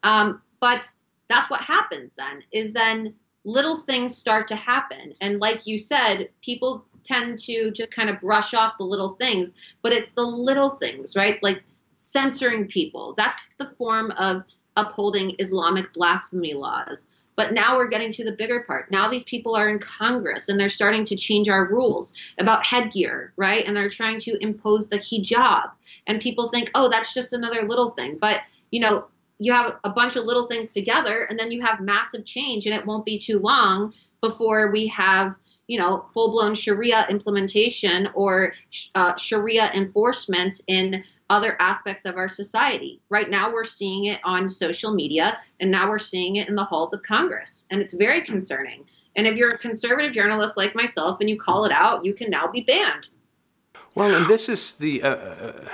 Um, 0.02 0.42
but 0.60 0.86
that's 1.28 1.50
what 1.50 1.60
happens 1.60 2.14
then 2.14 2.42
is 2.52 2.72
then 2.72 3.14
little 3.44 3.76
things 3.76 4.16
start 4.16 4.48
to 4.48 4.56
happen 4.56 5.12
and 5.20 5.40
like 5.40 5.66
you 5.66 5.78
said 5.78 6.28
people 6.42 6.84
tend 7.04 7.38
to 7.38 7.70
just 7.72 7.94
kind 7.94 8.10
of 8.10 8.20
brush 8.20 8.54
off 8.54 8.78
the 8.78 8.84
little 8.84 9.10
things 9.10 9.54
but 9.82 9.92
it's 9.92 10.12
the 10.12 10.22
little 10.22 10.70
things 10.70 11.16
right 11.16 11.42
like 11.42 11.62
censoring 11.94 12.66
people 12.66 13.14
that's 13.16 13.48
the 13.58 13.70
form 13.78 14.10
of 14.12 14.42
upholding 14.76 15.34
islamic 15.38 15.92
blasphemy 15.92 16.54
laws 16.54 17.08
but 17.38 17.52
now 17.52 17.76
we're 17.76 17.86
getting 17.86 18.10
to 18.14 18.24
the 18.24 18.32
bigger 18.32 18.64
part. 18.66 18.90
Now 18.90 19.08
these 19.08 19.22
people 19.22 19.54
are 19.54 19.68
in 19.68 19.78
Congress 19.78 20.48
and 20.48 20.58
they're 20.58 20.68
starting 20.68 21.04
to 21.04 21.14
change 21.14 21.48
our 21.48 21.66
rules 21.66 22.12
about 22.36 22.66
headgear, 22.66 23.32
right? 23.36 23.64
And 23.64 23.76
they're 23.76 23.88
trying 23.88 24.18
to 24.22 24.36
impose 24.42 24.88
the 24.88 24.96
hijab. 24.96 25.70
And 26.08 26.20
people 26.20 26.48
think, 26.48 26.72
oh, 26.74 26.88
that's 26.88 27.14
just 27.14 27.32
another 27.32 27.62
little 27.62 27.90
thing. 27.90 28.18
But, 28.20 28.40
you 28.72 28.80
know, 28.80 29.06
you 29.38 29.52
have 29.52 29.76
a 29.84 29.90
bunch 29.90 30.16
of 30.16 30.24
little 30.24 30.46
things 30.46 30.72
together 30.72 31.24
and 31.24 31.38
then 31.38 31.50
you 31.50 31.62
have 31.62 31.80
massive 31.80 32.24
change 32.24 32.66
and 32.66 32.74
it 32.74 32.84
won't 32.84 33.04
be 33.04 33.18
too 33.18 33.38
long 33.38 33.92
before 34.20 34.70
we 34.72 34.86
have 34.88 35.34
you 35.66 35.78
know 35.78 36.06
full-blown 36.12 36.54
sharia 36.54 37.06
implementation 37.08 38.08
or 38.14 38.52
uh, 38.94 39.16
sharia 39.16 39.70
enforcement 39.72 40.60
in 40.66 41.04
other 41.30 41.56
aspects 41.60 42.04
of 42.04 42.16
our 42.16 42.28
society 42.28 43.00
right 43.10 43.30
now 43.30 43.52
we're 43.52 43.64
seeing 43.64 44.06
it 44.06 44.20
on 44.24 44.48
social 44.48 44.94
media 44.94 45.38
and 45.60 45.70
now 45.70 45.88
we're 45.88 45.98
seeing 45.98 46.36
it 46.36 46.48
in 46.48 46.54
the 46.54 46.64
halls 46.64 46.92
of 46.92 47.02
congress 47.02 47.66
and 47.70 47.80
it's 47.80 47.92
very 47.94 48.22
concerning 48.22 48.84
And 49.18 49.26
if 49.26 49.36
you're 49.36 49.48
a 49.48 49.58
conservative 49.58 50.12
journalist 50.12 50.56
like 50.56 50.76
myself 50.76 51.18
and 51.20 51.28
you 51.28 51.36
call 51.36 51.64
it 51.64 51.72
out, 51.72 52.04
you 52.04 52.14
can 52.14 52.30
now 52.30 52.46
be 52.46 52.60
banned. 52.60 53.08
Well, 53.96 54.14
and 54.14 54.26
this 54.26 54.48
is 54.48 54.76
the. 54.76 55.02
Uh, 55.02 55.08
uh, 55.08 55.68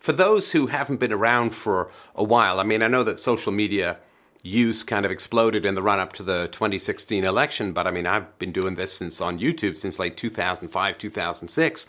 for 0.00 0.12
those 0.12 0.52
who 0.52 0.68
haven't 0.68 0.98
been 0.98 1.12
around 1.12 1.54
for 1.54 1.90
a 2.14 2.24
while, 2.24 2.58
I 2.58 2.64
mean, 2.64 2.82
I 2.82 2.88
know 2.88 3.04
that 3.04 3.20
social 3.20 3.52
media 3.52 3.98
use 4.42 4.82
kind 4.82 5.04
of 5.04 5.12
exploded 5.12 5.66
in 5.66 5.74
the 5.74 5.82
run 5.82 6.00
up 6.00 6.14
to 6.14 6.22
the 6.22 6.48
2016 6.48 7.22
election, 7.22 7.72
but 7.72 7.86
I 7.86 7.90
mean, 7.90 8.06
I've 8.06 8.38
been 8.38 8.52
doing 8.52 8.74
this 8.74 8.94
since 8.94 9.20
on 9.20 9.38
YouTube 9.38 9.76
since 9.76 9.98
like 9.98 10.16
2005, 10.16 10.98
2006. 10.98 11.86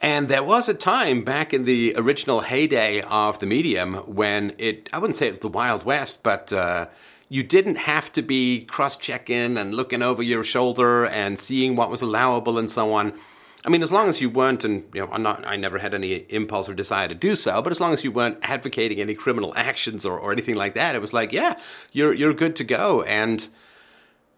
And 0.00 0.28
there 0.28 0.44
was 0.44 0.68
a 0.68 0.74
time 0.74 1.22
back 1.22 1.52
in 1.52 1.64
the 1.64 1.94
original 1.96 2.40
heyday 2.40 3.02
of 3.02 3.38
the 3.38 3.46
medium 3.46 3.94
when 3.94 4.54
it, 4.58 4.88
I 4.92 4.98
wouldn't 4.98 5.16
say 5.16 5.26
it 5.26 5.32
was 5.32 5.40
the 5.40 5.48
Wild 5.48 5.84
West, 5.84 6.22
but 6.22 6.52
uh, 6.52 6.86
you 7.28 7.42
didn't 7.42 7.76
have 7.76 8.12
to 8.12 8.22
be 8.22 8.64
cross 8.64 8.96
checking 8.96 9.58
and 9.58 9.74
looking 9.74 10.02
over 10.02 10.22
your 10.22 10.44
shoulder 10.44 11.06
and 11.06 11.38
seeing 11.38 11.76
what 11.76 11.90
was 11.90 12.02
allowable 12.02 12.58
and 12.58 12.70
so 12.70 12.92
on. 12.94 13.12
I 13.66 13.68
mean, 13.68 13.82
as 13.82 13.90
long 13.90 14.08
as 14.08 14.20
you 14.20 14.30
weren't, 14.30 14.64
and 14.64 14.84
you 14.94 15.04
know, 15.04 15.16
not, 15.16 15.44
I 15.44 15.56
never 15.56 15.78
had 15.78 15.92
any 15.92 16.24
impulse 16.28 16.68
or 16.68 16.74
desire 16.74 17.08
to 17.08 17.16
do 17.16 17.34
so, 17.34 17.60
but 17.60 17.72
as 17.72 17.80
long 17.80 17.92
as 17.92 18.04
you 18.04 18.12
weren't 18.12 18.38
advocating 18.42 19.00
any 19.00 19.14
criminal 19.14 19.52
actions 19.56 20.06
or, 20.06 20.16
or 20.16 20.30
anything 20.30 20.54
like 20.54 20.74
that, 20.74 20.94
it 20.94 21.00
was 21.00 21.12
like, 21.12 21.32
yeah, 21.32 21.58
you're 21.90 22.14
you're 22.14 22.32
good 22.32 22.54
to 22.56 22.64
go. 22.64 23.02
And 23.02 23.48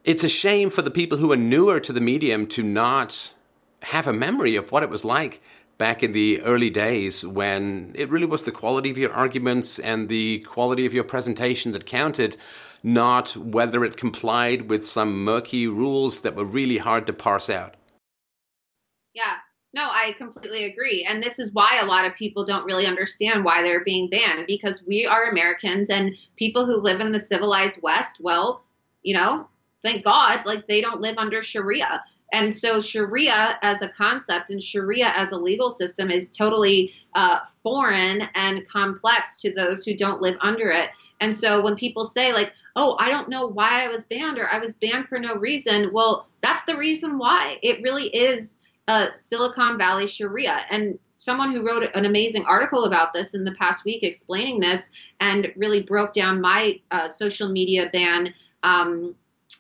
it's 0.03 0.25
a 0.25 0.29
shame 0.31 0.71
for 0.71 0.81
the 0.81 0.91
people 0.91 1.19
who 1.19 1.31
are 1.31 1.37
newer 1.37 1.79
to 1.79 1.93
the 1.93 2.01
medium 2.01 2.47
to 2.47 2.63
not 2.63 3.35
have 3.83 4.07
a 4.07 4.13
memory 4.15 4.57
of 4.57 4.73
what 4.73 4.83
it 4.83 4.89
was 4.89 5.05
like 5.05 5.43
back 5.77 6.03
in 6.03 6.13
the 6.13 6.41
early 6.41 6.71
days 6.71 7.25
when 7.25 7.93
it 7.95 8.09
really 8.09 8.27
was 8.27 8.45
the 8.45 8.51
quality 8.51 8.91
of 8.91 8.97
your 8.97 9.13
arguments 9.13 9.79
and 9.79 10.09
the 10.09 10.39
quality 10.41 10.87
of 10.87 10.95
your 10.95 11.05
presentation 11.05 11.73
that 11.73 11.85
counted, 11.85 12.39
not 12.83 13.37
whether 13.37 13.85
it 13.85 13.99
complied 13.99 14.71
with 14.71 14.87
some 14.87 15.23
murky 15.23 15.69
rules 15.69 16.21
that 16.21 16.35
were 16.35 16.47
really 16.47 16.79
hard 16.79 17.07
to 17.07 17.13
parse 17.13 17.51
out. 17.51 17.75
Yeah. 19.19 19.39
No, 19.75 19.83
I 19.83 20.15
completely 20.17 20.65
agree. 20.67 21.05
And 21.05 21.21
this 21.21 21.41
is 21.41 21.53
why 21.53 21.81
a 21.83 21.87
lot 21.87 22.07
of 22.07 22.15
people 22.15 22.47
don't 22.47 22.65
really 22.65 22.87
understand 22.87 23.45
why 23.45 23.63
they're 23.63 23.83
being 23.83 24.09
banned 24.09 24.47
because 24.47 24.85
we 24.87 25.07
are 25.07 25.29
Americans 25.29 25.91
and 25.91 26.17
people 26.37 26.65
who 26.65 26.81
live 26.81 27.01
in 27.01 27.11
the 27.11 27.19
civilized 27.19 27.81
West, 27.83 28.19
well, 28.21 28.63
you 29.03 29.15
know, 29.15 29.49
thank 29.83 30.05
God, 30.05 30.47
like 30.47 30.69
they 30.69 30.81
don't 30.81 31.01
live 31.01 31.19
under 31.19 31.43
Sharia. 31.43 32.05
And 32.33 32.55
so 32.55 32.79
Sharia 32.79 33.59
as 33.61 33.83
a 33.83 33.89
concept 33.89 34.51
and 34.51 34.63
Sharia 34.63 35.09
as 35.09 35.33
a 35.33 35.37
legal 35.37 35.71
system 35.71 36.13
is 36.13 36.31
totally 36.31 36.95
uh, 37.17 37.41
foreign 37.65 38.23
and 38.37 38.69
complex 38.69 39.41
to 39.41 39.53
those 39.53 39.85
who 39.85 39.97
don't 39.97 40.23
live 40.23 40.37
under 40.41 40.69
it. 40.69 40.91
And 41.21 41.37
so 41.37 41.61
when 41.61 41.75
people 41.75 42.05
say, 42.05 42.33
like, 42.33 42.53
oh, 42.77 42.97
I 43.01 43.09
don't 43.09 43.29
know 43.29 43.49
why 43.49 43.85
I 43.85 43.89
was 43.89 44.05
banned 44.05 44.39
or 44.39 44.49
I 44.49 44.61
was 44.61 44.77
banned 44.77 45.09
for 45.09 45.19
no 45.19 45.35
reason, 45.35 45.91
well, 45.93 46.29
that's 46.41 46.65
the 46.67 46.77
reason 46.77 47.19
why. 47.19 47.59
It 47.63 47.83
really 47.83 48.07
is 48.07 48.59
uh, 48.89 49.15
Silicon 49.15 49.79
Valley 49.79 50.07
Sharia. 50.07 50.59
And 50.71 50.99
someone 51.19 51.53
who 51.53 51.65
wrote 51.65 51.89
an 51.95 52.05
amazing 52.05 52.45
article 52.47 52.85
about 52.85 53.13
this 53.13 53.35
in 53.35 53.45
the 53.45 53.53
past 53.53 53.85
week 53.85 54.03
explaining 54.03 54.61
this 54.61 54.91
and 55.21 55.53
really 55.57 55.83
broke 55.83 56.13
down 56.13 56.41
my 56.41 56.81
uh, 56.91 57.07
social 57.07 57.49
media 57.49 57.91
ban, 57.93 58.35
um, 58.63 59.15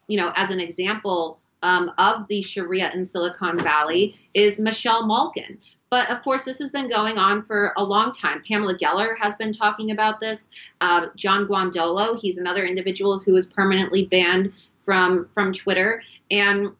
you 0.08 0.16
know, 0.16 0.32
as 0.34 0.50
an 0.50 0.60
example 0.60 1.38
um, 1.62 1.92
of 1.98 2.26
the 2.28 2.40
Sharia 2.40 2.90
in 2.92 3.04
Silicon 3.04 3.62
Valley 3.62 4.16
is 4.34 4.58
Michelle 4.58 5.06
Malkin. 5.06 5.58
But 5.90 6.10
of 6.10 6.22
course, 6.22 6.44
this 6.44 6.58
has 6.58 6.70
been 6.70 6.88
going 6.88 7.18
on 7.18 7.42
for 7.42 7.72
a 7.76 7.82
long 7.82 8.12
time. 8.12 8.42
Pamela 8.46 8.76
Geller 8.78 9.16
has 9.18 9.36
been 9.36 9.52
talking 9.52 9.90
about 9.90 10.20
this. 10.20 10.50
Uh, 10.80 11.06
John 11.16 11.46
Guandolo, 11.46 12.20
he's 12.20 12.38
another 12.38 12.64
individual 12.64 13.18
who 13.18 13.34
is 13.36 13.46
permanently 13.46 14.04
banned 14.04 14.52
from 14.82 15.24
from 15.26 15.52
Twitter. 15.52 16.02
And 16.30 16.72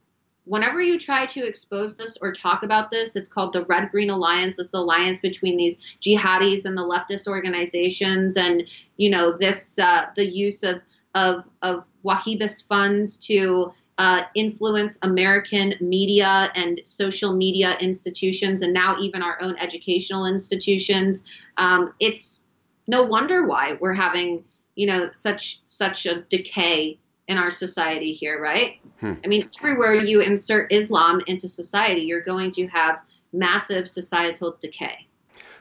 whenever 0.48 0.80
you 0.80 0.98
try 0.98 1.26
to 1.26 1.46
expose 1.46 1.96
this 1.96 2.16
or 2.20 2.32
talk 2.32 2.62
about 2.62 2.90
this, 2.90 3.14
it's 3.16 3.28
called 3.28 3.52
the 3.52 3.64
Red 3.66 3.90
Green 3.90 4.10
Alliance. 4.10 4.56
This 4.56 4.72
alliance 4.72 5.20
between 5.20 5.56
these 5.56 5.78
jihadis 6.02 6.64
and 6.64 6.76
the 6.76 6.82
leftist 6.82 7.28
organizations, 7.28 8.36
and 8.36 8.64
you 8.96 9.10
know 9.10 9.36
this 9.36 9.78
uh, 9.78 10.06
the 10.16 10.26
use 10.26 10.62
of 10.62 10.80
of 11.14 11.48
of 11.62 11.86
Wahhabist 12.04 12.66
funds 12.66 13.18
to 13.26 13.72
uh, 13.98 14.22
influence 14.34 14.98
American 15.02 15.74
media 15.80 16.50
and 16.54 16.80
social 16.84 17.34
media 17.36 17.76
institutions, 17.80 18.62
and 18.62 18.72
now 18.72 18.98
even 19.00 19.22
our 19.22 19.40
own 19.40 19.56
educational 19.58 20.26
institutions. 20.26 21.24
Um, 21.56 21.92
it's 22.00 22.46
no 22.86 23.02
wonder 23.02 23.46
why 23.46 23.76
we're 23.80 23.94
having, 23.94 24.44
you 24.74 24.86
know, 24.86 25.10
such 25.12 25.60
such 25.66 26.06
a 26.06 26.22
decay 26.22 26.98
in 27.28 27.38
our 27.38 27.50
society 27.50 28.12
here, 28.12 28.40
right? 28.40 28.80
Hmm. 29.00 29.14
I 29.24 29.28
mean, 29.28 29.44
everywhere 29.60 29.94
you 29.94 30.20
insert 30.20 30.72
Islam 30.72 31.22
into 31.26 31.46
society, 31.46 32.00
you're 32.00 32.22
going 32.22 32.50
to 32.52 32.66
have 32.68 33.00
massive 33.32 33.88
societal 33.88 34.56
decay. 34.60 35.06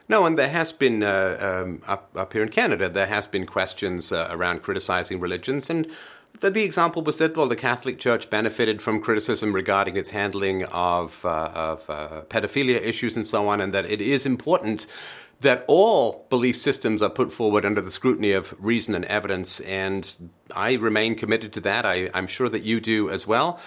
No, 0.08 0.24
and 0.24 0.38
there 0.38 0.48
has 0.48 0.72
been 0.72 1.02
uh, 1.02 1.64
um, 1.64 1.82
up 1.86 2.10
up 2.16 2.32
here 2.32 2.42
in 2.42 2.48
Canada, 2.48 2.88
there 2.88 3.06
has 3.06 3.26
been 3.26 3.44
questions 3.44 4.10
uh, 4.10 4.28
around 4.30 4.62
criticizing 4.62 5.20
religions 5.20 5.68
and 5.70 5.86
the, 6.40 6.50
the, 6.50 6.62
example 6.62 7.02
was 7.02 7.18
that, 7.18 7.36
well, 7.36 7.48
the 7.48 7.56
Catholic 7.56 7.98
Church 7.98 8.30
benefited 8.30 8.80
from 8.80 9.00
criticism 9.00 9.52
regarding 9.52 9.96
its 9.96 10.10
handling 10.10 10.64
of, 10.66 11.24
uh, 11.24 11.50
of 11.54 11.90
uh, 11.90 12.22
pedophilia 12.28 12.80
issues 12.80 13.16
and 13.16 13.26
so 13.26 13.48
on, 13.48 13.60
and 13.60 13.72
that 13.74 13.90
it 13.90 14.00
is 14.00 14.24
important 14.24 14.86
that 15.40 15.64
all 15.68 16.26
belief 16.30 16.56
systems 16.56 17.02
are 17.02 17.10
put 17.10 17.32
forward 17.32 17.64
under 17.64 17.80
the 17.80 17.90
scrutiny 17.90 18.32
of 18.32 18.54
reason 18.58 18.94
and 18.94 19.04
evidence. 19.04 19.60
And 19.60 20.30
I 20.54 20.74
remain 20.74 21.14
committed 21.14 21.52
to 21.54 21.60
that. 21.60 21.86
I, 21.86 22.10
I'm 22.12 22.26
sure 22.26 22.48
that 22.48 22.62
you 22.62 22.80
do 22.80 23.08
as 23.08 23.26
well. 23.26 23.60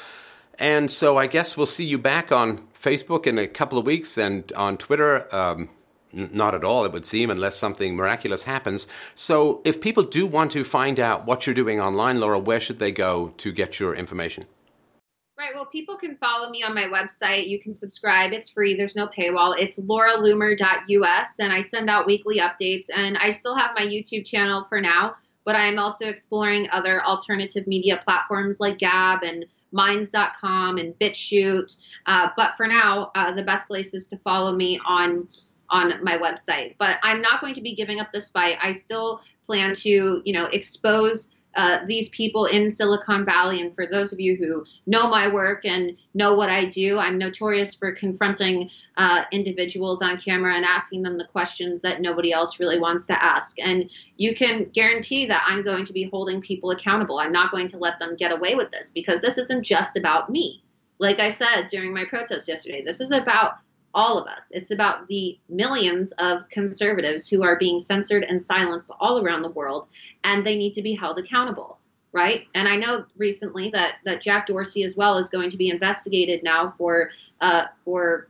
And 0.59 0.91
so 0.91 1.17
I 1.17 1.27
guess 1.27 1.55
we'll 1.55 1.65
see 1.65 1.85
you 1.85 1.97
back 1.97 2.31
on 2.31 2.67
Facebook 2.79 3.25
in 3.25 3.37
a 3.37 3.47
couple 3.47 3.77
of 3.77 3.85
weeks 3.85 4.17
and 4.17 4.51
on 4.53 4.77
Twitter. 4.77 5.33
Um, 5.33 5.69
not 6.13 6.53
at 6.53 6.65
all, 6.65 6.83
it 6.83 6.91
would 6.91 7.05
seem, 7.05 7.29
unless 7.29 7.55
something 7.55 7.95
miraculous 7.95 8.43
happens. 8.43 8.85
So, 9.15 9.61
if 9.63 9.79
people 9.79 10.03
do 10.03 10.27
want 10.27 10.51
to 10.51 10.65
find 10.65 10.99
out 10.99 11.25
what 11.25 11.47
you're 11.47 11.55
doing 11.55 11.79
online, 11.79 12.19
Laura, 12.19 12.37
where 12.37 12.59
should 12.59 12.79
they 12.79 12.91
go 12.91 13.33
to 13.37 13.53
get 13.53 13.79
your 13.79 13.95
information? 13.95 14.45
Right. 15.41 15.55
Well, 15.55 15.65
people 15.65 15.97
can 15.97 16.17
follow 16.17 16.51
me 16.51 16.61
on 16.61 16.75
my 16.75 16.83
website. 16.83 17.47
You 17.47 17.59
can 17.59 17.73
subscribe. 17.73 18.31
It's 18.31 18.47
free. 18.47 18.77
There's 18.77 18.95
no 18.95 19.07
paywall. 19.07 19.55
It's 19.57 19.79
lauraloomer.us, 19.79 21.39
and 21.39 21.51
I 21.51 21.61
send 21.61 21.89
out 21.89 22.05
weekly 22.05 22.37
updates. 22.37 22.89
And 22.95 23.17
I 23.17 23.31
still 23.31 23.55
have 23.55 23.71
my 23.73 23.81
YouTube 23.81 24.23
channel 24.23 24.65
for 24.65 24.79
now, 24.79 25.15
but 25.43 25.55
I'm 25.55 25.79
also 25.79 26.05
exploring 26.05 26.67
other 26.71 27.03
alternative 27.03 27.65
media 27.65 27.99
platforms 28.05 28.59
like 28.59 28.77
Gab 28.77 29.23
and 29.23 29.47
Minds.com 29.71 30.77
and 30.77 30.93
BitChute. 30.99 31.75
Uh, 32.05 32.29
but 32.37 32.55
for 32.55 32.67
now, 32.67 33.09
uh, 33.15 33.33
the 33.33 33.41
best 33.41 33.65
place 33.65 33.95
is 33.95 34.09
to 34.09 34.17
follow 34.19 34.55
me 34.55 34.79
on 34.85 35.27
on 35.71 36.03
my 36.03 36.19
website. 36.19 36.75
But 36.77 36.97
I'm 37.01 37.19
not 37.19 37.41
going 37.41 37.55
to 37.55 37.61
be 37.61 37.73
giving 37.73 37.99
up 37.99 38.11
this 38.11 38.29
fight. 38.29 38.59
I 38.61 38.73
still 38.73 39.21
plan 39.47 39.73
to, 39.73 40.21
you 40.23 40.33
know, 40.33 40.45
expose 40.45 41.33
uh, 41.55 41.79
these 41.85 42.09
people 42.09 42.45
in 42.45 42.71
Silicon 42.71 43.25
Valley. 43.25 43.61
And 43.61 43.75
for 43.75 43.85
those 43.85 44.13
of 44.13 44.19
you 44.19 44.35
who 44.35 44.65
know 44.85 45.09
my 45.09 45.31
work 45.31 45.65
and 45.65 45.97
know 46.13 46.35
what 46.35 46.49
I 46.49 46.65
do, 46.65 46.97
I'm 46.97 47.17
notorious 47.17 47.75
for 47.75 47.91
confronting 47.91 48.69
uh, 48.97 49.23
individuals 49.31 50.01
on 50.01 50.17
camera 50.17 50.55
and 50.55 50.65
asking 50.65 51.03
them 51.03 51.17
the 51.17 51.25
questions 51.25 51.81
that 51.81 52.01
nobody 52.01 52.31
else 52.31 52.59
really 52.59 52.79
wants 52.79 53.07
to 53.07 53.23
ask. 53.23 53.59
And 53.59 53.89
you 54.17 54.35
can 54.35 54.65
guarantee 54.65 55.25
that 55.25 55.45
I'm 55.47 55.63
going 55.63 55.85
to 55.85 55.93
be 55.93 56.05
holding 56.05 56.41
people 56.41 56.71
accountable. 56.71 57.19
I'm 57.19 57.31
not 57.31 57.51
going 57.51 57.67
to 57.69 57.77
let 57.77 57.99
them 57.99 58.15
get 58.15 58.31
away 58.31 58.55
with 58.55 58.71
this 58.71 58.89
because 58.89 59.21
this 59.21 59.37
isn't 59.37 59.63
just 59.63 59.97
about 59.97 60.29
me. 60.29 60.63
Like 60.99 61.19
I 61.19 61.29
said 61.29 61.67
during 61.69 61.93
my 61.93 62.05
protest 62.05 62.47
yesterday, 62.47 62.83
this 62.83 63.01
is 63.01 63.11
about 63.11 63.55
all 63.93 64.17
of 64.17 64.27
us. 64.27 64.51
It's 64.51 64.71
about 64.71 65.07
the 65.07 65.39
millions 65.49 66.11
of 66.13 66.47
conservatives 66.49 67.27
who 67.27 67.43
are 67.43 67.57
being 67.57 67.79
censored 67.79 68.23
and 68.23 68.41
silenced 68.41 68.91
all 68.99 69.23
around 69.23 69.41
the 69.41 69.51
world, 69.51 69.87
and 70.23 70.45
they 70.45 70.57
need 70.57 70.73
to 70.73 70.81
be 70.81 70.95
held 70.95 71.17
accountable, 71.17 71.79
right? 72.11 72.47
And 72.55 72.67
I 72.67 72.77
know 72.77 73.05
recently 73.17 73.69
that 73.71 73.95
that 74.05 74.21
Jack 74.21 74.47
Dorsey 74.47 74.83
as 74.83 74.95
well 74.95 75.17
is 75.17 75.29
going 75.29 75.49
to 75.49 75.57
be 75.57 75.69
investigated 75.69 76.43
now 76.43 76.73
for 76.77 77.11
uh, 77.39 77.65
for 77.83 78.27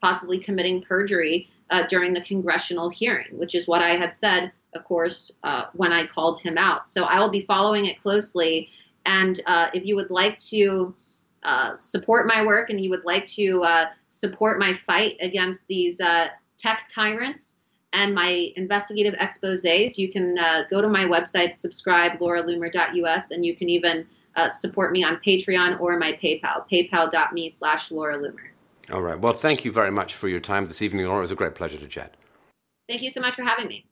possibly 0.00 0.38
committing 0.38 0.82
perjury 0.82 1.48
uh, 1.70 1.86
during 1.86 2.12
the 2.12 2.20
congressional 2.20 2.90
hearing, 2.90 3.38
which 3.38 3.54
is 3.54 3.66
what 3.66 3.82
I 3.82 3.90
had 3.90 4.14
said, 4.14 4.52
of 4.74 4.84
course, 4.84 5.32
uh, 5.42 5.64
when 5.72 5.92
I 5.92 6.06
called 6.06 6.40
him 6.40 6.58
out. 6.58 6.88
So 6.88 7.04
I 7.04 7.20
will 7.20 7.30
be 7.30 7.42
following 7.42 7.86
it 7.86 8.00
closely. 8.00 8.70
And 9.04 9.40
uh, 9.46 9.70
if 9.74 9.84
you 9.84 9.96
would 9.96 10.10
like 10.10 10.38
to 10.50 10.94
uh, 11.42 11.76
support 11.76 12.26
my 12.26 12.44
work 12.44 12.70
and 12.70 12.80
you 12.80 12.90
would 12.90 13.04
like 13.04 13.26
to 13.26 13.62
uh, 13.62 13.86
support 14.16 14.58
my 14.58 14.72
fight 14.72 15.16
against 15.20 15.66
these 15.66 16.00
uh, 16.00 16.28
tech 16.58 16.88
tyrants 16.92 17.58
and 17.92 18.14
my 18.14 18.52
investigative 18.56 19.14
exposes, 19.18 19.98
you 19.98 20.10
can 20.10 20.38
uh, 20.38 20.64
go 20.68 20.82
to 20.82 20.88
my 20.88 21.04
website, 21.04 21.58
subscribe, 21.58 22.18
lauraloomer.us, 22.18 23.30
and 23.30 23.44
you 23.44 23.56
can 23.56 23.68
even 23.68 24.06
uh, 24.34 24.50
support 24.50 24.92
me 24.92 25.02
on 25.02 25.16
Patreon 25.26 25.80
or 25.80 25.98
my 25.98 26.12
PayPal, 26.12 26.68
paypal.me 26.70 27.48
slash 27.48 27.90
Laura 27.90 28.18
Loomer. 28.18 28.50
All 28.92 29.02
right. 29.02 29.18
Well, 29.18 29.32
thank 29.32 29.64
you 29.64 29.72
very 29.72 29.90
much 29.90 30.14
for 30.14 30.28
your 30.28 30.40
time 30.40 30.66
this 30.66 30.82
evening, 30.82 31.06
Laura. 31.06 31.18
It 31.18 31.22
was 31.22 31.30
a 31.32 31.36
great 31.36 31.54
pleasure 31.54 31.78
to 31.78 31.86
chat. 31.86 32.14
Thank 32.88 33.02
you 33.02 33.10
so 33.10 33.20
much 33.20 33.34
for 33.34 33.42
having 33.42 33.66
me. 33.66 33.86